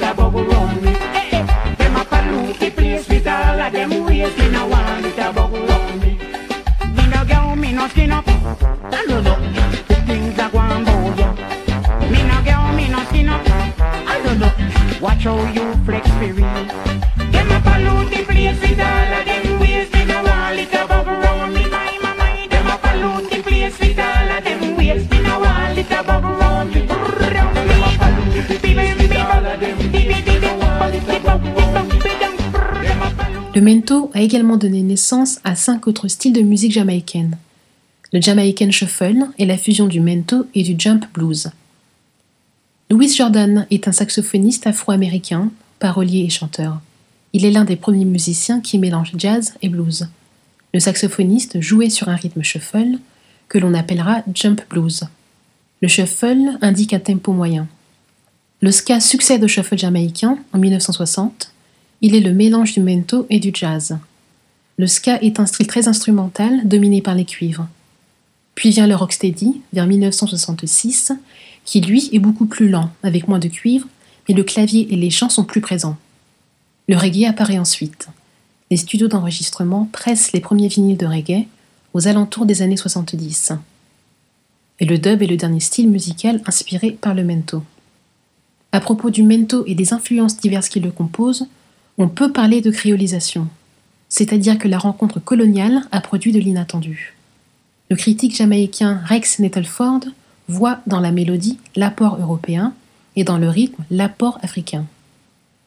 waste. 0.00 0.46
Me 0.46 0.55
Le 33.56 33.62
mento 33.62 34.10
a 34.12 34.20
également 34.20 34.58
donné 34.58 34.82
naissance 34.82 35.38
à 35.42 35.54
cinq 35.54 35.86
autres 35.86 36.08
styles 36.08 36.34
de 36.34 36.42
musique 36.42 36.72
jamaïcaine. 36.72 37.38
Le 38.12 38.20
Jamaican 38.20 38.70
Shuffle 38.70 39.28
est 39.38 39.46
la 39.46 39.56
fusion 39.56 39.86
du 39.86 39.98
mento 39.98 40.44
et 40.54 40.62
du 40.62 40.74
jump 40.76 41.06
blues. 41.14 41.48
Louis 42.90 43.08
Jordan 43.08 43.66
est 43.70 43.88
un 43.88 43.92
saxophoniste 43.92 44.66
afro-américain, 44.66 45.50
parolier 45.78 46.24
et 46.24 46.28
chanteur. 46.28 46.82
Il 47.32 47.46
est 47.46 47.50
l'un 47.50 47.64
des 47.64 47.76
premiers 47.76 48.04
musiciens 48.04 48.60
qui 48.60 48.76
mélange 48.76 49.12
jazz 49.16 49.54
et 49.62 49.70
blues. 49.70 50.06
Le 50.74 50.80
saxophoniste 50.80 51.58
jouait 51.62 51.88
sur 51.88 52.10
un 52.10 52.16
rythme 52.16 52.42
shuffle 52.42 52.98
que 53.48 53.56
l'on 53.56 53.72
appellera 53.72 54.22
jump 54.34 54.60
blues. 54.68 55.04
Le 55.80 55.88
shuffle 55.88 56.58
indique 56.60 56.92
un 56.92 57.00
tempo 57.00 57.32
moyen. 57.32 57.68
Le 58.60 58.70
ska 58.70 59.00
succède 59.00 59.42
au 59.44 59.48
shuffle 59.48 59.78
jamaïcain 59.78 60.36
en 60.52 60.58
1960. 60.58 61.52
Il 62.02 62.14
est 62.14 62.20
le 62.20 62.32
mélange 62.32 62.74
du 62.74 62.80
mento 62.80 63.26
et 63.30 63.40
du 63.40 63.50
jazz. 63.54 63.98
Le 64.78 64.86
ska 64.86 65.18
est 65.22 65.40
un 65.40 65.46
style 65.46 65.66
très 65.66 65.88
instrumental 65.88 66.68
dominé 66.68 67.00
par 67.00 67.14
les 67.14 67.24
cuivres. 67.24 67.66
Puis 68.54 68.70
vient 68.70 68.86
le 68.86 68.94
rocksteady 68.94 69.60
vers 69.72 69.86
1966, 69.86 71.12
qui 71.64 71.80
lui 71.80 72.10
est 72.12 72.18
beaucoup 72.18 72.46
plus 72.46 72.68
lent, 72.68 72.90
avec 73.02 73.28
moins 73.28 73.38
de 73.38 73.48
cuivre, 73.48 73.88
mais 74.28 74.34
le 74.34 74.44
clavier 74.44 74.92
et 74.92 74.96
les 74.96 75.10
chants 75.10 75.28
sont 75.30 75.44
plus 75.44 75.60
présents. 75.60 75.96
Le 76.88 76.96
reggae 76.96 77.26
apparaît 77.26 77.58
ensuite. 77.58 78.08
Les 78.70 78.76
studios 78.76 79.08
d'enregistrement 79.08 79.88
pressent 79.92 80.32
les 80.32 80.40
premiers 80.40 80.68
vinyles 80.68 80.96
de 80.96 81.06
reggae 81.06 81.46
aux 81.94 82.08
alentours 82.08 82.46
des 82.46 82.62
années 82.62 82.76
70. 82.76 83.52
Et 84.80 84.84
le 84.84 84.98
dub 84.98 85.22
est 85.22 85.26
le 85.26 85.36
dernier 85.36 85.60
style 85.60 85.88
musical 85.88 86.42
inspiré 86.46 86.92
par 86.92 87.14
le 87.14 87.24
mento. 87.24 87.62
À 88.72 88.80
propos 88.80 89.10
du 89.10 89.22
mento 89.22 89.64
et 89.66 89.74
des 89.74 89.94
influences 89.94 90.36
diverses 90.36 90.68
qui 90.68 90.80
le 90.80 90.90
composent, 90.90 91.46
on 91.98 92.08
peut 92.08 92.32
parler 92.32 92.60
de 92.60 92.70
créolisation, 92.70 93.48
c'est-à-dire 94.08 94.58
que 94.58 94.68
la 94.68 94.78
rencontre 94.78 95.20
coloniale 95.20 95.82
a 95.92 96.00
produit 96.00 96.32
de 96.32 96.38
l'inattendu. 96.38 97.14
Le 97.90 97.96
critique 97.96 98.36
jamaïcain 98.36 99.00
Rex 99.04 99.38
Nettleford 99.38 100.00
voit 100.48 100.80
dans 100.86 101.00
la 101.00 101.12
mélodie 101.12 101.58
l'apport 101.74 102.18
européen 102.20 102.74
et 103.14 103.24
dans 103.24 103.38
le 103.38 103.48
rythme 103.48 103.84
l'apport 103.90 104.38
africain. 104.42 104.86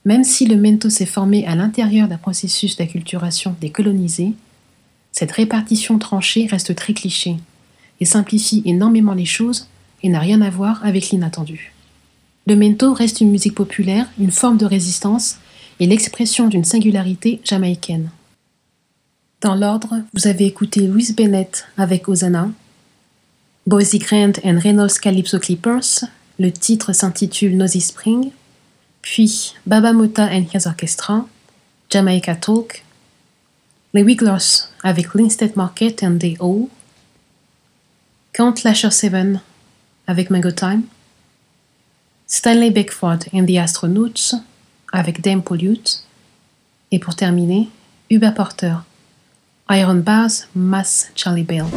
Même 0.05 0.23
si 0.23 0.45
le 0.45 0.55
mento 0.55 0.89
s'est 0.89 1.05
formé 1.05 1.45
à 1.45 1.55
l'intérieur 1.55 2.07
d'un 2.07 2.17
processus 2.17 2.77
d'acculturation 2.77 3.55
des 3.59 3.69
colonisés, 3.69 4.33
cette 5.11 5.31
répartition 5.31 5.97
tranchée 5.97 6.45
reste 6.45 6.75
très 6.75 6.93
cliché 6.93 7.37
et 7.99 8.05
simplifie 8.05 8.61
énormément 8.65 9.13
les 9.13 9.25
choses 9.25 9.67
et 10.03 10.09
n'a 10.09 10.19
rien 10.19 10.41
à 10.41 10.49
voir 10.49 10.79
avec 10.85 11.09
l'inattendu. 11.09 11.73
Le 12.47 12.55
mento 12.55 12.93
reste 12.93 13.19
une 13.19 13.31
musique 13.31 13.55
populaire, 13.55 14.07
une 14.19 14.31
forme 14.31 14.57
de 14.57 14.65
résistance 14.65 15.37
et 15.79 15.87
l'expression 15.87 16.47
d'une 16.47 16.65
singularité 16.65 17.41
jamaïcaine. 17.43 18.09
Dans 19.41 19.55
l'ordre, 19.55 20.01
vous 20.13 20.27
avez 20.27 20.45
écouté 20.45 20.81
Louise 20.81 21.15
Bennett 21.15 21.65
avec 21.77 22.09
Ozana, 22.09 22.49
Boise 23.65 23.95
Grant 23.95 24.33
and 24.43 24.59
Reynolds 24.61 24.99
Calypso 25.01 25.39
Clippers, 25.39 26.05
le 26.39 26.51
titre 26.51 26.91
s'intitule 26.91 27.55
Nosy 27.55 27.81
Spring, 27.81 28.31
puis 29.01 29.53
Baba 29.65 29.93
Mota 29.93 30.25
and 30.25 30.45
His 30.53 30.67
Orchestra, 30.67 31.25
Jamaica 31.89 32.35
Talk, 32.35 32.83
Les 33.93 34.03
Wigglers 34.03 34.67
avec 34.83 35.13
Linstead 35.13 35.55
Market 35.55 36.03
and 36.03 36.17
They 36.17 36.35
All, 36.41 36.67
Count 38.33 38.55
Lasher 38.65 38.91
7 38.91 39.13
avec 40.07 40.29
Mango 40.29 40.51
Time, 40.51 40.83
Stanley 42.27 42.71
Beckford 42.71 43.19
and 43.33 43.45
the 43.45 43.57
Astronauts 43.57 44.35
avec 44.91 45.21
Dame 45.21 45.41
Pollute, 45.41 46.03
et 46.91 46.99
pour 46.99 47.15
terminer, 47.15 47.69
Hubert 48.09 48.33
Porter, 48.33 48.75
Iron 49.69 49.95
Bars, 49.95 50.47
Mass 50.55 51.11
Charlie 51.15 51.43
Bell. 51.43 51.67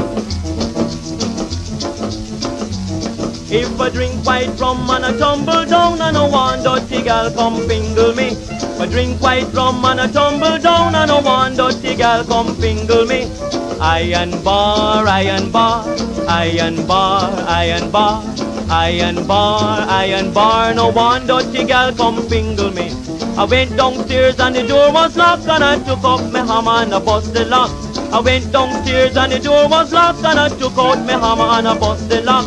If 3.55 3.79
I 3.79 3.91
drink 3.91 4.25
white 4.25 4.49
rum 4.59 4.89
and 4.89 5.05
I 5.05 5.13
tumble 5.19 5.67
down 5.67 6.01
and 6.01 6.17
I 6.17 6.27
want 6.27 6.65
dirty 6.65 7.03
gal 7.03 7.31
come 7.33 7.69
fingle 7.69 8.15
me. 8.15 8.29
If 8.29 8.81
I 8.81 8.87
drink 8.87 9.21
white 9.21 9.53
rum 9.53 9.85
and 9.85 10.01
I 10.01 10.07
tumble 10.07 10.57
down 10.59 10.95
and 10.95 11.11
I 11.11 11.21
want 11.21 11.59
dirty 11.59 11.95
gal 11.95 12.25
come 12.25 12.55
fingle 12.57 13.05
me. 13.05 13.31
Iron 13.79 14.43
bar, 14.43 15.07
iron 15.07 15.53
bar, 15.53 15.85
iron 16.29 16.87
bar, 16.87 17.31
iron 17.47 17.91
bar, 17.91 18.25
iron 18.71 19.27
bar, 19.27 19.87
iron 19.87 20.33
bar. 20.33 20.73
No 20.73 20.89
one 20.89 21.27
dirty 21.27 21.65
gal 21.65 21.93
come 21.93 22.23
fingle 22.31 22.71
me. 22.73 23.01
I 23.35 23.45
went 23.45 23.76
downstairs 23.76 24.39
and 24.39 24.55
the 24.55 24.66
door 24.66 24.93
was 24.93 25.16
locked 25.16 25.49
and 25.49 25.64
I 25.64 25.78
took 25.78 26.05
up 26.05 26.20
my 26.33 26.41
hammer 26.41 26.83
and 26.83 26.95
I 26.95 26.99
bust 27.01 27.33
the 27.33 27.47
lock. 27.47 27.70
I 28.12 28.20
went 28.20 28.53
downstairs 28.53 29.16
and 29.16 29.33
the 29.33 29.39
door 29.39 29.68
was 29.68 29.93
locked 29.93 30.24
and 30.24 30.39
I 30.39 30.49
took 30.51 30.76
out 30.76 30.99
my 31.07 31.12
hammer 31.12 31.49
and 31.57 31.66
I 31.66 31.78
bust 31.78 32.09
the 32.11 32.20
lock. 32.22 32.47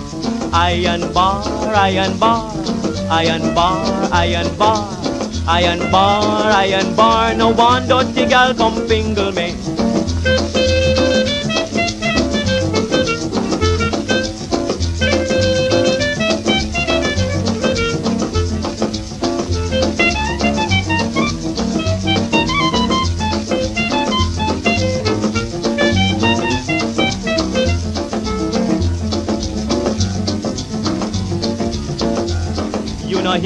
Iron 0.54 1.12
bar, 1.12 1.44
iron 1.76 2.18
bar, 2.20 2.54
iron 3.10 3.56
bar, 3.56 4.10
iron 4.14 4.56
bar, 4.58 4.88
iron 5.48 5.92
bar, 5.92 6.52
iron 6.52 6.96
bar. 6.96 7.34
No 7.34 7.50
one 7.50 7.88
dirty 7.88 8.28
gal 8.28 8.54
come 8.54 8.88
fingle 8.88 9.32
me. 9.32 9.85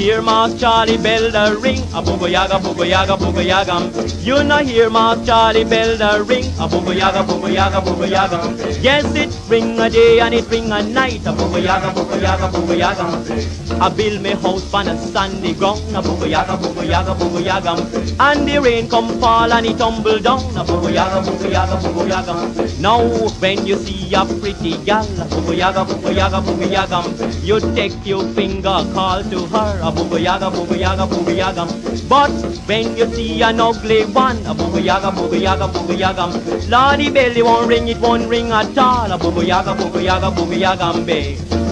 Hear 0.00 0.22
Mark 0.22 0.56
Charlie 0.58 0.96
bell 0.96 1.30
the 1.30 1.58
ring, 1.60 1.80
a 1.92 2.02
boogo 2.02 2.30
yaga, 2.30 2.54
boogo 2.54 2.88
yaga, 2.88 3.16
boogo 3.16 3.44
yaga. 3.44 4.19
You 4.22 4.44
no 4.44 4.58
hear 4.58 4.90
my 4.90 5.16
Charlie 5.24 5.64
bell 5.64 5.96
the 5.96 6.22
ring, 6.22 6.44
a 6.60 6.68
boogo 6.68 6.94
yaga, 6.94 7.24
boogo 7.24 7.50
yaga, 7.52 7.80
boogo 7.80 8.06
yaga. 8.06 8.38
Yes, 8.82 9.14
it 9.14 9.34
ring 9.48 9.80
a 9.80 9.88
day 9.88 10.20
and 10.20 10.34
it 10.34 10.46
ring 10.50 10.70
a 10.70 10.82
night, 10.82 11.24
a 11.24 11.32
boogo 11.32 11.62
yaga, 11.62 11.88
boogo 11.88 12.20
yaga, 12.20 12.48
boogo 12.52 12.76
yaga. 12.76 13.80
I 13.80 13.88
build 13.88 14.20
me 14.20 14.32
house 14.32 14.74
on 14.74 14.88
a 14.88 14.98
sandy 14.98 15.54
ground, 15.54 15.80
a 15.96 16.02
boogo 16.02 16.28
yaga, 16.28 16.52
boogo 16.58 16.86
yaga, 16.86 17.14
boogo 17.14 17.42
yaga. 17.42 17.72
And 18.20 18.46
the 18.46 18.60
rain 18.60 18.90
come 18.90 19.08
fall 19.20 19.50
and 19.50 19.64
it 19.64 19.78
tumble 19.78 20.18
down, 20.18 20.40
a 20.54 20.64
boogo 20.64 20.92
yaga, 20.92 21.26
boogo 21.26 21.50
yaga, 21.50 21.76
boogo 21.80 22.06
yaga. 22.06 22.80
Now 22.80 23.00
when 23.40 23.66
you 23.66 23.76
see 23.76 24.12
a 24.12 24.26
pretty 24.26 24.76
gal, 24.84 25.04
a 25.04 25.24
boogo 25.32 25.56
yaga, 25.56 25.86
boogo 25.86 26.14
yaga, 26.14 26.40
yaga, 26.70 27.00
you 27.42 27.58
take 27.74 28.04
your 28.04 28.24
finger, 28.34 28.84
call 28.92 29.22
to 29.24 29.46
her, 29.46 29.80
a 29.80 29.90
boogo 29.90 30.22
yaga, 30.22 30.50
boogo 30.50 30.78
yaga, 30.78 31.06
boogo 31.06 31.34
yaga. 31.34 31.64
But 32.08 32.30
when 32.66 32.96
you 32.96 33.06
see 33.14 33.40
an 33.42 33.60
ugly 33.60 34.09
one, 34.14 34.36
a 34.46 34.54
boogo 34.54 34.82
yaga, 34.82 35.10
boogo 35.10 35.40
yaga, 35.40 35.68
boogo 35.68 35.98
yaga, 35.98 36.26
Lordy 36.68 37.10
belly 37.10 37.42
won't 37.42 37.68
ring, 37.68 37.88
it 37.88 37.98
won't 37.98 38.28
ring 38.28 38.50
at 38.50 38.76
all, 38.78 39.10
a 39.10 39.18
boogo 39.18 39.46
yaga, 39.46 39.74
boogo 39.74 40.02
yaga, 40.02 40.30
boogo 40.30 40.58
yaga, 40.58 41.04
babe. 41.04 41.69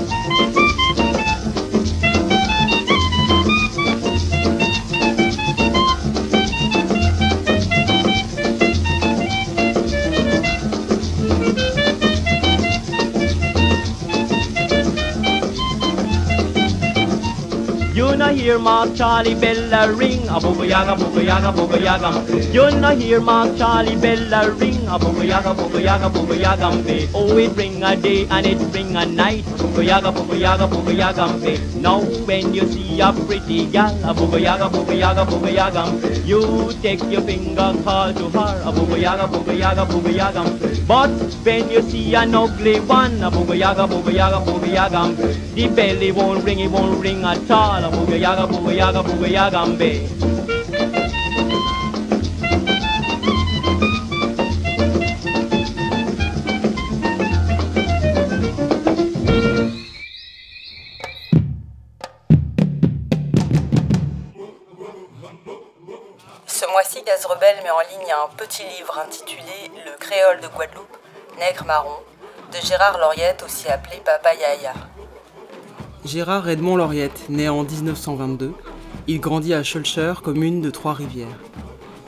Hear 18.48 18.58
Mark 18.58 18.94
Charlie 18.96 19.34
Bella 19.34 19.92
ring 19.92 20.26
a 20.28 20.40
booga 20.40 20.66
yaga 20.66 20.94
booga 21.00 21.22
yaga 21.22 21.50
booga 21.56 21.78
yaga. 21.86 22.10
You 22.54 22.70
no 22.80 22.96
hear 22.96 23.20
Mark 23.20 23.58
Charlie 23.58 23.96
Bella 24.00 24.40
ring 24.52 24.86
a 24.86 24.98
booga 24.98 25.26
yaga 25.30 25.52
booga 25.58 25.82
yaga 25.88 26.08
booga 26.08 26.36
yaga. 26.44 26.68
Oh, 27.14 27.36
it 27.36 27.54
ring 27.56 27.82
a 27.82 27.94
day 27.94 28.26
and 28.30 28.46
it 28.46 28.60
ring 28.74 28.96
a 28.96 29.04
night. 29.04 29.44
Booga 29.60 29.84
yaga 29.84 30.12
booga 30.12 30.38
yaga 30.40 30.66
booga 30.66 30.96
yaga. 30.96 31.26
Now 31.78 32.00
when 32.30 32.54
you 32.54 32.66
see 32.68 33.00
a 33.00 33.12
pretty 33.12 33.66
gal 33.66 33.94
a 34.10 34.14
booga 34.14 34.40
yaga 34.40 34.70
booga 34.76 34.98
yaga 34.98 35.26
booga 35.30 35.52
yaga, 35.58 35.84
you 36.26 36.72
take 36.80 37.04
your 37.12 37.20
finger 37.20 37.74
call 37.84 38.14
to 38.14 38.30
her 38.30 38.54
a 38.64 38.72
booga 38.78 38.98
yaga 39.02 39.28
booga 39.34 39.58
yaga 39.58 39.84
booga 39.92 40.14
yaga. 40.22 40.42
But 40.86 41.10
when 41.44 41.68
you 41.70 41.82
see 41.82 42.14
an 42.14 42.34
ugly 42.34 42.80
one 42.80 43.22
a 43.22 43.30
booga 43.30 43.58
yaga 43.58 43.86
booga 43.86 44.12
yaga 44.20 44.40
booga 44.50 44.72
yaga, 44.78 45.02
the 45.54 45.68
belly 45.68 46.12
won't 46.12 46.44
ring 46.44 46.60
it 46.60 46.70
won't 46.70 47.02
ring 47.02 47.24
at 47.24 47.50
all 47.50 47.84
a 47.84 47.90
booga 47.90 48.18
yaga 48.18 48.37
Ce 66.46 66.64
mois-ci, 66.70 67.02
Gaz 67.02 67.26
Rebelle 67.26 67.56
met 67.64 67.70
en 67.70 67.80
ligne 67.80 68.12
un 68.12 68.36
petit 68.36 68.62
livre 68.62 68.98
intitulé 69.04 69.42
Le 69.84 69.96
créole 69.98 70.40
de 70.40 70.46
Guadeloupe, 70.46 70.96
Nègre 71.40 71.64
marron, 71.64 71.90
de 72.52 72.64
Gérard 72.64 72.98
Lauriette, 72.98 73.42
aussi 73.42 73.68
appelé 73.68 73.96
Papa 74.04 74.32
Yaya. 74.34 74.74
Gérard 76.08 76.48
Edmond 76.48 76.76
Lauriette, 76.76 77.26
né 77.28 77.50
en 77.50 77.64
1922, 77.64 78.54
il 79.08 79.20
grandit 79.20 79.52
à 79.52 79.62
Schulcher, 79.62 80.14
commune 80.24 80.62
de 80.62 80.70
Trois-Rivières. 80.70 81.38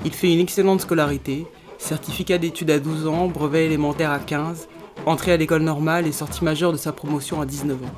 Il 0.07 0.13
fait 0.13 0.33
une 0.33 0.41
excellente 0.41 0.81
scolarité, 0.81 1.47
certificat 1.77 2.39
d'études 2.39 2.71
à 2.71 2.79
12 2.79 3.07
ans, 3.07 3.29
brevet 3.29 3.67
élémentaire 3.67 4.11
à 4.11 4.19
15, 4.19 4.69
entrée 5.05 5.33
à 5.33 5.37
l'école 5.37 5.61
normale 5.61 6.07
et 6.07 6.13
sortie 6.13 6.43
majeure 6.45 6.73
de 6.73 6.79
sa 6.79 6.93
promotion 6.93 7.43
à 7.43 7.47
19 7.47 7.77
ans. 7.77 7.95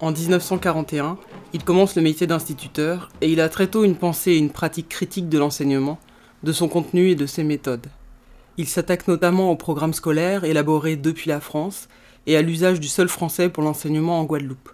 En 0.00 0.12
1941, 0.12 1.18
il 1.52 1.62
commence 1.62 1.94
le 1.94 2.00
métier 2.00 2.26
d'instituteur 2.26 3.10
et 3.20 3.30
il 3.30 3.42
a 3.42 3.50
très 3.50 3.66
tôt 3.66 3.84
une 3.84 3.96
pensée 3.96 4.30
et 4.30 4.38
une 4.38 4.48
pratique 4.48 4.88
critique 4.88 5.28
de 5.28 5.38
l'enseignement, 5.38 5.98
de 6.42 6.52
son 6.52 6.68
contenu 6.68 7.10
et 7.10 7.16
de 7.16 7.26
ses 7.26 7.44
méthodes. 7.44 7.88
Il 8.56 8.66
s'attaque 8.66 9.06
notamment 9.08 9.50
au 9.50 9.56
programme 9.56 9.92
scolaire 9.92 10.44
élaboré 10.44 10.96
depuis 10.96 11.28
la 11.28 11.40
France 11.40 11.90
et 12.26 12.34
à 12.34 12.40
l'usage 12.40 12.80
du 12.80 12.88
seul 12.88 13.10
français 13.10 13.50
pour 13.50 13.62
l'enseignement 13.62 14.18
en 14.18 14.24
Guadeloupe. 14.24 14.70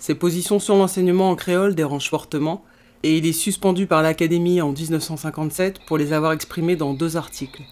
Ses 0.00 0.14
positions 0.14 0.58
sur 0.58 0.76
l'enseignement 0.76 1.28
en 1.28 1.36
créole 1.36 1.74
dérangent 1.74 2.08
fortement 2.08 2.64
et 3.02 3.18
il 3.18 3.26
est 3.26 3.34
suspendu 3.34 3.86
par 3.86 4.00
l'Académie 4.00 4.62
en 4.62 4.72
1957 4.72 5.80
pour 5.86 5.98
les 5.98 6.14
avoir 6.14 6.32
exprimés 6.32 6.74
dans 6.74 6.94
deux 6.94 7.18
articles. 7.18 7.62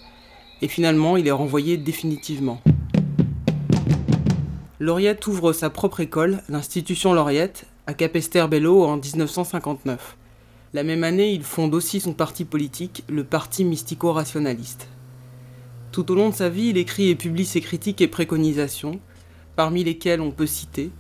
Et 0.61 0.69
finalement, 0.69 1.17
il 1.17 1.27
est 1.27 1.33
renvoyé 1.33 1.79
définitivement. 1.79 2.61
Lauriette 4.79 5.27
ouvre 5.27 5.55
sa 5.55 5.71
propre 5.71 6.01
école, 6.01 6.43
l'institution 6.51 7.15
Lauriette, 7.15 7.65
à 7.87 7.95
Capesterre-Bello 7.95 8.85
en 8.85 8.99
1959. 8.99 10.19
La 10.75 10.83
même 10.83 11.05
année, 11.05 11.33
il 11.33 11.45
fonde 11.45 11.75
aussi 11.75 11.99
son 11.99 12.13
parti 12.13 12.45
politique, 12.45 13.05
le 13.09 13.25
Parti 13.25 13.65
mystico-rationaliste. 13.65 14.87
Tout 15.93 16.13
au 16.13 16.15
long 16.15 16.29
de 16.29 16.35
sa 16.35 16.51
vie, 16.51 16.69
il 16.69 16.77
écrit 16.77 17.09
et 17.09 17.15
publie 17.15 17.47
ses 17.47 17.63
critiques 17.63 18.03
et 18.03 18.09
préconisations, 18.09 19.01
parmi 19.57 19.83
lesquelles 19.83 20.21
on 20.21 20.31
peut 20.31 20.47
citer 20.47 20.91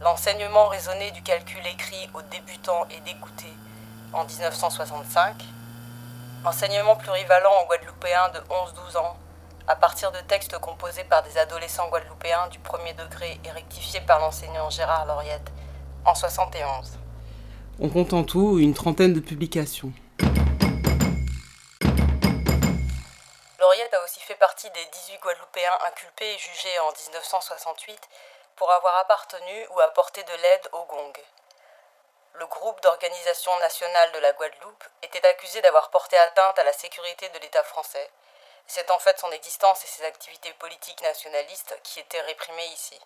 L'enseignement 0.00 0.68
raisonné 0.68 1.10
du 1.10 1.22
calcul 1.22 1.66
écrit 1.66 2.08
aux 2.14 2.22
débutants 2.22 2.86
et 2.88 3.00
dégoûtés 3.00 3.52
en 4.12 4.24
1965. 4.24 5.34
Enseignement 6.44 6.94
plurivalent 6.94 7.50
aux 7.62 7.66
Guadeloupéens 7.66 8.28
de 8.28 8.38
11-12 8.38 8.96
ans 8.98 9.16
à 9.66 9.74
partir 9.74 10.12
de 10.12 10.18
textes 10.20 10.56
composés 10.58 11.02
par 11.02 11.24
des 11.24 11.36
adolescents 11.36 11.88
guadeloupéens 11.88 12.46
du 12.52 12.60
premier 12.60 12.92
degré 12.94 13.40
et 13.44 13.50
rectifiés 13.50 14.00
par 14.00 14.20
l'enseignant 14.20 14.70
Gérard 14.70 15.04
Lauriette 15.06 15.50
en 16.04 16.14
71. 16.14 16.96
On 17.80 17.88
compte 17.88 18.12
en 18.12 18.22
tout 18.22 18.60
une 18.60 18.74
trentaine 18.74 19.12
de 19.12 19.20
publications. 19.20 19.92
Lauriette 23.58 23.94
a 23.94 24.04
aussi 24.04 24.20
fait 24.20 24.38
partie 24.38 24.68
des 24.70 24.86
18 24.92 25.18
Guadeloupéens 25.20 25.78
inculpés 25.88 26.34
et 26.34 26.38
jugés 26.38 26.78
en 26.86 26.92
1968 26.92 27.98
pour 28.58 28.70
avoir 28.72 28.96
appartenu 28.98 29.66
ou 29.70 29.80
apporté 29.80 30.22
de 30.24 30.34
l'aide 30.34 30.68
au 30.72 30.82
GONG. 30.82 31.24
Le 32.34 32.46
groupe 32.46 32.80
d'organisation 32.80 33.56
nationale 33.58 34.10
de 34.12 34.18
la 34.18 34.32
Guadeloupe 34.32 34.84
était 35.02 35.26
accusé 35.26 35.60
d'avoir 35.62 35.90
porté 35.90 36.18
atteinte 36.18 36.58
à 36.58 36.64
la 36.64 36.72
sécurité 36.72 37.28
de 37.28 37.38
l'État 37.38 37.62
français. 37.62 38.10
C'est 38.66 38.90
en 38.90 38.98
fait 38.98 39.18
son 39.18 39.30
existence 39.30 39.84
et 39.84 39.86
ses 39.86 40.04
activités 40.04 40.52
politiques 40.54 41.00
nationalistes 41.02 41.80
qui 41.84 42.00
étaient 42.00 42.20
réprimées 42.20 42.66
ici. 42.66 43.00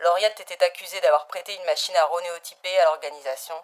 Lauriette 0.00 0.40
était 0.40 0.62
accusé 0.62 1.00
d'avoir 1.00 1.26
prêté 1.26 1.54
une 1.54 1.64
machine 1.64 1.96
à 1.96 2.04
ronéotyper 2.04 2.78
à 2.80 2.84
l'organisation 2.84 3.60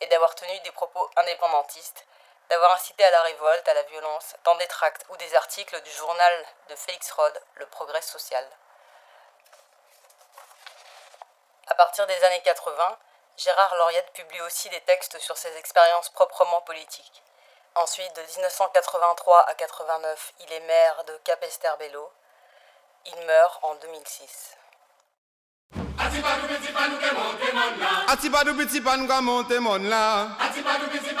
et 0.00 0.06
d'avoir 0.08 0.34
tenu 0.34 0.60
des 0.60 0.72
propos 0.72 1.10
indépendantistes, 1.16 2.04
d'avoir 2.50 2.72
incité 2.72 3.02
à 3.02 3.10
la 3.10 3.22
révolte, 3.22 3.66
à 3.66 3.74
la 3.74 3.82
violence, 3.84 4.36
dans 4.44 4.56
des 4.56 4.68
tracts 4.68 5.06
ou 5.08 5.16
des 5.16 5.34
articles 5.34 5.80
du 5.80 5.90
journal 5.90 6.46
de 6.68 6.76
Félix 6.76 7.10
Rode, 7.12 7.40
Le 7.54 7.66
Progrès 7.66 8.02
social. 8.02 8.46
À 11.70 11.74
partir 11.74 12.06
des 12.06 12.24
années 12.24 12.40
80, 12.44 12.96
Gérard 13.36 13.74
Lauriette 13.76 14.10
publie 14.14 14.40
aussi 14.40 14.70
des 14.70 14.80
textes 14.80 15.18
sur 15.18 15.36
ses 15.36 15.54
expériences 15.58 16.08
proprement 16.08 16.62
politiques. 16.62 17.22
Ensuite, 17.74 18.16
de 18.16 18.22
1983 18.22 19.44
à 19.48 19.54
89, 19.54 20.32
il 20.40 20.52
est 20.52 20.66
maire 20.66 21.04
de 21.06 21.12
Capesterre-Bello. 21.24 22.10
Il 23.04 23.26
meurt 23.26 23.58
en 23.62 23.74
2006. 23.76 24.56
Atibadou 25.98 26.46
biti 28.54 28.80
pa 28.80 28.96
nou 28.96 29.06
ke 29.06 29.20
monte 29.20 29.58
mon 29.60 29.84
la 29.90 30.28
Atibadou 30.40 30.88
biti 30.88 31.12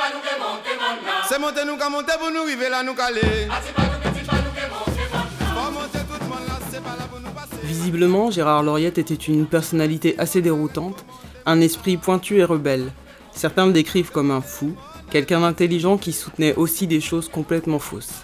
Visiblement, 7.68 8.30
Gérard 8.30 8.62
Lauriette 8.62 8.96
était 8.96 9.12
une 9.12 9.44
personnalité 9.44 10.18
assez 10.18 10.40
déroutante, 10.40 11.04
un 11.44 11.60
esprit 11.60 11.98
pointu 11.98 12.38
et 12.38 12.44
rebelle. 12.44 12.90
Certains 13.32 13.66
le 13.66 13.74
décrivent 13.74 14.10
comme 14.10 14.30
un 14.30 14.40
fou, 14.40 14.74
quelqu'un 15.10 15.40
d'intelligent 15.40 15.98
qui 15.98 16.14
soutenait 16.14 16.54
aussi 16.54 16.86
des 16.86 17.02
choses 17.02 17.28
complètement 17.28 17.78
fausses. 17.78 18.22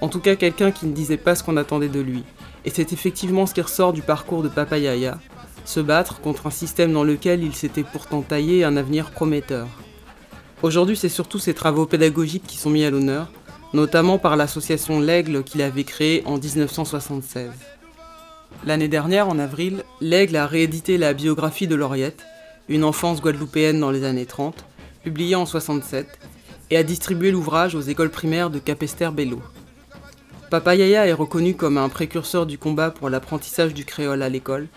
En 0.00 0.08
tout 0.08 0.18
cas, 0.18 0.34
quelqu'un 0.34 0.72
qui 0.72 0.86
ne 0.86 0.92
disait 0.92 1.16
pas 1.16 1.36
ce 1.36 1.44
qu'on 1.44 1.58
attendait 1.58 1.88
de 1.88 2.00
lui. 2.00 2.24
Et 2.64 2.70
c'est 2.70 2.92
effectivement 2.92 3.46
ce 3.46 3.54
qui 3.54 3.60
ressort 3.60 3.92
du 3.92 4.02
parcours 4.02 4.42
de 4.42 4.48
Papa 4.48 4.78
Yaya, 4.78 5.20
se 5.64 5.78
battre 5.78 6.20
contre 6.20 6.48
un 6.48 6.50
système 6.50 6.92
dans 6.92 7.04
lequel 7.04 7.44
il 7.44 7.54
s'était 7.54 7.84
pourtant 7.84 8.22
taillé 8.22 8.64
un 8.64 8.76
avenir 8.76 9.12
prometteur. 9.12 9.68
Aujourd'hui, 10.64 10.96
c'est 10.96 11.08
surtout 11.08 11.38
ses 11.38 11.54
travaux 11.54 11.86
pédagogiques 11.86 12.48
qui 12.48 12.56
sont 12.56 12.70
mis 12.70 12.84
à 12.84 12.90
l'honneur, 12.90 13.30
notamment 13.74 14.18
par 14.18 14.34
l'association 14.34 14.98
L'Aigle 14.98 15.44
qu'il 15.44 15.62
avait 15.62 15.84
créée 15.84 16.24
en 16.26 16.36
1976. 16.36 17.52
L'année 18.64 18.88
dernière, 18.88 19.28
en 19.28 19.38
avril, 19.38 19.84
L'Aigle 20.00 20.36
a 20.36 20.46
réédité 20.46 20.98
la 20.98 21.14
biographie 21.14 21.66
de 21.66 21.74
Lauriette, 21.74 22.22
une 22.68 22.84
enfance 22.84 23.20
guadeloupéenne 23.20 23.80
dans 23.80 23.90
les 23.90 24.04
années 24.04 24.26
30, 24.26 24.64
publiée 25.02 25.34
en 25.34 25.46
67, 25.46 26.06
et 26.70 26.76
a 26.76 26.82
distribué 26.82 27.30
l'ouvrage 27.30 27.74
aux 27.74 27.80
écoles 27.80 28.10
primaires 28.10 28.50
de 28.50 28.58
Capesterre-Bello. 28.58 29.42
Papa 30.48 30.74
Yaya 30.74 31.06
est 31.06 31.12
reconnu 31.12 31.54
comme 31.54 31.78
un 31.78 31.88
précurseur 31.88 32.46
du 32.46 32.58
combat 32.58 32.90
pour 32.90 33.10
l'apprentissage 33.10 33.74
du 33.74 33.84
créole 33.84 34.22
à 34.22 34.28
l'école, 34.28 34.68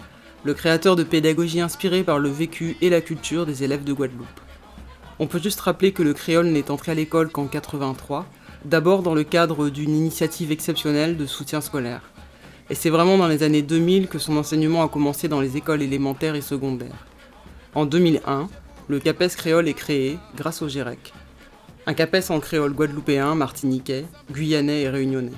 le 0.44 0.54
créateur 0.54 0.96
de 0.96 1.04
pédagogie 1.04 1.62
inspirée 1.62 2.04
par 2.04 2.20
le 2.20 2.30
vécu 2.30 2.78
et 2.82 2.90
la 2.90 3.02
culture 3.02 3.46
des 3.46 3.64
élèves 3.64 3.84
de 3.84 3.94
Guadeloupe. 3.94 4.42
On 5.20 5.28
peut 5.28 5.40
juste 5.42 5.62
rappeler 5.62 5.92
que 5.92 6.04
le 6.04 6.14
créole 6.14 6.48
n'est 6.48 6.72
entré 6.72 6.92
à 6.92 6.96
l'école 6.96 7.30
qu'en 7.30 7.48
83, 7.48 8.26
d'abord 8.66 9.04
dans 9.04 9.16
le 9.16 9.24
cadre 9.24 9.70
d'une 9.70 9.96
initiative 9.96 10.52
exceptionnelle 10.52 11.18
de 11.18 11.26
soutien 11.26 11.62
scolaire. 11.62 12.02
Et 12.70 12.76
c'est 12.76 12.90
vraiment 12.90 13.18
dans 13.18 13.28
les 13.28 13.44
années 13.44 13.62
2000 13.62 14.08
que 14.08 14.18
son 14.18 14.38
enseignement 14.38 14.84
a 14.84 14.90
commencé 14.90 15.28
dans 15.28 15.40
les 15.40 15.56
écoles 15.56 15.84
élémentaires 15.84 16.34
et 16.34 16.42
secondaires. 16.42 17.06
En 17.76 17.86
2001, 17.86 18.50
le 18.88 19.00
CAPES 19.00 19.36
créole 19.36 19.68
est 19.68 19.76
créé 19.76 20.18
grâce 20.36 20.64
au 20.64 20.68
GEREC. 20.68 21.14
Un 21.86 21.94
CAPES 21.94 22.32
en 22.32 22.40
créole 22.40 22.74
guadeloupéen, 22.74 23.36
martiniquais, 23.36 24.06
guyanais 24.32 24.82
et 24.82 24.90
réunionnais. 24.90 25.38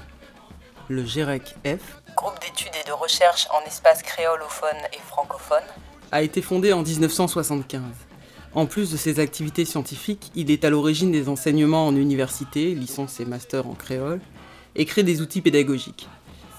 Le 0.88 1.03
GEREC 1.03 1.55
F, 1.65 2.01
Groupe 2.15 2.39
d'études 2.39 2.71
et 2.82 2.88
de 2.88 2.93
recherche 2.93 3.47
en 3.51 3.67
espace 3.67 4.01
créolophone 4.03 4.78
et 4.93 4.99
francophone, 5.05 5.63
a 6.13 6.21
été 6.21 6.41
fondé 6.41 6.71
en 6.71 6.82
1975. 6.82 7.82
En 8.53 8.65
plus 8.65 8.89
de 8.89 8.97
ses 8.97 9.19
activités 9.19 9.65
scientifiques, 9.65 10.32
il 10.34 10.49
est 10.49 10.63
à 10.63 10.69
l'origine 10.69 11.11
des 11.11 11.28
enseignements 11.28 11.86
en 11.88 11.95
université, 11.95 12.73
licence 12.73 13.19
et 13.19 13.25
master 13.25 13.67
en 13.67 13.73
créole, 13.73 14.21
et 14.75 14.86
crée 14.86 15.03
des 15.03 15.21
outils 15.21 15.41
pédagogiques. 15.41 16.07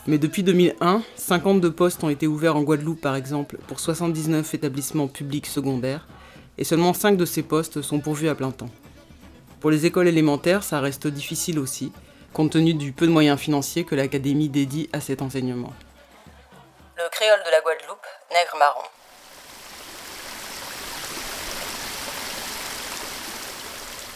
Mais 0.08 0.16
depuis 0.16 0.42
2001, 0.42 1.02
52 1.16 1.70
postes 1.70 2.02
ont 2.02 2.08
été 2.08 2.26
ouverts 2.26 2.56
en 2.56 2.62
Guadeloupe 2.62 3.02
par 3.02 3.14
exemple 3.14 3.58
pour 3.66 3.78
79 3.78 4.54
établissements 4.54 5.06
publics 5.06 5.46
secondaires, 5.46 6.08
et 6.56 6.64
seulement 6.64 6.94
5 6.94 7.18
de 7.18 7.26
ces 7.26 7.42
postes 7.42 7.82
sont 7.82 8.00
pourvus 8.00 8.30
à 8.30 8.34
plein 8.34 8.50
temps. 8.50 8.70
Pour 9.60 9.70
les 9.70 9.84
écoles 9.84 10.08
élémentaires, 10.08 10.62
ça 10.62 10.80
reste 10.80 11.08
difficile 11.08 11.58
aussi, 11.58 11.92
compte 12.32 12.52
tenu 12.52 12.72
du 12.72 12.92
peu 12.92 13.06
de 13.06 13.12
moyens 13.12 13.38
financiers 13.38 13.84
que 13.84 13.94
l'Académie 13.94 14.48
dédie 14.48 14.88
à 14.94 15.00
cet 15.02 15.20
enseignement. 15.20 15.74
Le 16.96 17.04
créole 17.10 17.40
de 17.44 17.50
la 17.50 17.60
Guadeloupe, 17.60 18.06
nègre 18.30 18.56
marron. 18.58 18.88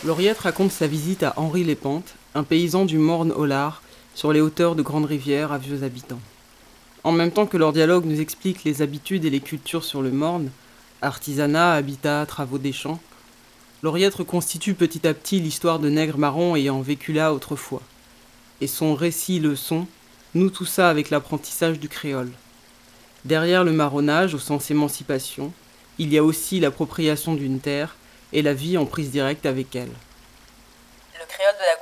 Lauriette 0.07 0.38
raconte 0.38 0.72
sa 0.72 0.86
visite 0.86 1.22
à 1.22 1.34
Henri 1.36 1.64
Lépente, 1.64 2.14
un 2.34 2.45
paysan 2.45 2.86
du 2.86 2.97
Morne 2.97 3.30
au 3.30 3.45
Lard, 3.45 3.82
sur 4.14 4.32
les 4.32 4.40
hauteurs 4.40 4.74
de 4.74 4.82
Grande 4.82 5.06
Rivière 5.06 5.52
à 5.52 5.58
vieux 5.58 5.82
habitants. 5.82 6.20
En 7.04 7.12
même 7.12 7.32
temps 7.32 7.46
que 7.46 7.56
leur 7.56 7.72
dialogue 7.72 8.04
nous 8.04 8.20
explique 8.20 8.64
les 8.64 8.82
habitudes 8.82 9.24
et 9.24 9.30
les 9.30 9.40
cultures 9.40 9.84
sur 9.84 10.02
le 10.02 10.10
Morne, 10.10 10.50
artisanat, 11.00 11.72
habitat, 11.72 12.26
travaux 12.26 12.58
des 12.58 12.72
champs, 12.72 13.00
Lauriette 13.82 14.14
reconstitue 14.14 14.74
petit 14.74 15.06
à 15.08 15.14
petit 15.14 15.40
l'histoire 15.40 15.80
de 15.80 15.88
nègres 15.88 16.18
marrons 16.18 16.54
ayant 16.54 16.80
vécu 16.80 17.12
là 17.12 17.32
autrefois. 17.32 17.82
Et 18.60 18.68
son 18.68 18.94
récit 18.94 19.40
leçon 19.40 19.88
noue 20.34 20.50
tout 20.50 20.64
ça 20.64 20.88
avec 20.88 21.10
l'apprentissage 21.10 21.80
du 21.80 21.88
créole. 21.88 22.30
Derrière 23.24 23.64
le 23.64 23.72
marronnage, 23.72 24.34
au 24.34 24.38
sens 24.38 24.70
émancipation, 24.70 25.52
il 25.98 26.12
y 26.12 26.18
a 26.18 26.22
aussi 26.22 26.60
l'appropriation 26.60 27.34
d'une 27.34 27.58
terre 27.58 27.96
et 28.32 28.42
la 28.42 28.54
vie 28.54 28.78
en 28.78 28.86
prise 28.86 29.10
directe 29.10 29.46
avec 29.46 29.74
elle. 29.74 29.90
Le 31.18 31.26
créole 31.26 31.54
de 31.54 31.66
la 31.68 31.82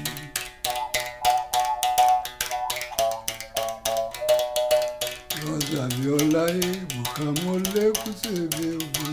Ọ̀làbíọ́láyé 5.49 6.69
Bùkámọ́lé 6.91 7.83
Kútẹ̀bẹ́gbẹ. 7.99 9.09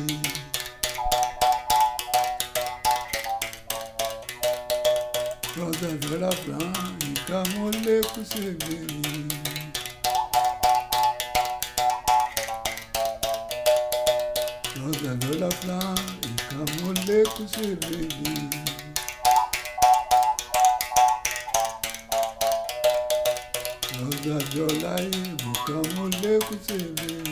Ọ̀làbíọ́lá 5.67 6.31
Fran 6.41 6.73
Ìkámọ́lé 7.11 7.95
Kútẹ̀bẹ́gbẹ. 8.11 8.77
Ọ̀làbíọ́lá 14.87 15.49
Fran 15.61 15.97
Ìkámọ́lé 16.31 17.19
Kútẹ̀bẹ́gbẹ. 17.35 18.33
Ọ̀làbíọ́láyé 24.07 25.23
Bùkámọ́lé. 25.43 26.18
pouco 26.49 26.57
de 26.57 26.65
cerveja. 26.65 27.29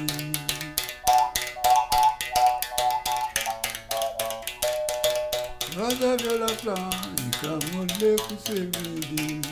Roda 5.74 6.12
a 6.12 6.16
viola 6.16 6.48
franca, 6.48 7.58
molê 7.72 8.16
com. 8.16 9.45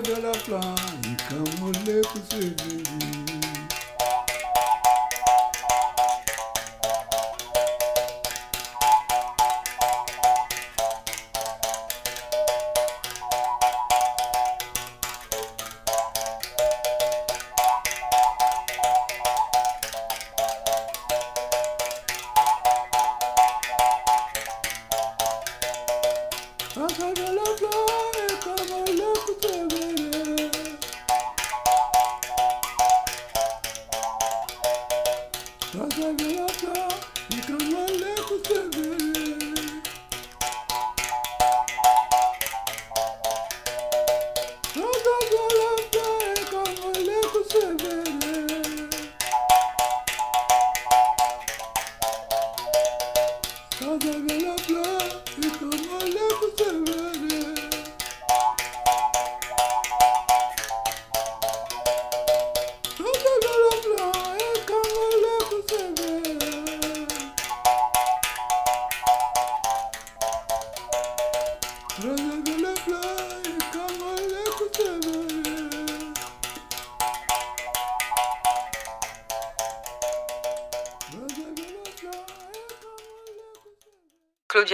level 0.00 0.30
of 0.30 0.48
life. 0.48 1.18
Come 1.28 1.62
on, 1.64 1.72
let's 1.84 3.17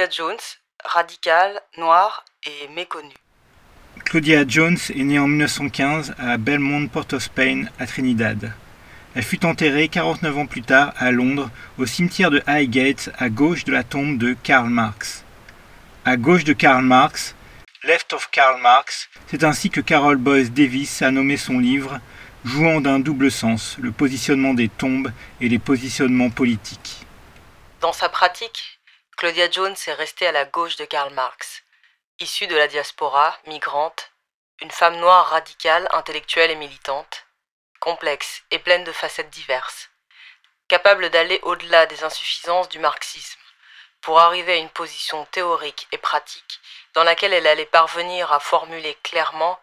Claudia 0.05 0.11
Jones, 0.11 0.39
radicale, 0.85 1.61
noire 1.79 2.27
et 2.45 2.69
méconnue. 2.69 3.15
Claudia 4.05 4.45
Jones 4.47 4.77
est 4.95 5.03
née 5.03 5.19
en 5.19 5.27
1915 5.27 6.15
à 6.19 6.37
Belmont 6.37 6.89
Port 6.89 7.07
of 7.13 7.23
Spain, 7.23 7.65
à 7.79 7.87
Trinidad. 7.87 8.53
Elle 9.15 9.23
fut 9.23 9.47
enterrée 9.47 9.89
49 9.89 10.39
ans 10.39 10.47
plus 10.47 10.61
tard 10.61 10.93
à 10.99 11.11
Londres, 11.11 11.49
au 11.79 11.87
cimetière 11.87 12.31
de 12.31 12.43
Highgate, 12.47 13.11
à 13.19 13.31
gauche 13.31 13.65
de 13.65 13.73
la 13.73 13.83
tombe 13.83 14.19
de 14.19 14.37
Karl 14.43 14.69
Marx. 14.69 15.25
À 16.05 16.19
gauche 16.19 16.45
de 16.45 16.53
Karl 16.53 16.85
Marx, 16.85 17.35
Left 17.85 18.13
of 18.13 18.29
Karl 18.31 18.61
Marx, 18.61 19.09
c'est 19.29 19.43
ainsi 19.43 19.71
que 19.71 19.81
Carol 19.81 20.19
Boyce 20.19 20.51
Davis 20.51 21.01
a 21.01 21.11
nommé 21.13 21.39
son 21.39 21.59
livre, 21.59 21.99
jouant 22.45 22.83
d'un 22.83 22.99
double 22.99 23.31
sens, 23.31 23.77
le 23.81 23.91
positionnement 23.91 24.53
des 24.53 24.69
tombes 24.69 25.13
et 25.41 25.49
les 25.49 25.59
positionnements 25.59 26.31
politiques. 26.31 27.07
Dans 27.81 27.93
sa 27.95 28.11
pratique, 28.11 28.75
Claudia 29.25 29.51
Jones 29.51 29.75
est 29.87 29.95
restée 29.95 30.27
à 30.27 30.33
la 30.33 30.45
gauche 30.45 30.77
de 30.77 30.85
Karl 30.85 31.11
Marx. 31.15 31.63
Issue 32.21 32.47
de 32.47 32.57
la 32.57 32.69
diaspora, 32.69 33.35
migrante, 33.47 34.13
une 34.61 34.71
femme 34.71 34.97
noire 34.97 35.29
radicale, 35.29 35.89
intellectuelle 35.93 36.51
et 36.51 36.57
militante, 36.57 37.25
complexe 37.81 38.43
et 38.51 38.59
pleine 38.59 38.85
de 38.85 38.93
facettes 38.93 39.31
diverses, 39.31 39.89
capable 40.69 41.09
d'aller 41.09 41.41
au-delà 41.43 41.87
des 41.87 42.05
insuffisances 42.05 42.69
du 42.69 42.79
marxisme 42.79 43.41
pour 44.03 44.21
arriver 44.21 44.53
à 44.53 44.57
une 44.57 44.69
position 44.69 45.25
théorique 45.31 45.89
et 45.91 45.97
pratique 45.97 46.61
dans 46.93 47.05
laquelle 47.05 47.33
elle 47.33 47.47
allait 47.47 47.65
parvenir 47.65 48.31
à 48.31 48.41
formuler 48.41 48.95
clairement 49.03 49.59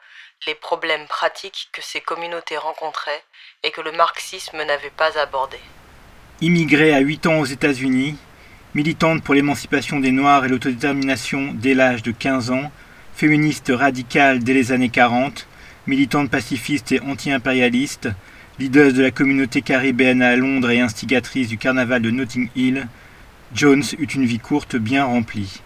les 0.47 0.55
problèmes 0.55 1.07
pratiques 1.07 1.69
que 1.71 1.83
ces 1.83 2.01
communautés 2.01 2.57
rencontraient 2.57 3.23
et 3.61 3.69
que 3.69 3.81
le 3.81 3.91
marxisme 3.91 4.63
n'avait 4.63 4.89
pas 4.89 5.19
abordés. 5.19 5.61
Immigrée 6.41 6.95
à 6.95 6.99
8 6.99 7.27
ans 7.27 7.39
aux 7.41 7.45
États-Unis, 7.45 8.17
militante 8.73 9.21
pour 9.23 9.33
l'émancipation 9.33 9.99
des 9.99 10.11
Noirs 10.11 10.45
et 10.45 10.49
l'autodétermination 10.49 11.53
dès 11.53 11.73
l'âge 11.73 12.03
de 12.03 12.11
15 12.11 12.51
ans, 12.51 12.71
féministe 13.13 13.71
radicale 13.73 14.39
dès 14.39 14.53
les 14.53 14.71
années 14.71 14.89
40, 14.89 15.47
militante 15.87 16.29
pacifiste 16.29 16.91
et 16.91 17.01
anti-impérialiste, 17.01 18.09
leader 18.59 18.93
de 18.93 19.01
la 19.01 19.11
communauté 19.11 19.61
caribéenne 19.61 20.21
à 20.21 20.35
Londres 20.35 20.71
et 20.71 20.79
instigatrice 20.79 21.49
du 21.49 21.57
carnaval 21.57 22.01
de 22.01 22.11
Notting 22.11 22.49
Hill, 22.55 22.87
Jones 23.53 23.83
eut 23.99 24.05
une 24.05 24.25
vie 24.25 24.39
courte 24.39 24.77
bien 24.77 25.03
remplie. 25.03 25.61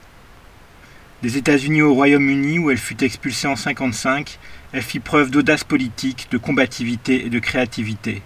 Des 1.21 1.37
États-Unis 1.37 1.83
au 1.83 1.93
Royaume-Uni, 1.93 2.57
où 2.59 2.71
elle 2.71 2.77
fut 2.77 3.03
expulsée 3.03 3.47
en 3.47 3.51
1955, 3.51 4.39
elle 4.73 4.81
fit 4.81 4.99
preuve 4.99 5.29
d'audace 5.29 5.63
politique, 5.63 6.27
de 6.31 6.37
combativité 6.37 7.25
et 7.25 7.29
de 7.29 7.39
créativité. 7.39 8.21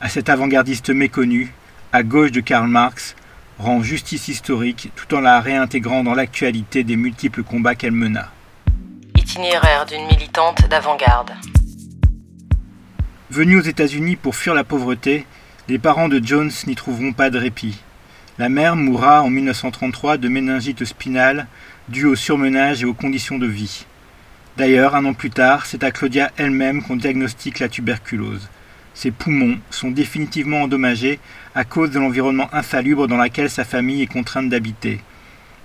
À 0.00 0.08
cet 0.08 0.28
avant-gardiste 0.28 0.90
méconnu, 0.90 1.52
à 1.92 2.02
gauche 2.02 2.32
de 2.32 2.40
Karl 2.40 2.68
Marx, 2.68 3.14
rend 3.58 3.82
justice 3.82 4.28
historique 4.28 4.90
tout 4.96 5.14
en 5.14 5.20
la 5.20 5.40
réintégrant 5.40 6.02
dans 6.02 6.14
l'actualité 6.14 6.84
des 6.84 6.96
multiples 6.96 7.42
combats 7.42 7.74
qu'elle 7.74 7.92
mena. 7.92 8.30
Itinéraire 9.16 9.86
d'une 9.86 10.06
militante 10.06 10.68
d'avant-garde. 10.68 11.32
Venus 13.30 13.58
aux 13.58 13.68
États-Unis 13.68 14.16
pour 14.16 14.36
fuir 14.36 14.54
la 14.54 14.64
pauvreté, 14.64 15.26
les 15.68 15.78
parents 15.78 16.08
de 16.08 16.24
Jones 16.24 16.50
n'y 16.66 16.74
trouveront 16.74 17.12
pas 17.12 17.30
de 17.30 17.38
répit. 17.38 17.80
La 18.38 18.48
mère 18.48 18.76
mourra 18.76 19.22
en 19.22 19.30
1933 19.30 20.18
de 20.18 20.28
méningite 20.28 20.84
spinale 20.84 21.46
due 21.88 22.06
au 22.06 22.16
surmenage 22.16 22.82
et 22.82 22.84
aux 22.84 22.94
conditions 22.94 23.38
de 23.38 23.46
vie. 23.46 23.86
D'ailleurs, 24.56 24.94
un 24.94 25.04
an 25.04 25.14
plus 25.14 25.30
tard, 25.30 25.66
c'est 25.66 25.82
à 25.82 25.90
Claudia 25.90 26.30
elle-même 26.36 26.82
qu'on 26.82 26.96
diagnostique 26.96 27.58
la 27.58 27.68
tuberculose. 27.68 28.48
Ses 28.94 29.10
poumons 29.10 29.58
sont 29.70 29.90
définitivement 29.90 30.62
endommagés 30.62 31.18
à 31.54 31.64
cause 31.64 31.90
de 31.90 31.98
l'environnement 31.98 32.48
insalubre 32.52 33.06
dans 33.06 33.16
lequel 33.16 33.48
sa 33.48 33.64
famille 33.64 34.02
est 34.02 34.06
contrainte 34.06 34.48
d'habiter. 34.48 35.00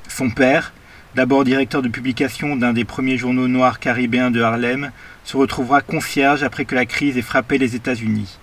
Son 0.07 0.29
père, 0.29 0.73
d'abord 1.15 1.43
directeur 1.43 1.81
de 1.81 1.89
publication 1.89 2.55
d'un 2.55 2.73
des 2.73 2.85
premiers 2.85 3.17
journaux 3.17 3.47
noirs 3.47 3.79
caribéens 3.79 4.31
de 4.31 4.41
Harlem, 4.41 4.91
se 5.23 5.37
retrouvera 5.37 5.81
concierge 5.81 6.43
après 6.43 6.65
que 6.65 6.75
la 6.75 6.85
crise 6.85 7.17
ait 7.17 7.23
frappé 7.23 7.57
les 7.57 7.75
États-Unis. 7.75 8.37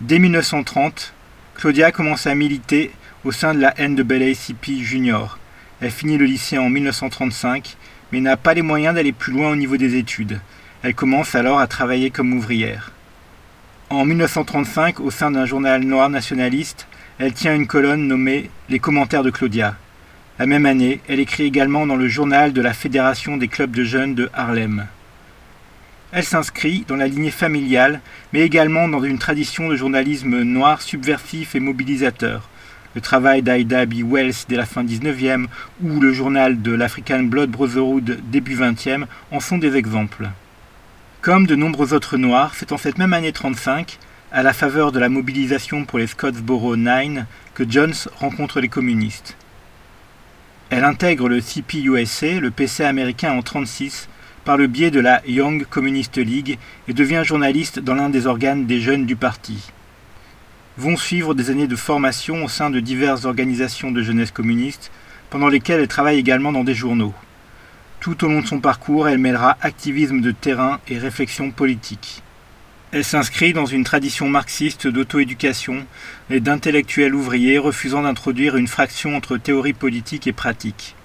Dès 0.00 0.18
1930, 0.18 1.12
Claudia 1.54 1.92
commence 1.92 2.26
à 2.26 2.34
militer 2.34 2.90
au 3.24 3.32
sein 3.32 3.54
de 3.54 3.60
la 3.60 3.74
NAACP 3.78 4.80
Junior. 4.80 5.38
Elle 5.80 5.90
finit 5.90 6.18
le 6.18 6.24
lycée 6.24 6.58
en 6.58 6.70
1935, 6.70 7.76
mais 8.10 8.20
n'a 8.20 8.36
pas 8.36 8.54
les 8.54 8.62
moyens 8.62 8.94
d'aller 8.94 9.12
plus 9.12 9.32
loin 9.32 9.50
au 9.50 9.56
niveau 9.56 9.76
des 9.76 9.96
études. 9.96 10.40
Elle 10.82 10.94
commence 10.94 11.34
alors 11.34 11.60
à 11.60 11.66
travailler 11.66 12.10
comme 12.10 12.32
ouvrière. 12.32 12.92
En 13.92 14.06
1935, 14.06 15.00
au 15.00 15.10
sein 15.10 15.30
d'un 15.30 15.44
journal 15.44 15.84
noir 15.84 16.08
nationaliste, 16.08 16.86
elle 17.18 17.34
tient 17.34 17.54
une 17.54 17.66
colonne 17.66 18.08
nommée 18.08 18.48
Les 18.70 18.78
commentaires 18.78 19.22
de 19.22 19.28
Claudia. 19.28 19.76
La 20.38 20.46
même 20.46 20.64
année, 20.64 21.02
elle 21.08 21.20
écrit 21.20 21.42
également 21.42 21.86
dans 21.86 21.96
le 21.96 22.08
journal 22.08 22.54
de 22.54 22.62
la 22.62 22.72
Fédération 22.72 23.36
des 23.36 23.48
clubs 23.48 23.76
de 23.76 23.84
jeunes 23.84 24.14
de 24.14 24.30
Harlem. 24.32 24.86
Elle 26.10 26.24
s'inscrit 26.24 26.86
dans 26.88 26.96
la 26.96 27.06
lignée 27.06 27.30
familiale, 27.30 28.00
mais 28.32 28.40
également 28.40 28.88
dans 28.88 29.04
une 29.04 29.18
tradition 29.18 29.68
de 29.68 29.76
journalisme 29.76 30.40
noir 30.40 30.80
subversif 30.80 31.54
et 31.54 31.60
mobilisateur. 31.60 32.48
Le 32.94 33.02
travail 33.02 33.42
d'Aida 33.42 33.84
B. 33.84 33.96
Wells 34.10 34.46
dès 34.48 34.56
la 34.56 34.64
fin 34.64 34.84
19e 34.84 35.48
ou 35.82 36.00
le 36.00 36.14
journal 36.14 36.62
de 36.62 36.72
l'African 36.72 37.24
Blood 37.24 37.50
Brotherhood 37.50 38.20
début 38.30 38.56
20e 38.56 39.04
en 39.30 39.40
sont 39.40 39.58
des 39.58 39.76
exemples. 39.76 40.30
Comme 41.22 41.46
de 41.46 41.54
nombreux 41.54 41.94
autres 41.94 42.16
Noirs, 42.16 42.54
c'est 42.56 42.72
en 42.72 42.78
cette 42.78 42.98
même 42.98 43.12
année 43.12 43.30
35, 43.30 44.00
à 44.32 44.42
la 44.42 44.52
faveur 44.52 44.90
de 44.90 44.98
la 44.98 45.08
mobilisation 45.08 45.84
pour 45.84 46.00
les 46.00 46.08
Scottsboro 46.08 46.76
Nine, 46.76 47.26
que 47.54 47.62
Jones 47.62 47.94
rencontre 48.18 48.60
les 48.60 48.68
communistes. 48.68 49.36
Elle 50.70 50.82
intègre 50.82 51.28
le 51.28 51.40
CPUSA, 51.40 52.40
le 52.40 52.50
PC 52.50 52.82
américain 52.82 53.28
en 53.28 53.34
1936, 53.34 54.08
par 54.44 54.56
le 54.56 54.66
biais 54.66 54.90
de 54.90 54.98
la 54.98 55.22
Young 55.24 55.64
Communist 55.64 56.16
League 56.18 56.58
et 56.88 56.92
devient 56.92 57.22
journaliste 57.24 57.78
dans 57.78 57.94
l'un 57.94 58.10
des 58.10 58.26
organes 58.26 58.66
des 58.66 58.80
jeunes 58.80 59.06
du 59.06 59.14
parti. 59.14 59.70
Vont 60.76 60.96
suivre 60.96 61.34
des 61.34 61.50
années 61.50 61.68
de 61.68 61.76
formation 61.76 62.44
au 62.44 62.48
sein 62.48 62.68
de 62.68 62.80
diverses 62.80 63.26
organisations 63.26 63.92
de 63.92 64.02
jeunesse 64.02 64.32
communiste, 64.32 64.90
pendant 65.30 65.46
lesquelles 65.46 65.78
elle 65.78 65.86
travaille 65.86 66.18
également 66.18 66.50
dans 66.50 66.64
des 66.64 66.74
journaux. 66.74 67.14
Tout 68.02 68.24
au 68.24 68.28
long 68.28 68.40
de 68.40 68.46
son 68.48 68.58
parcours, 68.58 69.08
elle 69.08 69.18
mêlera 69.18 69.56
activisme 69.60 70.20
de 70.20 70.32
terrain 70.32 70.80
et 70.88 70.98
réflexion 70.98 71.52
politique. 71.52 72.24
Elle 72.90 73.04
s'inscrit 73.04 73.52
dans 73.52 73.64
une 73.64 73.84
tradition 73.84 74.28
marxiste 74.28 74.88
d'auto-éducation 74.88 75.86
et 76.28 76.40
d'intellectuels 76.40 77.14
ouvriers 77.14 77.58
refusant 77.58 78.02
d'introduire 78.02 78.56
une 78.56 78.66
fraction 78.66 79.14
entre 79.14 79.36
théorie 79.36 79.72
politique 79.72 80.26
et 80.26 80.32
pratique. 80.32 80.96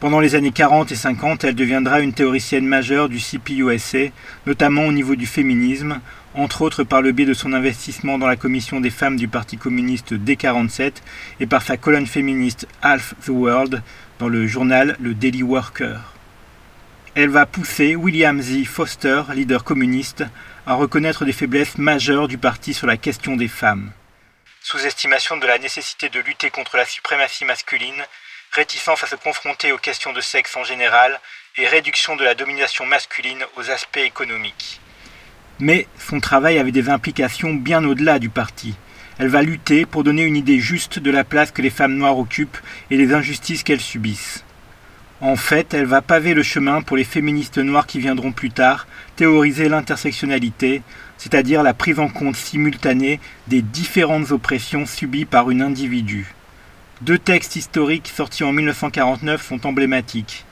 Pendant 0.00 0.18
les 0.18 0.34
années 0.34 0.50
40 0.50 0.90
et 0.90 0.96
50, 0.96 1.44
elle 1.44 1.54
deviendra 1.54 2.00
une 2.00 2.12
théoricienne 2.12 2.66
majeure 2.66 3.08
du 3.08 3.20
CPUSA, 3.20 4.10
notamment 4.46 4.86
au 4.86 4.92
niveau 4.92 5.14
du 5.14 5.26
féminisme, 5.26 6.00
entre 6.34 6.62
autres 6.62 6.84
par 6.84 7.00
le 7.00 7.12
biais 7.12 7.26
de 7.26 7.34
son 7.34 7.52
investissement 7.52 8.18
dans 8.18 8.26
la 8.26 8.36
commission 8.36 8.80
des 8.80 8.90
femmes 8.90 9.16
du 9.16 9.28
Parti 9.28 9.56
communiste 9.56 10.14
dès 10.14 10.36
47 10.36 11.02
et 11.40 11.46
par 11.46 11.62
sa 11.62 11.76
colonne 11.76 12.06
féministe 12.06 12.66
Half 12.82 13.14
the 13.24 13.28
World, 13.28 13.82
dans 14.18 14.28
le 14.28 14.46
journal 14.46 14.96
Le 15.00 15.14
Daily 15.14 15.42
Worker. 15.42 16.00
Elle 17.14 17.30
va 17.30 17.46
pousser 17.46 17.94
William 17.94 18.40
Z. 18.42 18.64
Foster, 18.64 19.22
leader 19.34 19.62
communiste, 19.62 20.24
à 20.66 20.74
reconnaître 20.74 21.24
des 21.24 21.32
faiblesses 21.32 21.78
majeures 21.78 22.26
du 22.26 22.38
parti 22.38 22.74
sur 22.74 22.86
la 22.86 22.96
question 22.96 23.36
des 23.36 23.48
femmes. 23.48 23.92
Sous-estimation 24.62 25.36
de 25.36 25.46
la 25.46 25.58
nécessité 25.58 26.08
de 26.08 26.20
lutter 26.20 26.50
contre 26.50 26.76
la 26.76 26.84
suprématie 26.84 27.44
masculine, 27.44 28.02
réticence 28.52 29.04
à 29.04 29.06
se 29.06 29.16
confronter 29.16 29.72
aux 29.72 29.78
questions 29.78 30.12
de 30.12 30.20
sexe 30.20 30.56
en 30.56 30.64
général 30.64 31.20
et 31.56 31.68
réduction 31.68 32.16
de 32.16 32.24
la 32.24 32.34
domination 32.34 32.86
masculine 32.86 33.44
aux 33.56 33.70
aspects 33.70 33.98
économiques. 33.98 34.80
Mais 35.60 35.86
son 35.98 36.20
travail 36.20 36.58
avait 36.58 36.72
des 36.72 36.88
implications 36.88 37.54
bien 37.54 37.84
au-delà 37.84 38.18
du 38.18 38.28
parti. 38.28 38.74
Elle 39.18 39.28
va 39.28 39.42
lutter 39.42 39.86
pour 39.86 40.02
donner 40.02 40.24
une 40.24 40.36
idée 40.36 40.58
juste 40.58 40.98
de 40.98 41.10
la 41.10 41.22
place 41.22 41.52
que 41.52 41.62
les 41.62 41.70
femmes 41.70 41.96
noires 41.96 42.18
occupent 42.18 42.58
et 42.90 42.96
les 42.96 43.12
injustices 43.14 43.62
qu'elles 43.62 43.80
subissent. 43.80 44.44
En 45.20 45.36
fait, 45.36 45.72
elle 45.72 45.86
va 45.86 46.02
paver 46.02 46.34
le 46.34 46.42
chemin 46.42 46.82
pour 46.82 46.96
les 46.96 47.04
féministes 47.04 47.58
noires 47.58 47.86
qui 47.86 48.00
viendront 48.00 48.32
plus 48.32 48.50
tard 48.50 48.88
théoriser 49.14 49.68
l'intersectionnalité, 49.68 50.82
c'est-à-dire 51.16 51.62
la 51.62 51.72
prise 51.72 52.00
en 52.00 52.08
compte 52.08 52.34
simultanée 52.34 53.20
des 53.46 53.62
différentes 53.62 54.32
oppressions 54.32 54.86
subies 54.86 55.24
par 55.24 55.50
une 55.50 55.62
individu. 55.62 56.34
Deux 57.00 57.18
textes 57.18 57.54
historiques 57.54 58.08
sortis 58.14 58.44
en 58.44 58.52
1949 58.52 59.46
sont 59.46 59.66
emblématiques. 59.66 60.44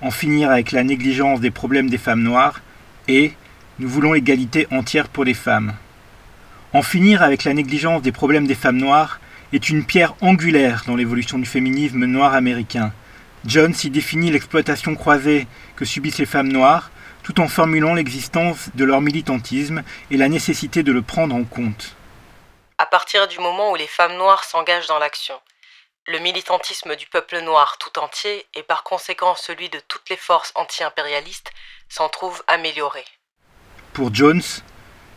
En 0.00 0.10
finir 0.10 0.50
avec 0.50 0.72
la 0.72 0.82
négligence 0.82 1.40
des 1.40 1.50
problèmes 1.50 1.90
des 1.90 1.98
femmes 1.98 2.22
noires 2.22 2.62
et 3.06 3.32
Nous 3.80 3.88
voulons 3.88 4.12
l'égalité 4.12 4.66
entière 4.72 5.08
pour 5.08 5.24
les 5.24 5.32
femmes. 5.32 5.74
En 6.74 6.82
finir 6.82 7.22
avec 7.22 7.44
la 7.44 7.54
négligence 7.54 8.02
des 8.02 8.12
problèmes 8.12 8.46
des 8.46 8.54
femmes 8.54 8.76
noires 8.76 9.20
est 9.54 9.70
une 9.70 9.86
pierre 9.86 10.12
angulaire 10.20 10.82
dans 10.86 10.96
l'évolution 10.96 11.38
du 11.38 11.46
féminisme 11.46 12.04
noir 12.04 12.34
américain. 12.34 12.92
John 13.46 13.72
s'y 13.72 13.88
définit 13.88 14.30
l'exploitation 14.30 14.94
croisée 14.96 15.46
que 15.76 15.86
subissent 15.86 16.18
les 16.18 16.26
femmes 16.26 16.52
noires, 16.52 16.90
tout 17.22 17.40
en 17.40 17.48
formulant 17.48 17.94
l'existence 17.94 18.68
de 18.74 18.84
leur 18.84 19.00
militantisme 19.00 19.82
et 20.10 20.18
la 20.18 20.28
nécessité 20.28 20.82
de 20.82 20.92
le 20.92 21.00
prendre 21.00 21.34
en 21.34 21.44
compte. 21.44 21.96
À 22.76 22.84
partir 22.84 23.28
du 23.28 23.38
moment 23.38 23.72
où 23.72 23.76
les 23.76 23.86
femmes 23.86 24.18
noires 24.18 24.44
s'engagent 24.44 24.88
dans 24.88 24.98
l'action, 24.98 25.40
le 26.04 26.18
militantisme 26.18 26.96
du 26.96 27.06
peuple 27.06 27.40
noir 27.40 27.78
tout 27.78 27.98
entier 27.98 28.44
et 28.54 28.62
par 28.62 28.82
conséquent 28.82 29.34
celui 29.36 29.70
de 29.70 29.80
toutes 29.88 30.10
les 30.10 30.18
forces 30.18 30.52
anti-impérialistes 30.54 31.50
s'en 31.88 32.10
trouve 32.10 32.42
amélioré. 32.46 33.06
Pour 33.92 34.14
Jones, 34.14 34.42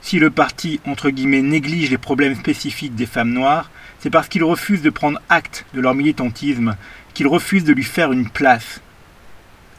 si 0.02 0.20
le 0.20 0.32
parti 0.32 0.80
entre 0.86 1.12
guillemets 1.12 1.44
néglige 1.44 1.92
les 1.92 1.98
problèmes 1.98 2.36
spécifiques 2.36 2.96
des 2.96 3.06
femmes 3.06 3.32
noires, 3.32 3.70
c'est 4.00 4.10
parce 4.10 4.28
qu'il 4.28 4.44
refuse 4.44 4.82
de 4.82 4.90
prendre 4.90 5.22
acte 5.30 5.66
de 5.74 5.80
leur 5.80 5.94
militantisme, 5.94 6.76
qu'il 7.14 7.28
refuse 7.28 7.64
de 7.64 7.74
lui 7.74 7.84
faire 7.84 8.12
une 8.12 8.30
place. 8.30 8.82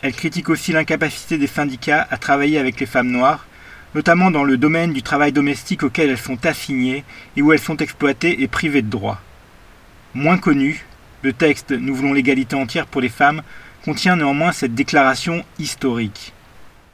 Elle 0.00 0.14
critique 0.14 0.48
aussi 0.48 0.72
l'incapacité 0.72 1.38
des 1.38 1.46
syndicats 1.46 2.06
à 2.10 2.18
travailler 2.18 2.58
avec 2.58 2.78
les 2.78 2.86
femmes 2.86 3.10
noires, 3.10 3.46
notamment 3.94 4.30
dans 4.30 4.44
le 4.44 4.56
domaine 4.56 4.92
du 4.92 5.02
travail 5.02 5.32
domestique 5.32 5.82
auquel 5.82 6.10
elles 6.10 6.18
sont 6.18 6.46
assignées 6.46 7.04
et 7.36 7.42
où 7.42 7.52
elles 7.52 7.58
sont 7.58 7.78
exploitées 7.78 8.42
et 8.42 8.48
privées 8.48 8.82
de 8.82 8.90
droits. 8.90 9.20
Moins 10.14 10.38
connu, 10.38 10.84
le 11.22 11.32
texte 11.32 11.72
Nous 11.72 11.94
voulons 11.94 12.12
l'égalité 12.12 12.54
entière 12.54 12.86
pour 12.86 13.00
les 13.00 13.08
femmes 13.08 13.42
contient 13.84 14.16
néanmoins 14.16 14.52
cette 14.52 14.74
déclaration 14.74 15.44
historique. 15.58 16.32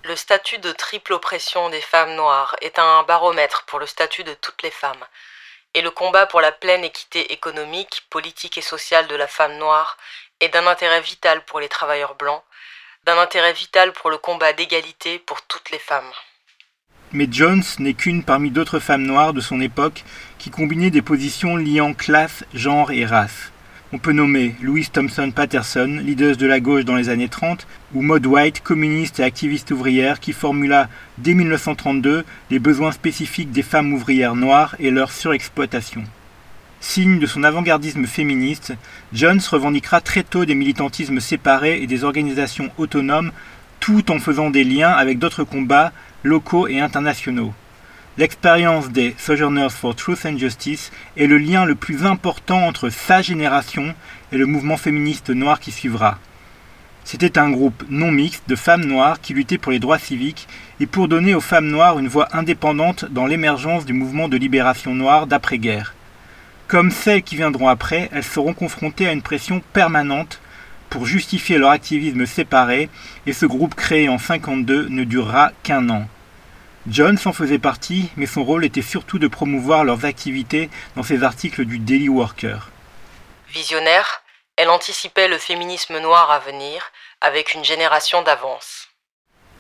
Le 0.05 0.17
statut 0.17 0.59
de 0.59 0.73
triple 0.73 1.13
oppression 1.13 1.69
des 1.69 1.83
femmes 1.83 2.15
noires 2.15 2.57
est 2.63 2.79
un 2.79 3.03
baromètre 3.03 3.65
pour 3.67 3.79
le 3.79 3.87
statut 3.87 4.25
de 4.25 4.33
toutes 4.33 4.63
les 4.63 4.71
femmes, 4.71 5.05
et 5.75 5.83
le 5.83 5.91
combat 5.91 6.25
pour 6.25 6.41
la 6.41 6.53
pleine 6.53 6.85
équité 6.85 7.33
économique, 7.35 8.07
politique 8.09 8.57
et 8.57 8.63
sociale 8.63 9.09
de 9.09 9.15
la 9.15 9.27
femme 9.27 9.59
noire 9.59 9.99
est 10.41 10.49
d'un 10.49 10.67
intérêt 10.67 11.03
vital 11.03 11.45
pour 11.45 11.61
les 11.61 11.69
travailleurs 11.69 12.15
blancs, 12.15 12.43
d'un 13.05 13.19
intérêt 13.19 13.53
vital 13.53 13.93
pour 13.93 14.09
le 14.09 14.17
combat 14.17 14.55
d'égalité 14.55 15.19
pour 15.19 15.43
toutes 15.43 15.71
les 15.71 15.79
femmes. 15.79 16.13
Mais 17.13 17.29
Jones 17.31 17.63
n'est 17.79 17.95
qu'une 17.95 18.25
parmi 18.25 18.51
d'autres 18.51 18.81
femmes 18.81 19.05
noires 19.05 19.35
de 19.35 19.43
son 19.43 19.61
époque 19.61 20.05
qui 20.39 20.51
combinaient 20.51 20.91
des 20.91 21.03
positions 21.03 21.57
liant 21.57 21.93
classe, 21.93 22.45
genre 22.55 22.91
et 22.91 23.05
race. 23.05 23.53
On 23.93 23.99
peut 23.99 24.13
nommer 24.13 24.55
Louise 24.63 24.93
Thompson 24.93 25.33
Patterson, 25.35 26.01
leader 26.05 26.37
de 26.37 26.47
la 26.47 26.61
gauche 26.61 26.85
dans 26.85 26.95
les 26.95 27.09
années 27.09 27.29
30, 27.29 27.67
ou 27.93 28.03
Maud 28.03 28.25
White, 28.25 28.61
communiste 28.63 29.19
et 29.19 29.25
activiste 29.25 29.73
ouvrière, 29.73 30.21
qui 30.21 30.33
formula 30.33 30.89
dès 31.19 31.35
1932 31.35 32.25
les 32.53 32.59
besoins 32.61 32.93
spécifiques 32.93 33.51
des 33.51 33.65
femmes 33.65 33.93
ouvrières 33.93 34.37
noires 34.37 34.77
et 34.79 34.93
leur 34.93 35.11
surexploitation. 35.11 36.05
Signe 36.79 37.19
de 37.19 37.27
son 37.27 37.43
avant-gardisme 37.43 38.07
féministe, 38.07 38.75
Jones 39.13 39.41
revendiquera 39.51 40.01
très 40.01 40.23
tôt 40.23 40.45
des 40.45 40.55
militantismes 40.55 41.19
séparés 41.19 41.83
et 41.83 41.89
des 41.89 42.05
organisations 42.05 42.71
autonomes, 42.79 43.33
tout 43.81 44.13
en 44.13 44.21
faisant 44.21 44.51
des 44.51 44.63
liens 44.63 44.93
avec 44.93 45.19
d'autres 45.19 45.43
combats 45.43 45.93
locaux 46.23 46.69
et 46.69 46.79
internationaux. 46.79 47.53
L'expérience 48.21 48.91
des 48.91 49.15
Sojourners 49.17 49.71
for 49.71 49.97
Truth 49.97 50.27
and 50.27 50.37
Justice 50.37 50.93
est 51.17 51.27
le 51.27 51.39
lien 51.39 51.65
le 51.65 51.75
plus 51.75 52.05
important 52.05 52.67
entre 52.67 52.91
sa 52.91 53.23
génération 53.23 53.95
et 54.31 54.37
le 54.37 54.45
mouvement 54.45 54.77
féministe 54.77 55.31
noir 55.31 55.59
qui 55.59 55.73
suivra. 55.73 56.19
C'était 57.03 57.39
un 57.39 57.49
groupe 57.49 57.83
non 57.89 58.13
mixte 58.13 58.47
de 58.47 58.57
femmes 58.57 58.85
noires 58.85 59.23
qui 59.23 59.33
luttaient 59.33 59.57
pour 59.57 59.73
les 59.73 59.79
droits 59.79 59.99
civiques 59.99 60.49
et 60.81 60.87
pour 60.87 61.09
donner 61.09 61.35
aux 61.35 61.41
femmes 61.41 61.69
noires 61.69 61.99
une 61.99 62.09
voix 62.09 62.29
indépendante 62.37 63.07
dans 63.07 63.25
l'émergence 63.25 63.87
du 63.87 63.95
mouvement 63.95 64.29
de 64.29 64.37
libération 64.37 64.95
noire 64.95 65.27
d'après-guerre. 65.27 65.95
Comme 66.69 66.91
celles 66.91 67.23
qui 67.23 67.37
viendront 67.37 67.69
après, 67.69 68.11
elles 68.13 68.23
seront 68.23 68.53
confrontées 68.53 69.09
à 69.09 69.13
une 69.13 69.23
pression 69.23 69.63
permanente 69.73 70.43
pour 70.91 71.07
justifier 71.07 71.57
leur 71.57 71.71
activisme 71.71 72.27
séparé 72.27 72.91
et 73.27 73.33
ce 73.33 73.47
groupe 73.47 73.75
créé 73.75 74.11
en 74.11 74.19
52 74.19 74.89
ne 74.91 75.05
durera 75.05 75.53
qu'un 75.63 75.89
an. 75.89 76.07
Jones 76.89 77.19
en 77.27 77.33
faisait 77.35 77.59
partie, 77.59 78.09
mais 78.17 78.25
son 78.25 78.43
rôle 78.43 78.65
était 78.65 78.81
surtout 78.81 79.19
de 79.19 79.29
promouvoir 79.29 79.85
leurs 79.85 80.07
activités 80.07 80.71
dans 80.97 81.03
ses 81.03 81.23
articles 81.23 81.67
du 81.67 81.79
Daily 81.79 82.09
Worker. 82.09 82.71
Visionnaire, 83.51 84.23
elle 84.57 84.71
anticipait 84.71 85.29
le 85.29 85.37
féminisme 85.37 86.01
noir 86.01 86.31
à 86.31 86.39
venir 86.39 86.83
avec 87.21 87.53
une 87.53 87.65
génération 87.65 88.23
d'avance. 88.23 88.89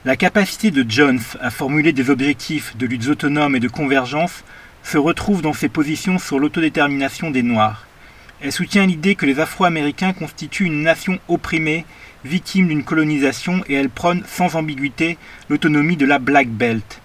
La 0.06 0.16
capacité 0.16 0.70
de 0.70 0.90
Jones 0.90 1.20
à 1.42 1.50
formuler 1.50 1.92
des 1.92 2.08
objectifs 2.08 2.74
de 2.78 2.86
luttes 2.86 3.08
autonomes 3.08 3.54
et 3.54 3.60
de 3.60 3.68
convergence 3.68 4.42
se 4.82 4.96
retrouve 4.96 5.42
dans 5.42 5.52
ses 5.52 5.68
positions 5.68 6.18
sur 6.18 6.38
l'autodétermination 6.38 7.30
des 7.30 7.42
Noirs. 7.42 7.86
Elle 8.40 8.52
soutient 8.52 8.86
l'idée 8.86 9.14
que 9.14 9.26
les 9.26 9.40
Afro-Américains 9.40 10.14
constituent 10.14 10.64
une 10.64 10.82
nation 10.82 11.18
opprimée, 11.28 11.84
victime 12.24 12.68
d'une 12.68 12.84
colonisation, 12.84 13.62
et 13.68 13.74
elle 13.74 13.90
prône 13.90 14.24
sans 14.26 14.56
ambiguïté 14.56 15.18
l'autonomie 15.50 15.98
de 15.98 16.06
la 16.06 16.18
Black 16.18 16.48
Belt. 16.48 17.00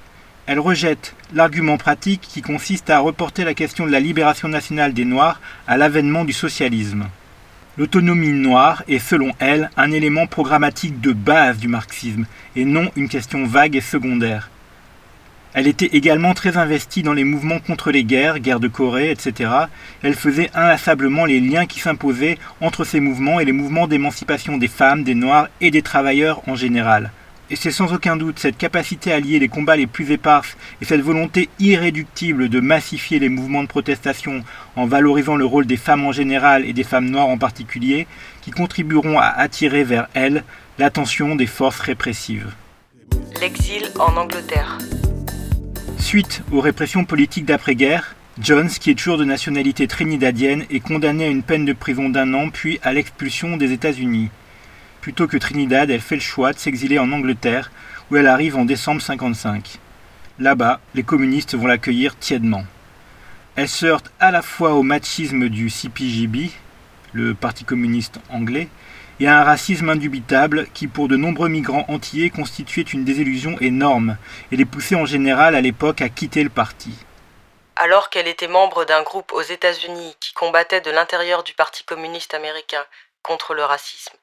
Elle 0.47 0.59
rejette 0.59 1.15
l'argument 1.33 1.77
pratique 1.77 2.21
qui 2.21 2.43
consiste 2.43 2.91
à 2.91 2.99
reporter 2.99 3.43
la 3.43 3.55
question 3.55 3.87
de 3.87 3.91
la 3.91 3.99
libération 3.99 4.47
nationale 4.47 4.93
des 4.93 5.03
Noirs 5.03 5.41
à 5.67 5.75
l'avènement 5.75 6.23
du 6.23 6.33
socialisme. 6.33 7.07
L'autonomie 7.79 8.31
noire 8.31 8.83
est, 8.87 8.99
selon 8.99 9.31
elle, 9.39 9.71
un 9.75 9.91
élément 9.91 10.27
programmatique 10.27 11.01
de 11.01 11.13
base 11.13 11.57
du 11.57 11.67
marxisme, 11.67 12.27
et 12.55 12.63
non 12.63 12.91
une 12.95 13.09
question 13.09 13.47
vague 13.47 13.75
et 13.75 13.81
secondaire. 13.81 14.51
Elle 15.55 15.67
était 15.67 15.97
également 15.97 16.35
très 16.35 16.57
investie 16.57 17.01
dans 17.01 17.13
les 17.13 17.23
mouvements 17.23 17.59
contre 17.59 17.89
les 17.89 18.03
guerres, 18.03 18.39
guerre 18.39 18.59
de 18.59 18.67
Corée, 18.67 19.09
etc. 19.09 19.49
Elle 20.03 20.13
faisait 20.13 20.51
inlassablement 20.53 21.25
les 21.25 21.39
liens 21.39 21.65
qui 21.65 21.79
s'imposaient 21.79 22.37
entre 22.61 22.83
ces 22.83 22.99
mouvements 22.99 23.39
et 23.39 23.45
les 23.45 23.51
mouvements 23.51 23.87
d'émancipation 23.87 24.57
des 24.57 24.67
femmes, 24.67 25.03
des 25.03 25.15
Noirs 25.15 25.47
et 25.59 25.71
des 25.71 25.81
travailleurs 25.81 26.47
en 26.47 26.55
général. 26.55 27.11
Et 27.51 27.55
c'est 27.55 27.71
sans 27.71 27.93
aucun 27.93 28.17
doute 28.17 28.39
cette 28.39 28.57
capacité 28.57 29.11
à 29.11 29.19
lier 29.19 29.37
les 29.37 29.47
combats 29.47 29.75
les 29.75 29.85
plus 29.85 30.09
éparses 30.09 30.57
et 30.81 30.85
cette 30.85 31.01
volonté 31.01 31.47
irréductible 31.59 32.49
de 32.49 32.59
massifier 32.59 33.19
les 33.19 33.29
mouvements 33.29 33.61
de 33.61 33.67
protestation 33.67 34.43
en 34.75 34.87
valorisant 34.87 35.35
le 35.35 35.45
rôle 35.45 35.67
des 35.67 35.77
femmes 35.77 36.05
en 36.05 36.11
général 36.11 36.65
et 36.65 36.73
des 36.73 36.83
femmes 36.83 37.09
noires 37.09 37.27
en 37.27 37.37
particulier 37.37 38.07
qui 38.41 38.49
contribueront 38.49 39.19
à 39.19 39.27
attirer 39.27 39.83
vers 39.83 40.07
elles 40.15 40.43
l'attention 40.79 41.35
des 41.35 41.45
forces 41.45 41.79
répressives. 41.79 42.51
L'exil 43.39 43.83
en 43.99 44.17
Angleterre. 44.17 44.79
Suite 45.99 46.41
aux 46.51 46.61
répressions 46.61 47.05
politiques 47.05 47.45
d'après-guerre, 47.45 48.15
Jones, 48.41 48.69
qui 48.69 48.91
est 48.91 48.95
toujours 48.95 49.17
de 49.17 49.23
nationalité 49.23 49.87
trinidadienne, 49.87 50.65
est 50.69 50.79
condamné 50.79 51.25
à 51.25 51.29
une 51.29 51.43
peine 51.43 51.63
de 51.63 51.73
prison 51.73 52.09
d'un 52.09 52.33
an 52.33 52.49
puis 52.49 52.79
à 52.83 52.91
l'expulsion 52.91 53.55
des 53.55 53.71
États-Unis. 53.71 54.29
Plutôt 55.05 55.27
que 55.27 55.37
Trinidad, 55.37 55.91
elle 55.91 56.01
fait 56.01 56.15
le 56.15 56.21
choix 56.21 56.51
de 56.51 56.57
s'exiler 56.57 56.97
en 56.97 57.11
Angleterre, 57.11 57.69
où 58.09 58.15
elle 58.15 58.25
arrive 58.25 58.57
en 58.57 58.65
décembre 58.65 59.03
55. 59.03 59.77
Là-bas, 60.39 60.79
les 60.95 61.03
communistes 61.03 61.53
vont 61.53 61.67
l'accueillir 61.67 62.17
tièdement. 62.17 62.63
Elle 63.55 63.69
se 63.69 63.85
heurte 63.85 64.11
à 64.19 64.31
la 64.31 64.41
fois 64.41 64.73
au 64.73 64.81
machisme 64.81 65.47
du 65.47 65.69
CPJB, 65.69 66.49
le 67.13 67.35
Parti 67.35 67.65
communiste 67.65 68.19
anglais, 68.31 68.67
et 69.19 69.27
à 69.27 69.41
un 69.41 69.43
racisme 69.43 69.89
indubitable 69.89 70.65
qui, 70.73 70.87
pour 70.87 71.07
de 71.07 71.17
nombreux 71.17 71.49
migrants 71.49 71.85
antillais, 71.87 72.31
constituait 72.31 72.81
une 72.81 73.05
désillusion 73.05 73.59
énorme 73.59 74.17
et 74.51 74.55
les 74.55 74.65
poussait 74.65 74.95
en 74.95 75.05
général 75.05 75.53
à 75.53 75.61
l'époque 75.61 76.01
à 76.01 76.09
quitter 76.09 76.43
le 76.43 76.49
parti. 76.49 76.95
Alors 77.75 78.09
qu'elle 78.09 78.27
était 78.27 78.47
membre 78.47 78.85
d'un 78.85 79.03
groupe 79.03 79.33
aux 79.33 79.43
États-Unis 79.43 80.15
qui 80.19 80.33
combattait 80.33 80.81
de 80.81 80.89
l'intérieur 80.89 81.43
du 81.43 81.53
Parti 81.53 81.83
communiste 81.83 82.33
américain 82.33 82.83
contre 83.21 83.53
le 83.53 83.63
racisme, 83.63 84.15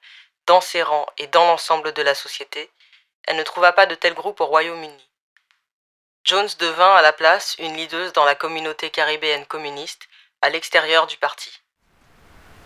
dans 0.47 0.61
ses 0.61 0.83
rangs 0.83 1.07
et 1.19 1.27
dans 1.29 1.47
l'ensemble 1.47 1.93
de 1.93 2.03
la 2.03 2.15
société, 2.15 2.71
elle 3.25 3.37
ne 3.37 3.43
trouva 3.43 3.73
pas 3.73 3.87
de 3.87 3.95
tel 3.95 4.15
groupe 4.15 4.41
au 4.41 4.47
Royaume-Uni. 4.47 5.09
Jones 6.25 6.49
devint 6.59 6.95
à 6.95 7.03
la 7.03 7.13
place 7.13 7.57
une 7.59 7.75
leaduse 7.75 8.13
dans 8.13 8.25
la 8.25 8.35
communauté 8.35 8.91
caribéenne 8.91 9.47
communiste 9.47 10.09
à 10.41 10.51
l'extérieur 10.51 11.07
du 11.07 11.17
parti. 11.17 11.63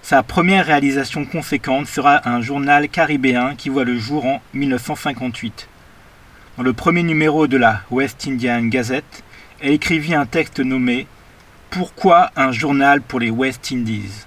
Sa 0.02 0.22
première 0.22 0.66
réalisation 0.66 1.24
conséquente 1.24 1.86
sera 1.86 2.28
un 2.28 2.40
journal 2.40 2.88
caribéen 2.88 3.56
qui 3.56 3.70
voit 3.70 3.84
le 3.84 3.98
jour 3.98 4.24
en 4.24 4.40
1958. 4.52 5.68
Dans 6.56 6.62
le 6.62 6.72
premier 6.72 7.02
numéro 7.02 7.46
de 7.46 7.56
la 7.56 7.80
West 7.90 8.24
Indian 8.26 8.62
Gazette, 8.62 9.24
elle 9.60 9.72
écrivit 9.72 10.14
un 10.14 10.26
texte 10.26 10.60
nommé 10.60 11.06
Pourquoi 11.70 12.30
un 12.36 12.52
journal 12.52 13.02
pour 13.02 13.20
les 13.20 13.30
West 13.30 13.72
Indies? 13.72 14.26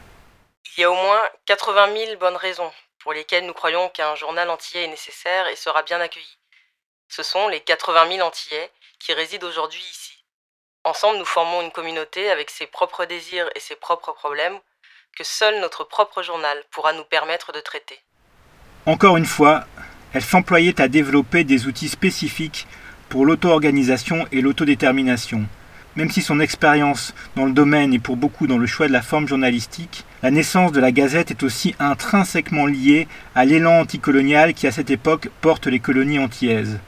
Il 0.75 0.81
y 0.81 0.83
a 0.83 0.91
au 0.91 0.95
moins 0.95 1.21
80 1.45 1.87
000 1.93 2.19
bonnes 2.19 2.35
raisons 2.35 2.71
pour 2.99 3.13
lesquelles 3.13 3.45
nous 3.45 3.53
croyons 3.53 3.89
qu'un 3.89 4.15
journal 4.15 4.49
antillais 4.49 4.85
est 4.85 4.87
nécessaire 4.87 5.47
et 5.47 5.55
sera 5.55 5.83
bien 5.83 5.99
accueilli. 5.99 6.37
Ce 7.07 7.23
sont 7.23 7.47
les 7.47 7.59
80 7.61 8.11
000 8.11 8.27
Antillais 8.27 8.71
qui 8.99 9.13
résident 9.13 9.47
aujourd'hui 9.47 9.81
ici. 9.81 10.23
Ensemble, 10.83 11.17
nous 11.17 11.25
formons 11.25 11.61
une 11.61 11.71
communauté 11.71 12.29
avec 12.29 12.49
ses 12.49 12.67
propres 12.67 13.05
désirs 13.05 13.49
et 13.55 13.59
ses 13.59 13.75
propres 13.75 14.11
problèmes 14.11 14.59
que 15.17 15.23
seul 15.23 15.59
notre 15.59 15.83
propre 15.83 16.21
journal 16.21 16.63
pourra 16.71 16.93
nous 16.93 17.03
permettre 17.03 17.51
de 17.51 17.59
traiter. 17.59 17.99
Encore 18.85 19.17
une 19.17 19.25
fois, 19.25 19.65
elle 20.13 20.23
s'employait 20.23 20.79
à 20.79 20.87
développer 20.87 21.43
des 21.43 21.67
outils 21.67 21.89
spécifiques 21.89 22.67
pour 23.09 23.25
l'auto-organisation 23.25 24.27
et 24.31 24.41
l'autodétermination. 24.41 25.47
Même 25.95 26.11
si 26.11 26.21
son 26.21 26.39
expérience 26.39 27.13
dans 27.35 27.45
le 27.45 27.51
domaine 27.51 27.93
est 27.93 27.99
pour 27.99 28.15
beaucoup 28.15 28.45
dans 28.45 28.57
le 28.57 28.67
choix 28.67 28.87
de 28.87 28.93
la 28.93 29.01
forme 29.01 29.27
journalistique, 29.27 30.05
la 30.21 30.31
naissance 30.31 30.71
de 30.71 30.79
la 30.79 30.91
Gazette 30.91 31.31
est 31.31 31.43
aussi 31.43 31.75
intrinsèquement 31.79 32.67
liée 32.67 33.07
à 33.35 33.43
l'élan 33.43 33.79
anticolonial 33.79 34.53
qui 34.53 34.67
à 34.67 34.71
cette 34.71 34.91
époque 34.91 35.29
porte 35.41 35.67
les 35.67 35.79
colonies 35.79 36.19
antillaises. 36.19 36.79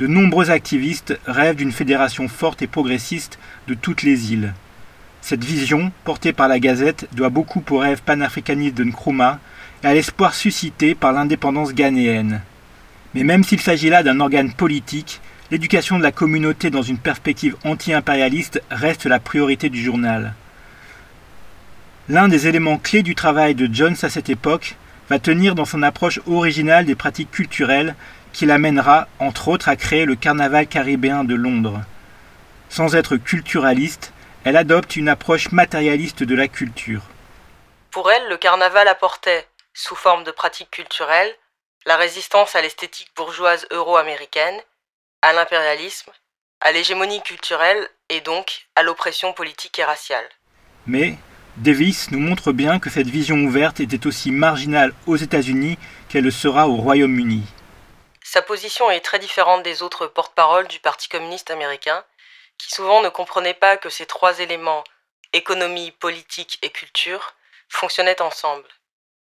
De 0.00 0.06
nombreux 0.06 0.50
activistes 0.50 1.18
rêvent 1.26 1.56
d'une 1.56 1.72
fédération 1.72 2.26
forte 2.26 2.62
et 2.62 2.66
progressiste 2.66 3.38
de 3.68 3.74
toutes 3.74 4.02
les 4.02 4.32
îles. 4.32 4.54
Cette 5.20 5.44
vision, 5.44 5.92
portée 6.04 6.32
par 6.32 6.48
la 6.48 6.58
Gazette, 6.58 7.06
doit 7.12 7.28
beaucoup 7.28 7.62
au 7.70 7.78
rêve 7.78 8.02
panafricaniste 8.02 8.76
de 8.76 8.84
Nkrumah 8.84 9.38
et 9.84 9.86
à 9.86 9.94
l'espoir 9.94 10.34
suscité 10.34 10.94
par 10.94 11.12
l'indépendance 11.12 11.74
ghanéenne. 11.74 12.40
Mais 13.14 13.24
même 13.24 13.44
s'il 13.44 13.60
s'agit 13.60 13.90
là 13.90 14.02
d'un 14.02 14.20
organe 14.20 14.52
politique, 14.52 15.20
l'éducation 15.50 15.98
de 15.98 16.02
la 16.02 16.12
communauté 16.12 16.70
dans 16.70 16.82
une 16.82 16.98
perspective 16.98 17.56
anti-impérialiste 17.64 18.62
reste 18.70 19.06
la 19.06 19.18
priorité 19.18 19.68
du 19.68 19.82
journal. 19.82 20.34
L'un 22.08 22.28
des 22.28 22.46
éléments 22.46 22.78
clés 22.78 23.02
du 23.02 23.14
travail 23.14 23.54
de 23.54 23.72
Jones 23.72 23.96
à 24.02 24.08
cette 24.08 24.30
époque 24.30 24.76
va 25.08 25.18
tenir 25.18 25.54
dans 25.54 25.64
son 25.64 25.82
approche 25.82 26.20
originale 26.26 26.84
des 26.84 26.94
pratiques 26.94 27.30
culturelles 27.30 27.94
qui 28.32 28.46
l'amènera, 28.46 29.08
entre 29.18 29.48
autres, 29.48 29.68
à 29.68 29.76
créer 29.76 30.04
le 30.04 30.14
Carnaval 30.14 30.66
caribéen 30.68 31.24
de 31.24 31.34
Londres. 31.34 31.80
Sans 32.68 32.94
être 32.94 33.16
culturaliste, 33.16 34.12
elle 34.44 34.56
adopte 34.56 34.96
une 34.96 35.08
approche 35.08 35.50
matérialiste 35.50 36.22
de 36.22 36.34
la 36.36 36.46
culture. 36.46 37.02
Pour 37.90 38.10
elle, 38.10 38.28
le 38.28 38.36
carnaval 38.36 38.86
apportait, 38.86 39.48
sous 39.74 39.96
forme 39.96 40.22
de 40.22 40.30
pratiques 40.30 40.70
culturelles, 40.70 41.34
la 41.86 41.96
résistance 41.96 42.54
à 42.54 42.62
l'esthétique 42.62 43.10
bourgeoise 43.16 43.66
euro-américaine, 43.72 44.60
à 45.22 45.32
l'impérialisme, 45.32 46.12
à 46.60 46.72
l'hégémonie 46.72 47.22
culturelle 47.22 47.88
et 48.08 48.20
donc 48.20 48.66
à 48.76 48.82
l'oppression 48.82 49.32
politique 49.32 49.78
et 49.78 49.84
raciale. 49.84 50.28
Mais 50.86 51.16
Davis 51.56 52.10
nous 52.10 52.20
montre 52.20 52.52
bien 52.52 52.78
que 52.78 52.90
cette 52.90 53.08
vision 53.08 53.36
ouverte 53.36 53.80
était 53.80 54.06
aussi 54.06 54.30
marginale 54.30 54.94
aux 55.06 55.16
États-Unis 55.16 55.78
qu'elle 56.08 56.24
le 56.24 56.30
sera 56.30 56.68
au 56.68 56.76
Royaume-Uni. 56.76 57.42
Sa 58.22 58.42
position 58.42 58.90
est 58.90 59.00
très 59.00 59.18
différente 59.18 59.62
des 59.62 59.82
autres 59.82 60.06
porte-paroles 60.06 60.68
du 60.68 60.78
Parti 60.78 61.08
communiste 61.08 61.50
américain, 61.50 62.04
qui 62.58 62.70
souvent 62.70 63.02
ne 63.02 63.08
comprenaient 63.08 63.54
pas 63.54 63.76
que 63.76 63.90
ces 63.90 64.06
trois 64.06 64.38
éléments, 64.38 64.84
économie, 65.32 65.90
politique 65.90 66.58
et 66.62 66.70
culture, 66.70 67.34
fonctionnaient 67.68 68.22
ensemble. 68.22 68.68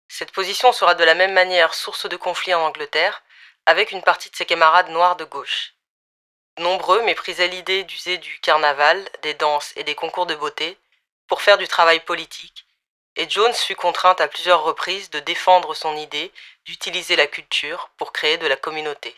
Cette 0.08 0.32
position 0.32 0.72
sera 0.72 0.96
de 0.96 1.04
la 1.04 1.16
même 1.16 1.34
manière 1.34 1.74
source 1.74 2.08
de 2.08 2.18
conflit 2.18 2.54
en 2.54 2.62
Angleterre, 2.62 3.24
avec 3.66 3.92
une 3.92 4.02
partie 4.02 4.30
de 4.30 4.36
ses 4.36 4.46
camarades 4.46 4.90
noirs 4.90 5.16
de 5.16 5.26
gauche. 5.26 5.74
Nombreux 6.60 7.04
méprisaient 7.04 7.48
l'idée 7.48 7.84
d'user 7.84 8.18
du 8.18 8.40
carnaval, 8.42 9.04
des 9.24 9.34
danses 9.34 9.74
et 9.76 9.84
des 9.84 9.96
concours 9.96 10.26
de 10.26 10.36
beauté 10.36 10.78
pour 11.28 11.42
faire 11.42 11.58
du 11.58 11.68
travail 11.68 12.00
politique, 12.02 12.66
et 13.16 13.30
Jones 13.30 13.54
fut 13.54 13.76
contrainte 13.76 14.22
à 14.22 14.28
plusieurs 14.28 14.64
reprises 14.64 15.10
de 15.10 15.20
défendre 15.20 15.74
son 15.76 15.96
idée 15.98 16.32
d'utiliser 16.66 17.16
la 17.16 17.28
culture 17.28 17.90
pour 17.98 18.12
créer 18.12 18.38
de 18.38 18.48
la 18.48 18.56
communauté. 18.56 19.16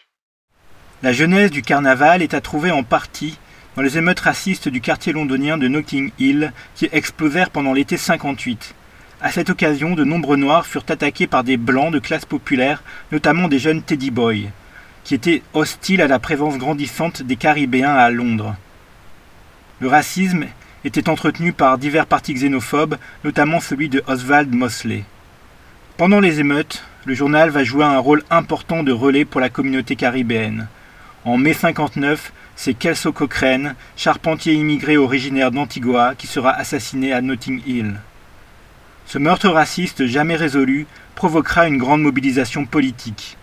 La 1.02 1.14
genèse 1.14 1.52
du 1.52 1.62
carnaval 1.62 2.22
est 2.22 2.34
à 2.34 2.42
trouver 2.42 2.72
en 2.72 2.84
partie 2.84 3.38
dans 3.76 3.82
les 3.82 3.98
émeutes 3.98 4.22
racistes 4.22 4.70
du 4.70 4.82
quartier 4.82 5.14
londonien 5.14 5.58
de 5.58 5.68
Notting 5.68 6.12
Hill 6.18 6.54
qui 6.76 6.90
explosèrent 6.92 7.50
pendant 7.50 7.74
l'été 7.74 7.98
58. 7.98 8.74
À 9.26 9.32
cette 9.32 9.50
occasion, 9.50 9.96
de 9.96 10.04
nombreux 10.04 10.38
Noirs 10.38 10.68
furent 10.68 10.86
attaqués 10.88 11.26
par 11.26 11.44
des 11.44 11.58
Blancs 11.58 11.92
de 11.92 11.98
classe 11.98 12.26
populaire, 12.26 12.84
notamment 13.12 13.48
des 13.48 13.58
jeunes 13.58 13.82
Teddy 13.82 14.12
Boys, 14.12 14.52
qui 15.04 15.16
étaient 15.16 15.42
hostiles 15.56 16.04
à 16.04 16.08
la 16.08 16.20
présence 16.20 16.60
grandissante 16.60 17.24
des 17.24 17.36
Caribéens 17.36 17.96
à 17.96 18.12
Londres. 18.12 18.56
Le 19.80 19.88
racisme 19.88 20.46
était 20.84 21.10
entretenu 21.10 21.54
par 21.54 21.80
divers 21.80 22.06
partis 22.06 22.36
xénophobes, 22.36 23.00
notamment 23.24 23.60
celui 23.60 23.90
de 23.90 24.04
Oswald 24.06 24.54
Mosley. 24.54 25.06
Pendant 25.98 26.20
les 26.20 26.40
émeutes, 26.40 26.84
le 27.06 27.16
journal 27.16 27.50
va 27.50 27.64
jouer 27.64 27.84
un 27.84 27.98
rôle 27.98 28.22
important 28.30 28.84
de 28.84 28.92
relais 28.92 29.26
pour 29.26 29.42
la 29.42 29.50
communauté 29.50 29.96
caribéenne. 29.96 30.68
En 31.24 31.38
mai 31.38 31.54
59, 31.54 32.32
c'est 32.56 32.76
Kelso 32.76 33.12
Cochrane, 33.12 33.74
charpentier 33.98 34.54
immigré 34.54 34.98
originaire 34.98 35.50
d'Antigua, 35.50 36.14
qui 36.16 36.28
sera 36.28 36.52
assassiné 36.52 37.12
à 37.12 37.22
Notting 37.22 37.64
Hill. 37.66 37.96
Ce 39.06 39.18
meurtre 39.20 39.50
raciste 39.50 40.08
jamais 40.08 40.36
résolu 40.36 40.88
provoquera 41.16 41.68
une 41.68 41.78
grande 41.78 42.02
mobilisation 42.02 42.66
politique. 42.66 43.38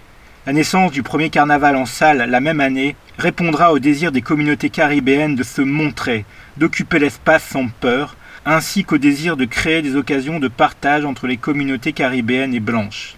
La 0.45 0.53
naissance 0.53 0.91
du 0.91 1.05
premier 1.05 1.31
carnaval 1.31 1.77
en 1.77 1.87
salle 1.87 2.29
la 2.29 2.41
même 2.41 2.61
année 2.61 2.97
répondra 3.17 3.73
au 3.73 3.79
désir 3.79 4.11
des 4.11 4.23
communautés 4.23 4.71
caribéennes 4.71 5.37
de 5.37 5.45
se 5.45 5.63
montrer, 5.63 6.25
d'occuper 6.57 6.99
l'espace 6.99 7.45
sans 7.45 7.69
peur, 7.69 8.17
ainsi 8.45 8.83
qu'au 8.85 8.99
désir 8.99 9.37
de 9.37 9.45
créer 9.45 9.83
des 9.83 9.95
occasions 9.95 10.41
de 10.41 10.49
partage 10.49 11.05
entre 11.05 11.29
les 11.29 11.37
communautés 11.37 11.93
caribéennes 11.93 12.55
et 12.55 12.61
blanches. 12.61 13.15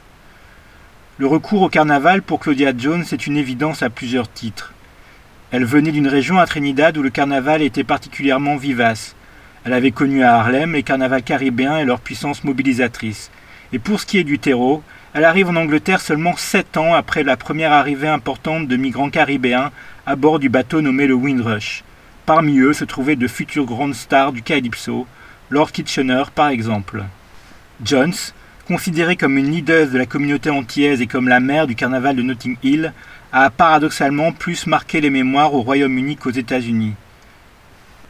Le 1.17 1.27
recours 1.27 1.63
au 1.63 1.69
carnaval 1.71 2.21
pour 2.21 2.41
Claudia 2.41 2.73
Jones 2.77 3.05
est 3.11 3.27
une 3.27 3.39
évidence 3.39 3.83
à 3.83 3.89
plusieurs 3.89 4.31
titres. 4.31 4.75
Elle 5.51 5.65
venait 5.65 5.93
d'une 5.93 6.09
région 6.09 6.39
à 6.39 6.47
Trinidad 6.47 6.99
où 6.99 7.03
le 7.03 7.11
carnaval 7.11 7.63
était 7.63 7.85
particulièrement 7.85 8.57
vivace. 8.57 9.15
Elle 9.65 9.73
avait 9.73 9.93
connu 9.93 10.23
à 10.23 10.37
Harlem 10.37 10.75
les 10.75 10.83
carnavals 10.83 11.23
caribéens 11.23 11.79
et 11.79 11.87
leur 11.87 12.01
puissance 12.01 12.45
mobilisatrice. 12.45 13.31
Et 13.73 13.79
pour 13.79 13.99
ce 13.99 14.05
qui 14.05 14.19
est 14.19 14.25
du 14.25 14.39
terreau, 14.39 14.83
elle 15.15 15.25
arrive 15.25 15.49
en 15.49 15.57
Angleterre 15.57 16.03
seulement 16.03 16.37
sept 16.37 16.77
ans 16.77 16.93
après 16.93 17.23
la 17.23 17.39
première 17.39 17.73
arrivée 17.73 18.09
importante 18.09 18.69
de 18.69 18.77
migrants 18.77 19.09
caribéens 19.09 19.71
à 20.07 20.17
bord 20.17 20.39
du 20.39 20.51
bateau 20.51 20.83
nommé 20.83 21.07
le 21.07 21.15
Windrush. 21.15 21.83
Parmi 22.27 22.59
eux 22.59 22.75
se 22.75 22.85
trouvaient 22.85 23.17
de 23.17 23.27
futures 23.27 23.65
grandes 23.65 23.95
stars 23.95 24.33
du 24.33 24.43
calypso, 24.43 25.07
Lord 25.51 25.73
Kitchener 25.73 26.25
par 26.35 26.49
exemple. 26.49 27.05
Jones, 27.83 28.13
considérée 28.67 29.17
comme 29.17 29.39
une 29.39 29.51
leader 29.51 29.89
de 29.89 29.97
la 29.97 30.07
communauté 30.07 30.51
antillaise 30.51 31.01
et 31.01 31.07
comme 31.07 31.29
la 31.29 31.41
mère 31.41 31.67
du 31.67 31.75
carnaval 31.75 32.17
de 32.17 32.23
Notting 32.23 32.57
Hill, 32.63 32.93
a 33.33 33.49
paradoxalement 33.51 34.33
plus 34.33 34.67
marqué 34.67 35.01
les 35.01 35.11
mémoires 35.11 35.55
au 35.55 35.63
Royaume-Uni 35.63 36.17
qu'aux 36.17 36.31
États-Unis. 36.31 36.95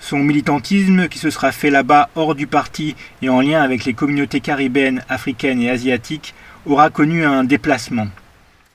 Son 0.05 0.19
militantisme, 0.19 1.09
qui 1.09 1.19
se 1.19 1.31
sera 1.31 1.51
fait 1.51 1.71
là-bas 1.71 2.11
hors 2.15 2.35
du 2.35 2.47
parti 2.47 2.95
et 3.23 3.31
en 3.31 3.41
lien 3.41 3.63
avec 3.63 3.87
les 3.87 3.95
communautés 3.95 4.41
caribéennes, 4.41 5.03
africaines 5.09 5.63
et 5.63 5.71
asiatiques, 5.71 6.35
aura 6.67 6.91
connu 6.91 7.25
un 7.25 7.43
déplacement. 7.43 8.09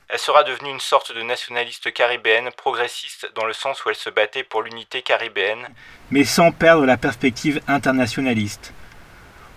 Elle 0.08 0.18
sera 0.18 0.42
devenue 0.42 0.70
une 0.70 0.80
sorte 0.80 1.14
de 1.14 1.22
nationaliste 1.22 1.92
caribéenne 1.92 2.50
progressiste 2.56 3.30
dans 3.36 3.44
le 3.44 3.52
sens 3.52 3.84
où 3.84 3.90
elle 3.90 3.94
se 3.94 4.10
battait 4.10 4.42
pour 4.42 4.62
l'unité 4.62 5.02
caribéenne, 5.02 5.68
mais 6.10 6.24
sans 6.24 6.50
perdre 6.50 6.84
la 6.84 6.96
perspective 6.96 7.60
internationaliste. 7.68 8.72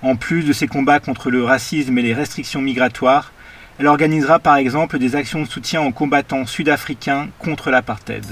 En 0.03 0.15
plus 0.15 0.43
de 0.43 0.53
ses 0.53 0.67
combats 0.67 0.99
contre 0.99 1.31
le 1.31 1.43
racisme 1.43 1.97
et 1.97 2.03
les 2.03 2.13
restrictions 2.13 2.61
migratoires, 2.61 3.31
elle 3.79 3.87
organisera 3.87 4.37
par 4.37 4.57
exemple 4.57 4.99
des 4.99 5.15
actions 5.15 5.41
de 5.41 5.49
soutien 5.49 5.81
aux 5.81 5.91
combattants 5.91 6.45
sud-africains 6.45 7.29
contre 7.39 7.71
l'apartheid. 7.71 8.27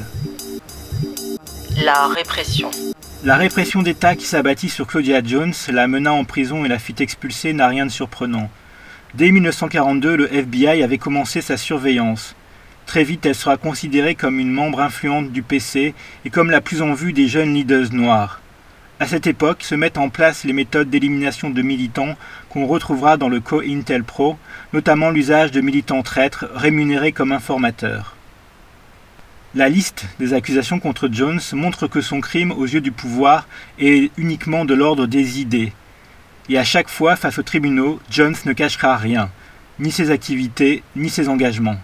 La 1.84 2.06
répression. 2.06 2.70
La 3.24 3.36
répression 3.36 3.84
d'État 3.84 4.16
qui 4.16 4.26
s'abattit 4.26 4.68
sur 4.68 4.88
Claudia 4.88 5.22
Jones, 5.24 5.54
la 5.72 5.88
mena 5.88 6.12
en 6.12 6.24
prison 6.24 6.66
et 6.66 6.68
la 6.68 6.80
fit 6.80 6.96
expulser 6.98 7.54
n'a 7.54 7.68
rien 7.68 7.86
de 7.86 7.92
surprenant. 7.92 8.50
Dès 9.14 9.30
1942, 9.30 10.16
le 10.16 10.34
FBI 10.34 10.82
avait 10.82 10.98
commencé 10.98 11.42
sa 11.42 11.56
surveillance. 11.56 12.36
Très 12.88 13.04
vite, 13.04 13.28
elle 13.28 13.36
sera 13.36 13.58
considérée 13.58 14.16
comme 14.16 14.40
une 14.40 14.52
membre 14.52 14.82
influente 14.82 15.32
du 15.32 15.44
PC 15.44 15.94
et 16.26 16.30
comme 16.32 16.50
la 16.50 16.62
plus 16.62 16.82
en 16.82 16.94
vue 16.96 17.14
des 17.14 17.28
jeunes 17.28 17.54
leaders 17.54 17.94
noirs. 17.94 18.42
À 19.00 19.06
cette 19.06 19.28
époque 19.28 19.62
se 19.62 19.76
mettent 19.76 20.00
en 20.00 20.10
place 20.10 20.44
les 20.44 20.54
méthodes 20.54 20.90
d'élimination 20.90 21.52
de 21.52 21.62
militants 21.62 22.16
qu'on 22.50 22.66
retrouvera 22.66 23.18
dans 23.18 23.30
le 23.30 23.40
Co-Intel 23.40 24.04
Pro, 24.04 24.36
notamment 24.74 25.12
l'usage 25.12 25.52
de 25.52 25.62
militants 25.62 26.02
traîtres 26.02 26.50
rémunérés 26.56 27.12
comme 27.12 27.34
informateurs. 27.34 28.16
La 29.54 29.68
liste 29.68 30.06
des 30.18 30.34
accusations 30.34 30.80
contre 30.80 31.10
Jones 31.12 31.42
montre 31.52 31.88
que 31.88 32.00
son 32.00 32.22
crime 32.22 32.54
aux 32.54 32.66
yeux 32.66 32.80
du 32.80 32.94
pouvoir 32.94 33.50
est 33.80 34.10
uniquement 34.18 34.64
de 34.64 34.74
l'ordre 34.74 35.08
des 35.08 35.42
idées. 35.42 35.74
Et 36.48 36.58
à 36.58 36.64
chaque 36.64 36.90
fois, 36.90 37.18
face 37.18 37.38
aux 37.38 37.44
tribunaux, 37.44 38.00
Jones 38.10 38.36
ne 38.46 38.54
cachera 38.54 38.96
rien, 38.96 39.30
ni 39.78 39.92
ses 39.92 40.10
activités, 40.10 40.84
ni 40.96 41.10
ses 41.10 41.28
engagements. 41.28 41.78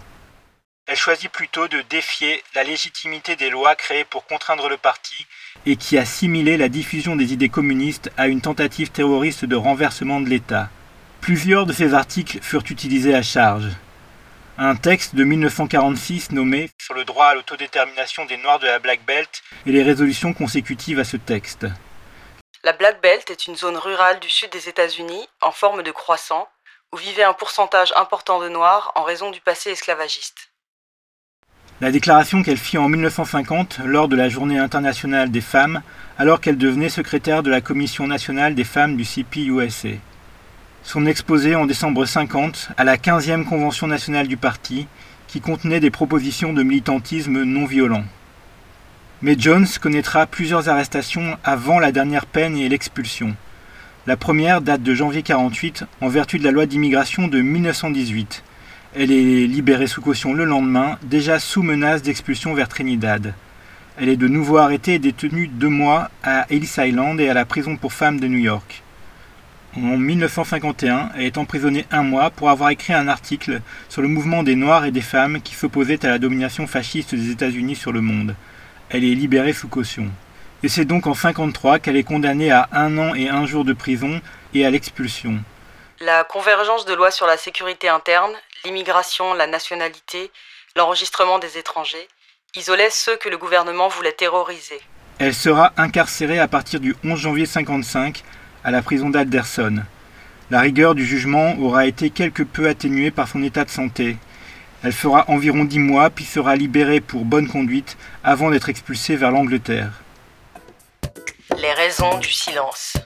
Elle 0.86 0.96
choisit 0.96 1.30
plutôt 1.30 1.68
de 1.68 1.82
défier 1.90 2.42
la 2.54 2.64
légitimité 2.64 3.36
des 3.36 3.50
lois 3.50 3.74
créées 3.74 4.06
pour 4.08 4.24
contraindre 4.24 4.70
le 4.70 4.78
parti 4.78 5.26
et 5.66 5.76
qui 5.76 5.98
assimilait 5.98 6.56
la 6.56 6.70
diffusion 6.70 7.16
des 7.16 7.34
idées 7.34 7.50
communistes 7.50 8.10
à 8.16 8.28
une 8.28 8.40
tentative 8.40 8.90
terroriste 8.90 9.44
de 9.44 9.56
renversement 9.56 10.22
de 10.22 10.30
l'État. 10.30 10.70
Plusieurs 11.20 11.66
de 11.66 11.74
ces 11.74 11.92
articles 11.92 12.38
furent 12.40 12.64
utilisés 12.70 13.14
à 13.14 13.22
charge. 13.22 13.68
Un 14.60 14.74
texte 14.74 15.14
de 15.14 15.22
1946 15.22 16.32
nommé 16.32 16.68
Sur 16.82 16.94
le 16.94 17.04
droit 17.04 17.26
à 17.26 17.34
l'autodétermination 17.36 18.24
des 18.24 18.36
Noirs 18.38 18.58
de 18.58 18.66
la 18.66 18.80
Black 18.80 19.04
Belt 19.06 19.44
et 19.66 19.70
les 19.70 19.84
résolutions 19.84 20.32
consécutives 20.32 20.98
à 20.98 21.04
ce 21.04 21.16
texte. 21.16 21.64
La 22.64 22.72
Black 22.72 23.00
Belt 23.00 23.30
est 23.30 23.46
une 23.46 23.54
zone 23.54 23.76
rurale 23.76 24.18
du 24.18 24.28
sud 24.28 24.50
des 24.50 24.68
États-Unis 24.68 25.28
en 25.42 25.52
forme 25.52 25.84
de 25.84 25.92
croissant 25.92 26.48
où 26.92 26.96
vivait 26.96 27.22
un 27.22 27.34
pourcentage 27.34 27.92
important 27.94 28.40
de 28.40 28.48
Noirs 28.48 28.90
en 28.96 29.04
raison 29.04 29.30
du 29.30 29.40
passé 29.40 29.70
esclavagiste. 29.70 30.50
La 31.80 31.92
déclaration 31.92 32.42
qu'elle 32.42 32.56
fit 32.56 32.78
en 32.78 32.88
1950 32.88 33.78
lors 33.84 34.08
de 34.08 34.16
la 34.16 34.28
Journée 34.28 34.58
internationale 34.58 35.30
des 35.30 35.40
femmes, 35.40 35.82
alors 36.18 36.40
qu'elle 36.40 36.58
devenait 36.58 36.88
secrétaire 36.88 37.44
de 37.44 37.50
la 37.50 37.60
Commission 37.60 38.08
nationale 38.08 38.56
des 38.56 38.64
femmes 38.64 38.96
du 38.96 39.04
CPUSA. 39.04 40.00
Son 40.82 41.06
exposé 41.06 41.54
en 41.54 41.66
décembre 41.66 42.06
50 42.06 42.70
à 42.76 42.84
la 42.84 42.96
15e 42.96 43.44
Convention 43.44 43.86
nationale 43.86 44.26
du 44.26 44.36
parti, 44.36 44.86
qui 45.26 45.40
contenait 45.40 45.80
des 45.80 45.90
propositions 45.90 46.52
de 46.52 46.62
militantisme 46.62 47.42
non 47.42 47.66
violent. 47.66 48.04
Mais 49.20 49.36
Jones 49.38 49.66
connaîtra 49.80 50.26
plusieurs 50.26 50.68
arrestations 50.68 51.36
avant 51.44 51.78
la 51.78 51.92
dernière 51.92 52.24
peine 52.24 52.56
et 52.56 52.68
l'expulsion. 52.68 53.36
La 54.06 54.16
première 54.16 54.62
date 54.62 54.82
de 54.82 54.94
janvier 54.94 55.22
48 55.22 55.84
en 56.00 56.08
vertu 56.08 56.38
de 56.38 56.44
la 56.44 56.52
loi 56.52 56.64
d'immigration 56.64 57.28
de 57.28 57.40
1918. 57.40 58.42
Elle 58.96 59.12
est 59.12 59.46
libérée 59.46 59.86
sous 59.86 60.00
caution 60.00 60.32
le 60.32 60.44
lendemain, 60.44 60.98
déjà 61.02 61.38
sous 61.38 61.62
menace 61.62 62.00
d'expulsion 62.00 62.54
vers 62.54 62.68
Trinidad. 62.68 63.34
Elle 63.98 64.08
est 64.08 64.16
de 64.16 64.28
nouveau 64.28 64.56
arrêtée 64.56 64.94
et 64.94 64.98
détenue 64.98 65.48
deux 65.48 65.68
mois 65.68 66.10
à 66.22 66.46
Ellis 66.48 66.72
Island 66.78 67.20
et 67.20 67.28
à 67.28 67.34
la 67.34 67.44
prison 67.44 67.76
pour 67.76 67.92
femmes 67.92 68.20
de 68.20 68.28
New 68.28 68.38
York. 68.38 68.82
En 69.76 69.98
1951, 69.98 71.10
elle 71.14 71.24
est 71.24 71.38
emprisonnée 71.38 71.86
un 71.90 72.02
mois 72.02 72.30
pour 72.30 72.48
avoir 72.48 72.70
écrit 72.70 72.94
un 72.94 73.06
article 73.06 73.60
sur 73.88 74.00
le 74.00 74.08
mouvement 74.08 74.42
des 74.42 74.56
Noirs 74.56 74.86
et 74.86 74.90
des 74.90 75.02
femmes 75.02 75.42
qui 75.42 75.54
s'opposaient 75.54 76.04
à 76.06 76.08
la 76.08 76.18
domination 76.18 76.66
fasciste 76.66 77.14
des 77.14 77.30
États-Unis 77.30 77.76
sur 77.76 77.92
le 77.92 78.00
monde. 78.00 78.34
Elle 78.88 79.04
est 79.04 79.14
libérée 79.14 79.52
sous 79.52 79.68
caution. 79.68 80.08
Et 80.62 80.68
c'est 80.68 80.86
donc 80.86 81.06
en 81.06 81.10
1953 81.10 81.78
qu'elle 81.78 81.96
est 81.96 82.02
condamnée 82.02 82.50
à 82.50 82.68
un 82.72 82.96
an 82.98 83.14
et 83.14 83.28
un 83.28 83.46
jour 83.46 83.64
de 83.64 83.74
prison 83.74 84.20
et 84.54 84.64
à 84.64 84.70
l'expulsion. 84.70 85.38
La 86.00 86.24
convergence 86.24 86.86
de 86.86 86.94
lois 86.94 87.10
sur 87.10 87.26
la 87.26 87.36
sécurité 87.36 87.88
interne, 87.88 88.32
l'immigration, 88.64 89.34
la 89.34 89.46
nationalité, 89.46 90.30
l'enregistrement 90.76 91.38
des 91.38 91.58
étrangers, 91.58 92.08
isolait 92.56 92.90
ceux 92.90 93.16
que 93.16 93.28
le 93.28 93.36
gouvernement 93.36 93.88
voulait 93.88 94.12
terroriser. 94.12 94.80
Elle 95.18 95.34
sera 95.34 95.72
incarcérée 95.76 96.38
à 96.38 96.48
partir 96.48 96.80
du 96.80 96.94
11 97.04 97.18
janvier 97.18 97.44
1955 97.44 98.22
à 98.64 98.70
la 98.70 98.82
prison 98.82 99.10
d'Alderson. 99.10 99.82
La 100.50 100.60
rigueur 100.60 100.94
du 100.94 101.04
jugement 101.04 101.58
aura 101.58 101.86
été 101.86 102.10
quelque 102.10 102.42
peu 102.42 102.68
atténuée 102.68 103.10
par 103.10 103.28
son 103.28 103.42
état 103.42 103.64
de 103.64 103.70
santé. 103.70 104.16
Elle 104.82 104.92
fera 104.92 105.24
environ 105.28 105.64
dix 105.64 105.78
mois, 105.78 106.10
puis 106.10 106.24
sera 106.24 106.56
libérée 106.56 107.00
pour 107.00 107.24
bonne 107.24 107.48
conduite 107.48 107.96
avant 108.22 108.50
d'être 108.50 108.68
expulsée 108.68 109.16
vers 109.16 109.30
l'Angleterre. 109.30 109.90
Les 111.60 111.72
raisons 111.72 112.18
du 112.18 112.30
silence. 112.30 112.96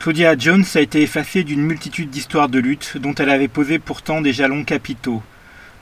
Claudia 0.00 0.36
Jones 0.36 0.64
a 0.74 0.80
été 0.80 1.02
effacée 1.02 1.44
d'une 1.44 1.62
multitude 1.62 2.10
d'histoires 2.10 2.48
de 2.48 2.58
lutte 2.58 2.96
dont 2.96 3.14
elle 3.14 3.30
avait 3.30 3.48
posé 3.48 3.78
pourtant 3.78 4.20
des 4.20 4.32
jalons 4.32 4.64
capitaux. 4.64 5.22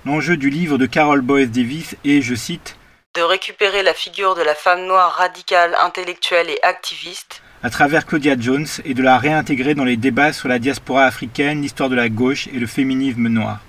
L'enjeu 0.07 0.37
du 0.37 0.51
livre 0.51 0.79
de 0.79 0.87
Carol 0.87 1.23
Boyce 1.23 1.51
Davis 1.51 1.97
est, 2.05 2.21
je 2.21 2.35
cite, 2.35 2.77
de 3.15 3.23
récupérer 3.23 3.85
la 3.85 3.95
figure 3.95 4.35
de 4.35 4.43
la 4.43 4.57
femme 4.57 4.87
noire 4.87 5.13
radicale, 5.13 5.75
intellectuelle 5.81 6.51
et 6.51 6.59
activiste, 6.63 7.43
à 7.65 7.71
travers 7.71 8.05
Claudia 8.05 8.37
Jones 8.39 8.67
et 8.85 8.93
de 8.93 9.03
la 9.03 9.17
réintégrer 9.17 9.75
dans 9.75 9.87
les 9.87 9.97
débats 9.97 10.35
sur 10.35 10.49
la 10.49 10.59
diaspora 10.59 11.07
africaine, 11.07 11.63
l'histoire 11.63 11.89
de 11.89 11.95
la 11.95 12.11
gauche 12.11 12.47
et 12.49 12.59
le 12.59 12.67
féminisme 12.67 13.29
noir. 13.29 13.61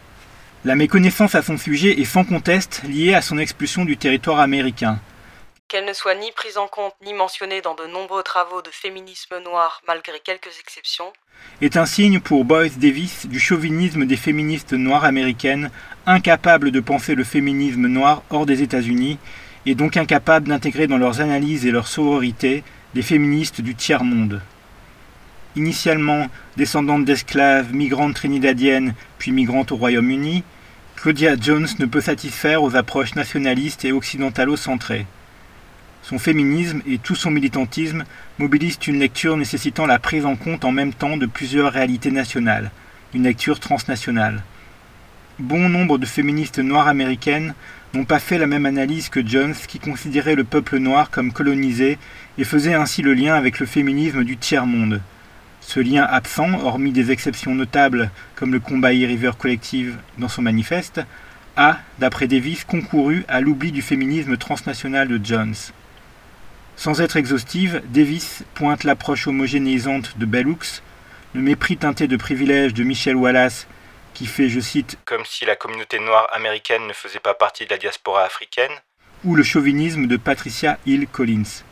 La 0.65 0.75
méconnaissance 0.75 1.33
à 1.33 1.41
son 1.41 1.57
sujet 1.57 2.01
est 2.01 2.03
sans 2.03 2.25
conteste 2.25 2.81
liée 2.83 3.13
à 3.13 3.21
son 3.21 3.37
expulsion 3.37 3.85
du 3.85 3.95
territoire 3.95 4.41
américain. 4.41 4.99
Qu'elle 5.69 5.85
ne 5.85 5.93
soit 5.93 6.15
ni 6.15 6.29
prise 6.33 6.57
en 6.57 6.67
compte 6.67 6.93
ni 7.05 7.13
mentionnée 7.13 7.61
dans 7.61 7.73
de 7.73 7.85
nombreux 7.87 8.21
travaux 8.21 8.61
de 8.61 8.69
féminisme 8.69 9.35
noir 9.45 9.81
malgré 9.87 10.19
quelques 10.19 10.59
exceptions, 10.59 11.13
est 11.61 11.77
un 11.77 11.85
signe 11.85 12.19
pour 12.19 12.43
Boyce 12.43 12.77
Davis 12.77 13.27
du 13.27 13.39
chauvinisme 13.39 14.05
des 14.05 14.17
féministes 14.17 14.73
noires 14.73 15.05
américaines, 15.05 15.71
incapables 16.05 16.71
de 16.71 16.81
penser 16.81 17.15
le 17.15 17.23
féminisme 17.23 17.87
noir 17.87 18.23
hors 18.29 18.45
des 18.45 18.61
États-Unis, 18.61 19.19
et 19.65 19.73
donc 19.73 19.95
incapables 19.95 20.49
d'intégrer 20.49 20.87
dans 20.87 20.97
leurs 20.97 21.21
analyses 21.21 21.65
et 21.65 21.71
leur 21.71 21.87
sororité 21.87 22.63
des 22.95 23.01
féministes 23.01 23.59
du 23.59 23.75
tiers-monde. 23.75 24.41
Initialement 25.57 26.27
descendante 26.55 27.03
d'esclaves, 27.03 27.73
migrantes 27.73 28.15
trinidadiennes, 28.15 28.95
puis 29.17 29.33
migrantes 29.33 29.73
au 29.73 29.75
Royaume-Uni, 29.75 30.45
Claudia 30.95 31.35
Jones 31.39 31.67
ne 31.77 31.85
peut 31.87 31.99
satisfaire 31.99 32.63
aux 32.63 32.77
approches 32.77 33.15
nationalistes 33.15 33.83
et 33.83 33.91
occidentalo-centrées. 33.91 35.05
Son 36.03 36.19
féminisme 36.19 36.81
et 36.87 36.97
tout 36.97 37.15
son 37.15 37.31
militantisme 37.31 38.05
mobilisent 38.39 38.79
une 38.87 38.99
lecture 38.99 39.35
nécessitant 39.35 39.87
la 39.87 39.99
prise 39.99 40.25
en 40.25 40.37
compte 40.37 40.63
en 40.63 40.71
même 40.71 40.93
temps 40.93 41.17
de 41.17 41.25
plusieurs 41.25 41.73
réalités 41.73 42.11
nationales, 42.11 42.71
une 43.13 43.23
lecture 43.23 43.59
transnationale. 43.59 44.41
Bon 45.37 45.67
nombre 45.67 45.97
de 45.97 46.05
féministes 46.05 46.59
noires 46.59 46.87
américaines 46.87 47.55
n'ont 47.95 48.05
pas 48.05 48.19
fait 48.19 48.37
la 48.37 48.47
même 48.47 48.65
analyse 48.65 49.09
que 49.09 49.25
Jones 49.25 49.55
qui 49.67 49.79
considérait 49.79 50.35
le 50.35 50.43
peuple 50.43 50.77
noir 50.77 51.09
comme 51.09 51.31
colonisé 51.31 51.97
et 52.37 52.43
faisait 52.43 52.73
ainsi 52.73 53.01
le 53.01 53.13
lien 53.13 53.35
avec 53.35 53.59
le 53.59 53.65
féminisme 53.65 54.23
du 54.23 54.37
tiers-monde. 54.37 55.01
Ce 55.61 55.79
lien 55.79 56.03
absent, 56.03 56.59
hormis 56.61 56.91
des 56.91 57.11
exceptions 57.11 57.55
notables 57.55 58.11
comme 58.35 58.51
le 58.51 58.59
combat 58.59 58.89
River 58.89 59.31
Collective 59.37 59.97
dans 60.17 60.27
son 60.27 60.41
manifeste, 60.41 61.01
a, 61.57 61.79
d'après 61.99 62.27
Davis, 62.27 62.65
concouru 62.65 63.23
à 63.27 63.39
l'oubli 63.39 63.71
du 63.71 63.81
féminisme 63.81 64.35
transnational 64.35 65.07
de 65.07 65.19
Jones. 65.23 65.55
Sans 66.75 66.99
être 66.99 67.15
exhaustive, 67.15 67.81
Davis 67.93 68.43
pointe 68.53 68.83
l'approche 68.83 69.27
homogénéisante 69.27 70.17
de 70.17 70.25
Bell 70.25 70.47
Hooks, 70.49 70.81
le 71.33 71.41
mépris 71.41 71.77
teinté 71.77 72.07
de 72.07 72.17
privilèges 72.17 72.73
de 72.73 72.83
Michel 72.83 73.15
Wallace, 73.15 73.67
qui 74.15 74.25
fait, 74.25 74.49
je 74.49 74.61
cite, 74.61 74.97
comme 75.05 75.25
si 75.25 75.45
la 75.45 75.57
communauté 75.57 75.99
noire 75.99 76.27
américaine 76.31 76.87
ne 76.87 76.93
faisait 76.93 77.19
pas 77.19 77.33
partie 77.33 77.65
de 77.65 77.69
la 77.69 77.77
diaspora 77.77 78.23
africaine, 78.23 78.71
ou 79.25 79.35
le 79.35 79.43
chauvinisme 79.43 80.07
de 80.07 80.17
Patricia 80.17 80.79
Hill 80.85 81.05
Collins. 81.07 81.63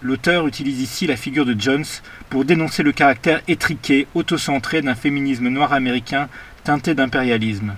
L'auteur 0.00 0.46
utilise 0.46 0.80
ici 0.80 1.06
la 1.06 1.16
figure 1.16 1.44
de 1.44 1.54
Jones 1.60 1.84
pour 2.30 2.46
dénoncer 2.46 2.82
le 2.82 2.92
caractère 2.92 3.42
étriqué, 3.46 4.06
autocentré 4.14 4.80
d'un 4.80 4.94
féminisme 4.94 5.48
noir 5.48 5.74
américain 5.74 6.30
teinté 6.64 6.94
d'impérialisme. 6.94 7.76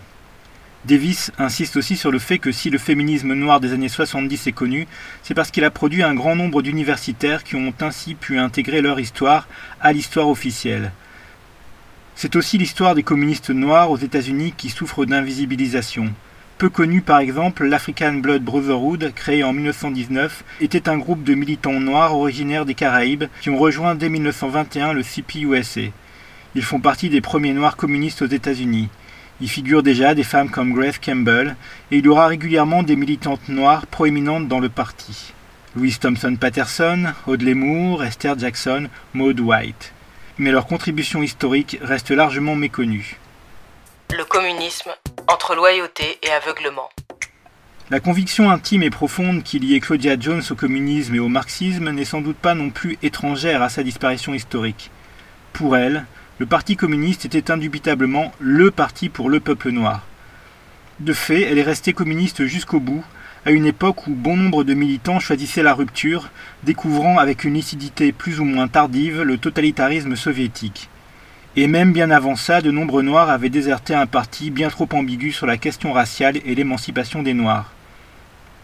Davis 0.84 1.32
insiste 1.38 1.76
aussi 1.76 1.96
sur 1.96 2.12
le 2.12 2.20
fait 2.20 2.38
que 2.38 2.52
si 2.52 2.70
le 2.70 2.78
féminisme 2.78 3.34
noir 3.34 3.58
des 3.58 3.72
années 3.72 3.88
70 3.88 4.46
est 4.46 4.52
connu, 4.52 4.86
c'est 5.24 5.34
parce 5.34 5.50
qu'il 5.50 5.64
a 5.64 5.70
produit 5.70 6.04
un 6.04 6.14
grand 6.14 6.36
nombre 6.36 6.62
d'universitaires 6.62 7.42
qui 7.42 7.56
ont 7.56 7.74
ainsi 7.80 8.14
pu 8.14 8.38
intégrer 8.38 8.80
leur 8.80 9.00
histoire 9.00 9.48
à 9.80 9.92
l'histoire 9.92 10.28
officielle. 10.28 10.92
C'est 12.22 12.36
aussi 12.36 12.56
l'histoire 12.56 12.94
des 12.94 13.02
communistes 13.02 13.50
noirs 13.50 13.90
aux 13.90 13.96
États-Unis 13.96 14.54
qui 14.56 14.68
souffrent 14.68 15.06
d'invisibilisation. 15.06 16.12
Peu 16.56 16.68
connu 16.68 17.00
par 17.00 17.18
exemple, 17.18 17.66
l'African 17.66 18.12
Blood 18.12 18.44
Brotherhood, 18.44 19.12
créé 19.12 19.42
en 19.42 19.52
1919, 19.52 20.44
était 20.60 20.88
un 20.88 20.98
groupe 20.98 21.24
de 21.24 21.34
militants 21.34 21.80
noirs 21.80 22.14
originaires 22.14 22.64
des 22.64 22.74
Caraïbes 22.76 23.24
qui 23.40 23.50
ont 23.50 23.58
rejoint 23.58 23.96
dès 23.96 24.08
1921 24.08 24.92
le 24.92 25.02
CPUSA. 25.02 25.90
Ils 26.54 26.62
font 26.62 26.78
partie 26.78 27.10
des 27.10 27.20
premiers 27.20 27.54
noirs 27.54 27.76
communistes 27.76 28.22
aux 28.22 28.26
États-Unis. 28.26 28.88
Y 29.40 29.48
figurent 29.48 29.82
déjà 29.82 30.14
des 30.14 30.22
femmes 30.22 30.48
comme 30.48 30.74
Grace 30.74 31.00
Campbell, 31.04 31.56
et 31.90 31.98
il 31.98 32.04
y 32.04 32.08
aura 32.08 32.28
régulièrement 32.28 32.84
des 32.84 32.94
militantes 32.94 33.48
noires 33.48 33.88
proéminentes 33.88 34.46
dans 34.46 34.60
le 34.60 34.68
parti. 34.68 35.32
Louise 35.74 35.98
Thompson 35.98 36.36
Patterson, 36.36 37.14
Audley 37.26 37.54
Moore, 37.54 38.04
Esther 38.04 38.38
Jackson, 38.38 38.86
Maud 39.12 39.40
White. 39.40 39.92
Mais 40.42 40.50
leur 40.50 40.66
contribution 40.66 41.22
historique 41.22 41.78
reste 41.82 42.10
largement 42.10 42.56
méconnue. 42.56 43.16
Le 44.10 44.24
communisme, 44.24 44.90
entre 45.28 45.54
loyauté 45.54 46.18
et 46.20 46.30
aveuglement. 46.30 46.88
La 47.90 48.00
conviction 48.00 48.50
intime 48.50 48.82
et 48.82 48.90
profonde 48.90 49.44
qui 49.44 49.60
liait 49.60 49.78
Claudia 49.78 50.18
Jones 50.18 50.42
au 50.50 50.56
communisme 50.56 51.14
et 51.14 51.20
au 51.20 51.28
marxisme 51.28 51.90
n'est 51.90 52.04
sans 52.04 52.22
doute 52.22 52.38
pas 52.38 52.56
non 52.56 52.70
plus 52.70 52.98
étrangère 53.04 53.62
à 53.62 53.68
sa 53.68 53.84
disparition 53.84 54.34
historique. 54.34 54.90
Pour 55.52 55.76
elle, 55.76 56.06
le 56.40 56.46
Parti 56.46 56.74
communiste 56.74 57.24
était 57.24 57.52
indubitablement 57.52 58.32
le 58.40 58.72
parti 58.72 59.10
pour 59.10 59.30
le 59.30 59.38
peuple 59.38 59.70
noir. 59.70 60.04
De 60.98 61.12
fait, 61.12 61.42
elle 61.42 61.58
est 61.58 61.62
restée 61.62 61.92
communiste 61.92 62.46
jusqu'au 62.46 62.80
bout, 62.80 63.04
à 63.44 63.50
une 63.50 63.66
époque 63.66 64.06
où 64.06 64.14
bon 64.14 64.36
nombre 64.36 64.62
de 64.62 64.74
militants 64.74 65.18
choisissaient 65.18 65.64
la 65.64 65.74
rupture, 65.74 66.30
découvrant 66.62 67.18
avec 67.18 67.42
une 67.44 67.54
lucidité 67.54 68.12
plus 68.12 68.38
ou 68.38 68.44
moins 68.44 68.68
tardive 68.68 69.22
le 69.22 69.36
totalitarisme 69.36 70.14
soviétique. 70.14 70.88
Et 71.56 71.66
même 71.66 71.92
bien 71.92 72.10
avant 72.10 72.36
ça, 72.36 72.62
de 72.62 72.70
nombreux 72.70 73.02
Noirs 73.02 73.30
avaient 73.30 73.50
déserté 73.50 73.94
un 73.94 74.06
parti 74.06 74.50
bien 74.50 74.68
trop 74.70 74.88
ambigu 74.92 75.32
sur 75.32 75.46
la 75.46 75.56
question 75.56 75.92
raciale 75.92 76.38
et 76.46 76.54
l'émancipation 76.54 77.22
des 77.22 77.34
Noirs. 77.34 77.72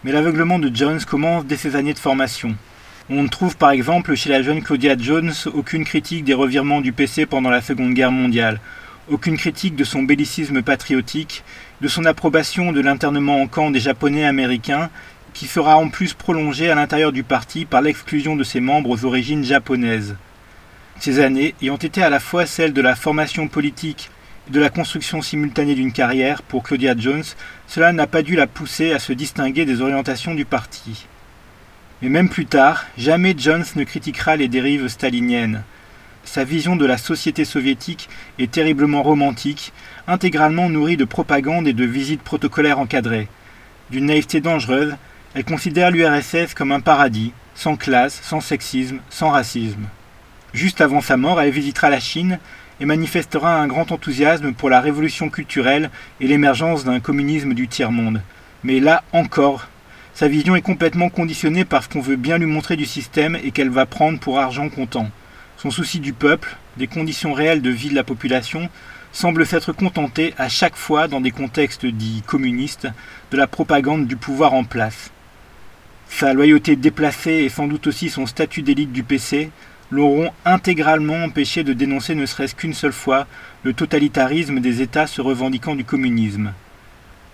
Mais 0.03 0.13
l'aveuglement 0.13 0.59
de 0.59 0.73
Jones 0.73 1.01
commence 1.05 1.45
dès 1.45 1.57
ses 1.57 1.75
années 1.75 1.93
de 1.93 1.99
formation. 1.99 2.55
On 3.09 3.23
ne 3.23 3.27
trouve 3.27 3.57
par 3.57 3.71
exemple 3.71 4.15
chez 4.15 4.29
la 4.29 4.41
jeune 4.41 4.63
Claudia 4.63 4.95
Jones 4.97 5.33
aucune 5.53 5.83
critique 5.83 6.23
des 6.23 6.33
revirements 6.33 6.79
du 6.79 6.93
PC 6.93 7.25
pendant 7.25 7.49
la 7.49 7.61
Seconde 7.61 7.93
Guerre 7.93 8.11
mondiale, 8.11 8.61
aucune 9.09 9.37
critique 9.37 9.75
de 9.75 9.83
son 9.83 10.03
bellicisme 10.03 10.61
patriotique, 10.61 11.43
de 11.81 11.87
son 11.87 12.05
approbation 12.05 12.71
de 12.71 12.81
l'internement 12.81 13.41
en 13.41 13.47
camp 13.47 13.71
des 13.71 13.79
Japonais 13.79 14.25
américains, 14.25 14.89
qui 15.33 15.47
sera 15.47 15.77
en 15.77 15.89
plus 15.89 16.13
prolongé 16.13 16.69
à 16.69 16.75
l'intérieur 16.75 17.11
du 17.11 17.23
parti 17.23 17.65
par 17.65 17.81
l'exclusion 17.81 18.35
de 18.35 18.43
ses 18.43 18.59
membres 18.59 18.89
aux 18.89 19.05
origines 19.05 19.43
japonaises. 19.43 20.15
Ces 20.99 21.21
années 21.21 21.55
ayant 21.61 21.77
été 21.77 22.03
à 22.03 22.09
la 22.09 22.19
fois 22.19 22.45
celles 22.45 22.73
de 22.73 22.81
la 22.81 22.95
formation 22.95 23.47
politique 23.47 24.09
et 24.49 24.51
de 24.51 24.59
la 24.59 24.69
construction 24.69 25.21
simultanée 25.21 25.75
d'une 25.75 25.93
carrière 25.93 26.41
pour 26.41 26.63
Claudia 26.63 26.93
Jones, 26.97 27.23
cela 27.67 27.93
n'a 27.93 28.07
pas 28.07 28.21
dû 28.21 28.35
la 28.35 28.47
pousser 28.47 28.91
à 28.91 28.99
se 28.99 29.13
distinguer 29.13 29.63
des 29.63 29.81
orientations 29.81 30.35
du 30.35 30.43
parti. 30.43 31.07
Mais 32.01 32.09
même 32.09 32.29
plus 32.29 32.45
tard, 32.45 32.85
jamais 32.97 33.35
Jones 33.37 33.65
ne 33.75 33.83
critiquera 33.83 34.35
les 34.35 34.47
dérives 34.47 34.87
staliniennes. 34.87 35.63
Sa 36.25 36.43
vision 36.43 36.75
de 36.75 36.85
la 36.85 36.97
société 36.97 37.45
soviétique 37.45 38.09
est 38.37 38.51
terriblement 38.51 39.03
romantique, 39.03 39.73
intégralement 40.09 40.69
nourrie 40.69 40.97
de 40.97 41.05
propagande 41.05 41.67
et 41.67 41.73
de 41.73 41.85
visites 41.85 42.23
protocolaires 42.23 42.79
encadrées. 42.79 43.27
D'une 43.91 44.07
naïveté 44.07 44.41
dangereuse, 44.41 44.95
elle 45.35 45.45
considère 45.45 45.91
l'URSS 45.91 46.55
comme 46.55 46.71
un 46.71 46.79
paradis, 46.79 47.31
sans 47.53 47.75
classe, 47.75 48.19
sans 48.23 48.41
sexisme, 48.41 48.99
sans 49.09 49.29
racisme. 49.29 49.87
Juste 50.53 50.81
avant 50.81 51.01
sa 51.01 51.15
mort, 51.15 51.39
elle 51.39 51.51
visitera 51.51 51.91
la 51.91 51.99
Chine 51.99 52.39
et 52.79 52.85
manifestera 52.85 53.61
un 53.61 53.67
grand 53.67 53.91
enthousiasme 53.91 54.53
pour 54.53 54.69
la 54.69 54.81
révolution 54.81 55.29
culturelle 55.29 55.91
et 56.19 56.27
l'émergence 56.27 56.85
d'un 56.85 56.99
communisme 56.99 57.53
du 57.53 57.67
tiers-monde. 57.67 58.21
Mais 58.63 58.79
là 58.79 59.03
encore, 59.13 59.67
sa 60.15 60.27
vision 60.27 60.55
est 60.55 60.61
complètement 60.61 61.09
conditionnée 61.09 61.65
par 61.65 61.83
ce 61.83 61.89
qu'on 61.89 62.01
veut 62.01 62.15
bien 62.15 62.39
lui 62.39 62.47
montrer 62.47 62.75
du 62.75 62.85
système 62.85 63.37
et 63.43 63.51
qu'elle 63.51 63.69
va 63.69 63.85
prendre 63.85 64.19
pour 64.19 64.39
argent 64.39 64.69
comptant. 64.69 65.09
Son 65.57 65.71
souci 65.71 65.99
du 65.99 66.13
peuple, 66.13 66.57
des 66.77 66.87
conditions 66.87 67.33
réelles 67.33 67.61
de 67.61 67.69
vie 67.69 67.89
de 67.89 67.95
la 67.95 68.03
population, 68.03 68.69
semble 69.11 69.45
s'être 69.45 69.73
contenté 69.73 70.33
à 70.37 70.49
chaque 70.49 70.75
fois 70.75 71.07
dans 71.07 71.21
des 71.21 71.31
contextes 71.31 71.85
dits 71.85 72.23
communistes 72.25 72.87
de 73.31 73.37
la 73.37 73.47
propagande 73.47 74.07
du 74.07 74.15
pouvoir 74.15 74.53
en 74.53 74.63
place. 74.63 75.11
Sa 76.09 76.33
loyauté 76.33 76.75
déplacée 76.75 77.43
et 77.43 77.49
sans 77.49 77.67
doute 77.67 77.87
aussi 77.87 78.09
son 78.09 78.25
statut 78.25 78.61
d'élite 78.61 78.91
du 78.91 79.03
PC 79.03 79.51
l'auront 79.91 80.31
intégralement 80.45 81.23
empêché 81.23 81.63
de 81.63 81.73
dénoncer 81.73 82.15
ne 82.15 82.25
serait-ce 82.25 82.55
qu'une 82.55 82.73
seule 82.73 82.93
fois 82.93 83.27
le 83.63 83.73
totalitarisme 83.73 84.59
des 84.59 84.81
États 84.81 85.07
se 85.07 85.21
revendiquant 85.21 85.75
du 85.75 85.85
communisme. 85.85 86.53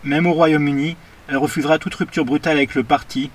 Même 0.04 0.28
au 0.28 0.34
Royaume-Uni, 0.34 0.96
elle 1.28 1.38
refusera 1.38 1.80
toute 1.80 1.96
rupture 1.96 2.26
brutale 2.26 2.58
avec 2.58 2.76
le 2.76 2.84
parti, 2.84 3.32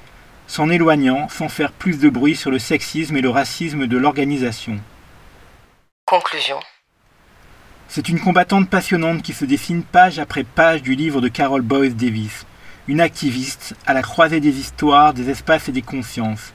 s'en 0.47 0.71
éloignant 0.71 1.29
sans 1.29 1.49
faire 1.49 1.73
plus 1.73 1.99
de 1.99 2.09
bruit 2.09 2.37
sur 2.37 2.51
le 2.51 2.59
sexisme 2.59 3.17
et 3.17 3.21
le 3.21 3.31
racisme 3.31 3.87
de 3.87 3.97
l'organisation. 3.97 4.79
Conclusion. 6.07 6.59
C'est 7.93 8.09
une 8.09 8.21
combattante 8.21 8.71
passionnante 8.71 9.21
qui 9.21 9.33
se 9.33 9.45
dessine 9.45 9.83
page 9.83 10.21
après 10.21 10.45
page 10.45 10.81
du 10.81 10.95
livre 10.95 11.21
de 11.21 11.27
Carol 11.27 11.63
Boyce 11.63 11.97
Davis, 11.97 12.47
une 12.87 13.01
activiste 13.01 13.75
à 13.85 13.95
la 13.95 14.03
croisée 14.03 14.39
des 14.39 14.61
histoires, 14.61 15.13
des 15.13 15.29
espaces 15.29 15.69
et 15.69 15.73
des 15.73 15.83
consciences. 15.83 16.53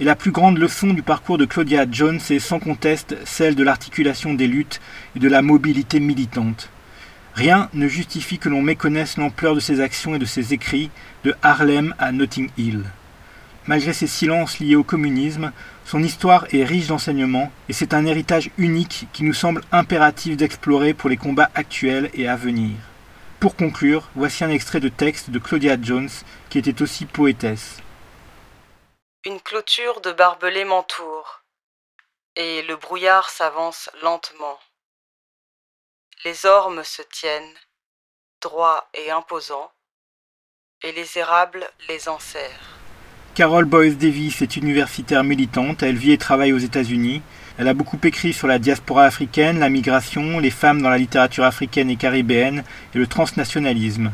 Et 0.00 0.04
la 0.04 0.14
plus 0.14 0.32
grande 0.32 0.58
leçon 0.58 0.92
du 0.92 1.02
parcours 1.02 1.38
de 1.38 1.46
Claudia 1.46 1.86
Jones 1.90 2.20
est 2.28 2.40
sans 2.40 2.58
conteste 2.58 3.16
celle 3.24 3.54
de 3.54 3.64
l'articulation 3.64 4.34
des 4.34 4.46
luttes 4.46 4.82
et 5.16 5.18
de 5.18 5.30
la 5.30 5.40
mobilité 5.40 5.98
militante. 5.98 6.68
Rien 7.34 7.70
ne 7.72 7.88
justifie 7.88 8.38
que 8.38 8.50
l'on 8.50 8.60
méconnaisse 8.60 9.16
l'ampleur 9.16 9.54
de 9.54 9.60
ses 9.60 9.80
actions 9.80 10.14
et 10.14 10.18
de 10.18 10.26
ses 10.26 10.52
écrits, 10.52 10.90
de 11.24 11.34
Harlem 11.40 11.94
à 11.98 12.12
Notting 12.12 12.50
Hill. 12.58 12.82
Malgré 13.66 13.94
ses 13.94 14.06
silences 14.06 14.58
liés 14.60 14.76
au 14.76 14.84
communisme, 14.84 15.52
son 15.86 16.02
histoire 16.02 16.52
est 16.52 16.64
riche 16.64 16.88
d'enseignements 16.88 17.52
et 17.68 17.72
c'est 17.72 17.94
un 17.94 18.04
héritage 18.06 18.50
unique 18.58 19.06
qui 19.12 19.22
nous 19.22 19.32
semble 19.32 19.62
impératif 19.70 20.36
d'explorer 20.36 20.94
pour 20.94 21.08
les 21.08 21.16
combats 21.16 21.50
actuels 21.54 22.10
et 22.12 22.28
à 22.28 22.34
venir. 22.34 22.76
Pour 23.38 23.54
conclure, 23.54 24.08
voici 24.16 24.42
un 24.42 24.50
extrait 24.50 24.80
de 24.80 24.88
texte 24.88 25.30
de 25.30 25.38
Claudia 25.38 25.76
Jones, 25.80 26.10
qui 26.50 26.58
était 26.58 26.82
aussi 26.82 27.06
poétesse. 27.06 27.76
Une 29.24 29.40
clôture 29.40 30.00
de 30.00 30.10
barbelés 30.10 30.64
m'entoure, 30.64 31.42
et 32.34 32.62
le 32.62 32.76
brouillard 32.76 33.28
s'avance 33.28 33.88
lentement. 34.02 34.58
Les 36.24 36.46
ormes 36.46 36.82
se 36.82 37.02
tiennent, 37.02 37.54
droits 38.42 38.88
et 38.94 39.12
imposants, 39.12 39.70
et 40.82 40.90
les 40.92 41.18
érables 41.18 41.68
les 41.88 42.08
enserrent. 42.08 42.75
Carol 43.36 43.66
Boyce 43.66 43.98
Davis 43.98 44.40
est 44.40 44.56
universitaire 44.56 45.22
militante, 45.22 45.82
elle 45.82 45.96
vit 45.96 46.12
et 46.12 46.16
travaille 46.16 46.54
aux 46.54 46.58
États-Unis. 46.58 47.20
Elle 47.58 47.68
a 47.68 47.74
beaucoup 47.74 47.98
écrit 48.02 48.32
sur 48.32 48.46
la 48.46 48.58
diaspora 48.58 49.04
africaine, 49.04 49.58
la 49.58 49.68
migration, 49.68 50.38
les 50.38 50.48
femmes 50.48 50.80
dans 50.80 50.88
la 50.88 50.96
littérature 50.96 51.44
africaine 51.44 51.90
et 51.90 51.96
caribéenne 51.96 52.64
et 52.94 52.98
le 52.98 53.06
transnationalisme. 53.06 54.10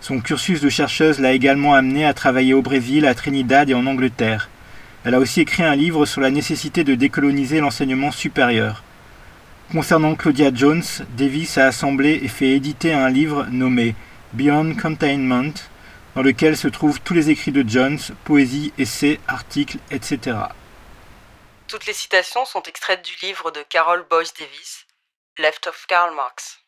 Son 0.00 0.20
cursus 0.20 0.60
de 0.60 0.68
chercheuse 0.68 1.18
l'a 1.18 1.32
également 1.32 1.74
amenée 1.74 2.06
à 2.06 2.14
travailler 2.14 2.54
au 2.54 2.62
Brésil, 2.62 3.06
à 3.06 3.16
Trinidad 3.16 3.70
et 3.70 3.74
en 3.74 3.86
Angleterre. 3.86 4.48
Elle 5.04 5.16
a 5.16 5.18
aussi 5.18 5.40
écrit 5.40 5.64
un 5.64 5.74
livre 5.74 6.06
sur 6.06 6.20
la 6.20 6.30
nécessité 6.30 6.84
de 6.84 6.94
décoloniser 6.94 7.58
l'enseignement 7.58 8.12
supérieur. 8.12 8.84
Concernant 9.72 10.14
Claudia 10.14 10.52
Jones, 10.54 10.84
Davis 11.18 11.58
a 11.58 11.66
assemblé 11.66 12.20
et 12.22 12.28
fait 12.28 12.52
éditer 12.52 12.92
un 12.92 13.10
livre 13.10 13.48
nommé 13.50 13.96
Beyond 14.32 14.76
Containment, 14.80 15.54
dans 16.14 16.22
lequel 16.22 16.56
se 16.56 16.68
trouvent 16.68 17.00
tous 17.00 17.14
les 17.14 17.30
écrits 17.30 17.52
de 17.52 17.68
Jones, 17.68 17.98
poésie, 18.24 18.72
essais, 18.78 19.20
articles, 19.26 19.78
etc. 19.90 20.36
Toutes 21.68 21.86
les 21.86 21.92
citations 21.92 22.44
sont 22.44 22.62
extraites 22.62 23.04
du 23.04 23.26
livre 23.26 23.50
de 23.50 23.60
Carol 23.68 24.06
Boyce 24.08 24.34
Davis, 24.34 24.86
Left 25.38 25.66
of 25.66 25.86
Karl 25.88 26.14
Marx. 26.14 26.60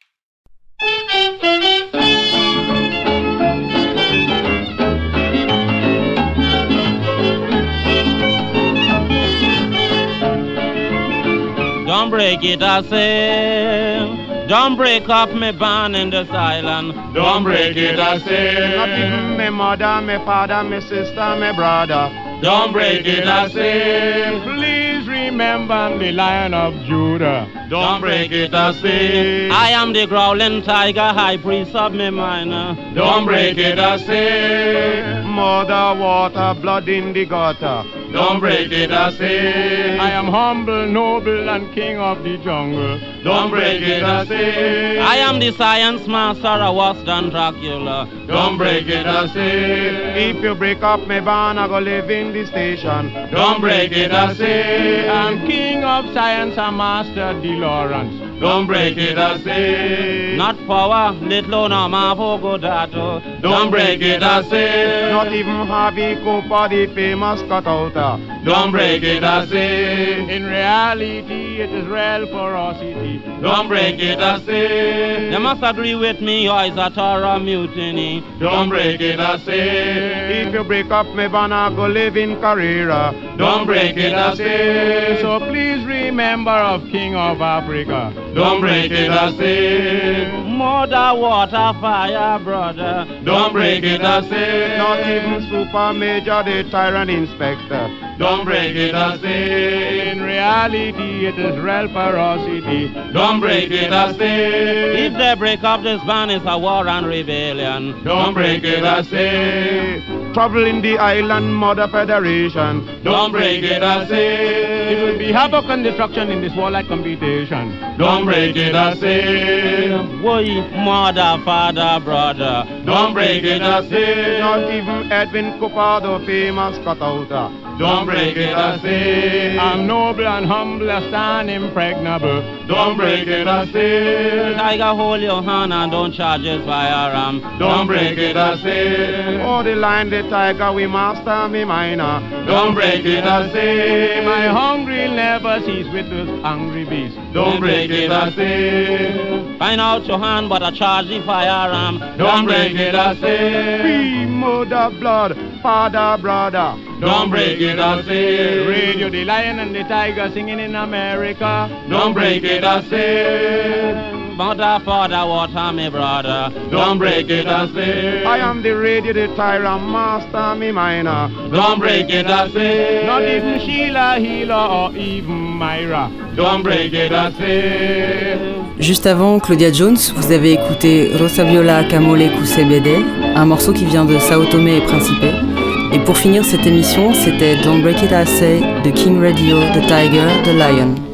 Don't 11.87 12.11
break 12.11 12.43
it, 12.43 12.63
I 12.63 12.83
say. 12.83 14.16
Don't 14.49 14.77
break 14.77 15.09
up 15.09 15.33
me 15.35 15.51
bond 15.51 15.97
in 15.97 16.11
this 16.11 16.31
island. 16.31 16.95
Don't 17.15 17.43
break 17.43 17.77
it, 17.77 17.99
I 17.99 18.19
say. 18.19 18.77
Not 18.77 18.89
even 18.91 19.37
me 19.37 19.51
mother, 19.51 20.01
me 20.01 20.17
father, 20.25 20.63
me 20.63 20.81
sister, 20.81 21.37
me 21.37 21.53
brother. 21.57 22.36
Don't 22.43 22.73
break 22.73 23.07
it, 23.07 23.27
I 23.27 23.49
say. 23.49 24.41
Please 24.45 25.09
remember 25.09 25.99
the 25.99 26.13
Lion 26.13 26.53
of 26.53 26.75
Judah. 26.85 27.49
Don't 27.71 28.01
break 28.01 28.31
it, 28.31 28.55
I 28.55 28.73
say. 28.75 29.49
I 29.49 29.71
am 29.71 29.93
the 29.93 30.07
growling 30.07 30.63
tiger, 30.63 31.01
high 31.01 31.39
priest 31.39 31.75
of 31.75 31.93
me 31.93 32.11
minor. 32.11 32.77
Don't 32.95 33.25
break 33.25 33.57
it, 33.57 33.79
I 33.79 33.97
say. 33.97 35.23
Mother, 35.25 36.01
water, 36.01 36.61
blood 36.61 36.89
in 36.89 37.13
the 37.13 37.25
gutter. 37.25 37.85
Don't 38.13 38.41
break 38.41 38.71
it, 38.71 38.91
I 38.91 39.13
say. 39.13 39.99
I 39.99 40.11
am 40.11 40.27
humble, 40.27 40.87
noble, 40.87 41.51
and 41.51 41.75
king 41.75 41.99
of 41.99 42.23
the 42.23 42.39
jungle. 42.39 43.01
Don't 43.25 43.51
break 43.51 43.83
it, 43.83 44.03
I 44.03 44.25
say. 44.27 44.99
I 44.99 45.17
am 45.17 45.41
the 45.41 45.53
science 45.53 46.07
master, 46.07 46.47
I 46.47 46.71
was 46.71 47.03
than 47.05 47.31
Dracula. 47.31 48.09
Don't 48.27 48.57
break 48.57 48.87
it, 48.87 49.07
I 49.07 49.27
say. 49.27 50.31
If 50.31 50.43
you 50.43 50.55
break 50.55 50.83
up 50.83 51.07
my 51.07 51.21
barn, 51.21 51.59
I 51.59 51.67
go 51.67 51.79
live 51.79 52.11
in 52.11 52.26
the 52.33 52.47
station. 52.47 53.13
Don't 53.31 53.61
break 53.61 53.93
it, 53.93 54.13
I 54.13 54.35
say. 54.35 55.09
I'm 55.09 55.47
king 55.47 55.85
of 55.85 56.13
science, 56.13 56.57
I'm 56.59 56.77
master 56.77 57.35
Lawrence. 57.35 58.41
Don't 58.41 58.67
break 58.67 58.99
it, 58.99 59.17
I 59.17 59.39
say. 59.39 60.37
Not 60.37 60.57
power, 60.67 61.13
little 61.13 61.71
no 61.71 61.89
mapo 61.89 62.39
godato. 62.39 63.41
Don't 63.41 63.71
break 63.71 64.03
it, 64.03 64.23
I 64.23 64.43
say. 64.43 65.11
Not 65.11 65.33
even 65.33 65.67
Harvey 65.67 66.17
Cooper, 66.17 66.69
the 66.69 66.87
famous 66.95 67.41
cutouter. 67.43 68.45
Don't 68.45 68.73
break 68.73 69.03
it, 69.03 69.25
I 69.25 69.47
say. 69.47 70.29
In 70.37 70.45
reality, 70.45 71.63
it 71.63 71.71
is 71.71 71.87
real 71.87 72.27
ferocity. 72.27 73.23
Don't 73.41 73.69
break 73.69 73.99
it, 74.01 74.19
I 74.19 74.39
say. 74.41 75.33
You 75.33 75.39
must 75.41 75.63
agree 75.63 75.95
with 75.95 76.21
me, 76.21 76.49
or 76.49 76.63
is 76.65 76.77
a 76.77 76.91
Torah 76.91 77.41
mutiny. 77.41 78.23
Don't 78.39 78.69
break 78.69 79.01
it, 79.01 79.19
I 79.19 79.39
say. 79.39 80.43
If 80.47 80.53
you 80.53 80.63
break 80.63 80.91
up 80.91 81.07
my 81.15 81.29
banner, 81.29 81.75
go 81.75 81.87
live 81.87 82.16
in 82.17 82.41
Carrera. 82.41 83.13
Don't 83.37 83.67
break 83.67 83.97
it, 83.97 84.15
I 84.15 84.35
say. 84.35 85.19
So 85.21 85.39
please 85.41 85.85
remember 85.85 86.51
of 86.51 86.83
King 86.91 87.15
of 87.15 87.41
Africa. 87.41 88.13
Don't 88.35 88.61
break 88.61 88.91
it, 88.91 89.11
I 89.11 89.37
say. 89.37 90.45
Mother, 90.47 91.21
water, 91.21 91.79
fire, 91.81 92.39
brother. 92.39 93.21
Don't 93.25 93.53
break 93.53 93.85
it, 93.85 94.01
I 94.01 94.29
say. 94.29 94.79
Not 94.79 95.01
even 95.01 95.51
Super 95.51 95.93
Major, 95.93 96.43
the 96.43 96.69
tyrant 96.71 97.11
inspector. 97.11 98.06
Don't 98.19 98.47
break 98.47 98.75
it, 98.75 98.95
I 98.95 99.19
say. 99.19 100.11
In 100.11 100.23
reality, 100.23 101.27
it 101.27 101.39
is 101.39 101.59
real 101.59 101.89
ferocity. 101.89 102.89
Don't 103.13 103.41
break 103.41 103.71
it, 103.71 103.93
I 103.93 104.17
say. 104.17 105.07
If 105.07 105.13
they 105.19 105.35
break 105.35 105.63
up 105.63 105.83
this 105.83 106.03
band, 106.05 106.31
it's 106.31 106.45
a 106.47 106.59
war 106.59 106.89
and 106.89 107.07
rebellion. 107.07 108.03
Don't 108.05 108.33
break 108.33 108.65
it, 108.65 108.85
I 108.85 109.03
say. 109.03 110.03
Trouble 110.33 110.67
in 110.67 110.81
the 110.81 110.99
island, 110.99 111.55
Mother 111.55 111.89
Federation. 111.89 113.03
Don't 113.05 113.33
break 113.33 113.63
it, 113.63 113.83
I 113.83 114.07
say. 114.07 114.93
It 114.93 115.03
will 115.03 115.19
be 115.19 115.33
havoc 115.33 115.65
and 115.67 115.85
destruction 115.85 116.31
in 116.31 116.41
this 116.41 116.55
warlike 116.55 116.89
competition. 116.89 117.97
Don't 117.99 118.25
break 118.25 118.57
it, 118.57 118.75
I 118.75 118.95
say. 118.95 119.89
Boy, 120.23 120.47
mother, 120.85 121.43
father, 121.45 122.03
brother. 122.05 122.65
Don't 122.85 123.13
break 123.13 123.45
it, 123.45 123.61
I 123.61 123.87
say. 123.89 124.39
Not 124.39 124.71
even 124.71 125.13
Edwin 125.13 125.59
Cooper, 125.59 126.01
the 126.01 126.25
famous 126.25 126.79
cutouter. 126.79 127.51
Don't 127.79 128.06
break 128.07 128.37
it, 128.37 128.55
I 128.55 128.79
say. 128.79 129.59
I'm 129.59 129.87
noble 129.87 130.27
and 130.27 130.47
humble, 130.47 130.91
I 130.91 131.01
stand 131.09 131.51
impregnable. 131.51 132.67
Don't 132.67 132.97
break 132.97 133.29
it, 133.29 133.47
I 133.47 133.71
say. 133.71 134.55
Tiger, 134.55 134.95
hold 134.95 135.21
your 135.21 135.43
hand 135.43 135.73
and 135.73 135.93
don't 135.93 136.13
charge 136.13 136.43
his 136.43 136.65
firearm. 136.65 137.41
Don't 137.59 137.87
break 137.87 138.19
it, 138.19 138.37
I 138.37 138.57
say. 138.63 139.43
Oh, 139.43 139.63
the 139.63 139.75
lion, 139.75 140.11
the 140.11 140.23
tiger, 140.31 140.73
we 140.73 140.87
master 140.87 141.49
me 141.49 141.65
minor. 141.65 142.21
Don't 142.47 142.75
break 142.75 143.05
it, 143.05 143.25
I 143.25 143.53
say. 143.53 144.25
My 144.25 144.47
hungry 144.47 145.09
never 145.09 145.61
cease 145.61 145.87
with 145.93 146.09
this 146.09 146.29
hungry 146.43 146.85
beast. 146.85 147.17
Don't 147.33 147.61
break 147.61 147.91
it, 147.91 148.11
I 148.11 148.31
say. 148.31 149.59
Find 149.59 149.81
out 149.81 150.07
your 150.07 150.19
hand, 150.19 150.49
but 150.49 150.63
I 150.63 150.71
charge 150.71 151.09
the 151.09 151.23
firearm. 151.23 151.99
Don't 152.17 152.47
break 152.47 152.75
it, 152.75 152.95
I 152.95 153.15
say. 153.17 153.83
Be 153.83 154.27
mother 154.27 154.91
blood, 154.99 155.37
father 155.63 156.21
brother. 156.21 156.77
Don't 157.01 157.31
break 157.31 157.61
it, 157.61 157.79
I 157.79 157.96
say. 158.03 158.67
Radio, 158.67 159.11
the 159.11 159.25
lion 159.25 159.59
and 159.59 159.75
the 159.75 159.83
tiger 159.85 160.31
singing 160.33 160.59
in 160.61 160.75
America. 160.75 161.69
Don't 161.89 162.13
break 162.15 162.45
it, 162.45 162.65
I 162.65 162.83
say. 162.89 164.23
Mother, 164.37 164.85
father, 164.85 165.27
water, 165.27 165.73
me 165.73 165.89
brother? 165.89 166.53
Don't 166.71 166.99
break 166.99 167.31
it, 167.31 167.47
I 167.47 167.73
say. 167.73 168.23
I 168.23 168.37
am 168.37 168.63
the 168.63 168.73
radio, 168.73 169.15
the 169.15 169.35
tyrant 169.35 169.89
master, 169.89 170.55
me 170.55 170.73
minor. 170.73 171.31
Don't 171.51 171.79
break 171.79 172.11
it, 172.11 172.27
I 172.27 172.51
say. 172.51 173.07
Not 173.07 173.23
even 173.23 173.59
Sheila, 173.61 174.19
Healer, 174.19 174.55
or 174.55 174.95
even 174.95 175.39
Myra. 175.39 176.11
Don't 176.37 176.63
break 176.63 176.93
it, 176.93 177.13
I 177.13 177.33
say. 177.33 178.57
Juste 178.79 179.07
avant 179.07 179.39
Claudia 179.39 179.73
Jones, 179.73 180.13
vous 180.15 180.31
avez 180.31 180.53
écouté 180.53 181.13
Rosa 181.19 181.45
Viola 181.45 181.85
Camole 181.85 182.29
Kusebede, 182.39 183.05
un 183.35 183.47
morceau 183.47 183.73
qui 183.73 183.87
vient 183.87 184.05
de 184.05 184.19
Sao 184.19 184.45
Tomé 184.45 184.77
et 184.77 184.81
Principe. 184.83 185.56
Et 185.97 185.99
pour 186.01 186.19
finir 186.19 186.45
cette 186.45 186.67
émission, 186.67 187.15
c'était 187.15 187.57
Don't 187.65 187.81
Break 187.81 188.03
It 188.03 188.11
I 188.13 188.27
Say 188.27 188.61
King 188.91 189.19
Radio, 189.19 189.61
The 189.73 189.81
Tiger, 189.87 190.29
The 190.45 190.53
Lion. 190.53 191.06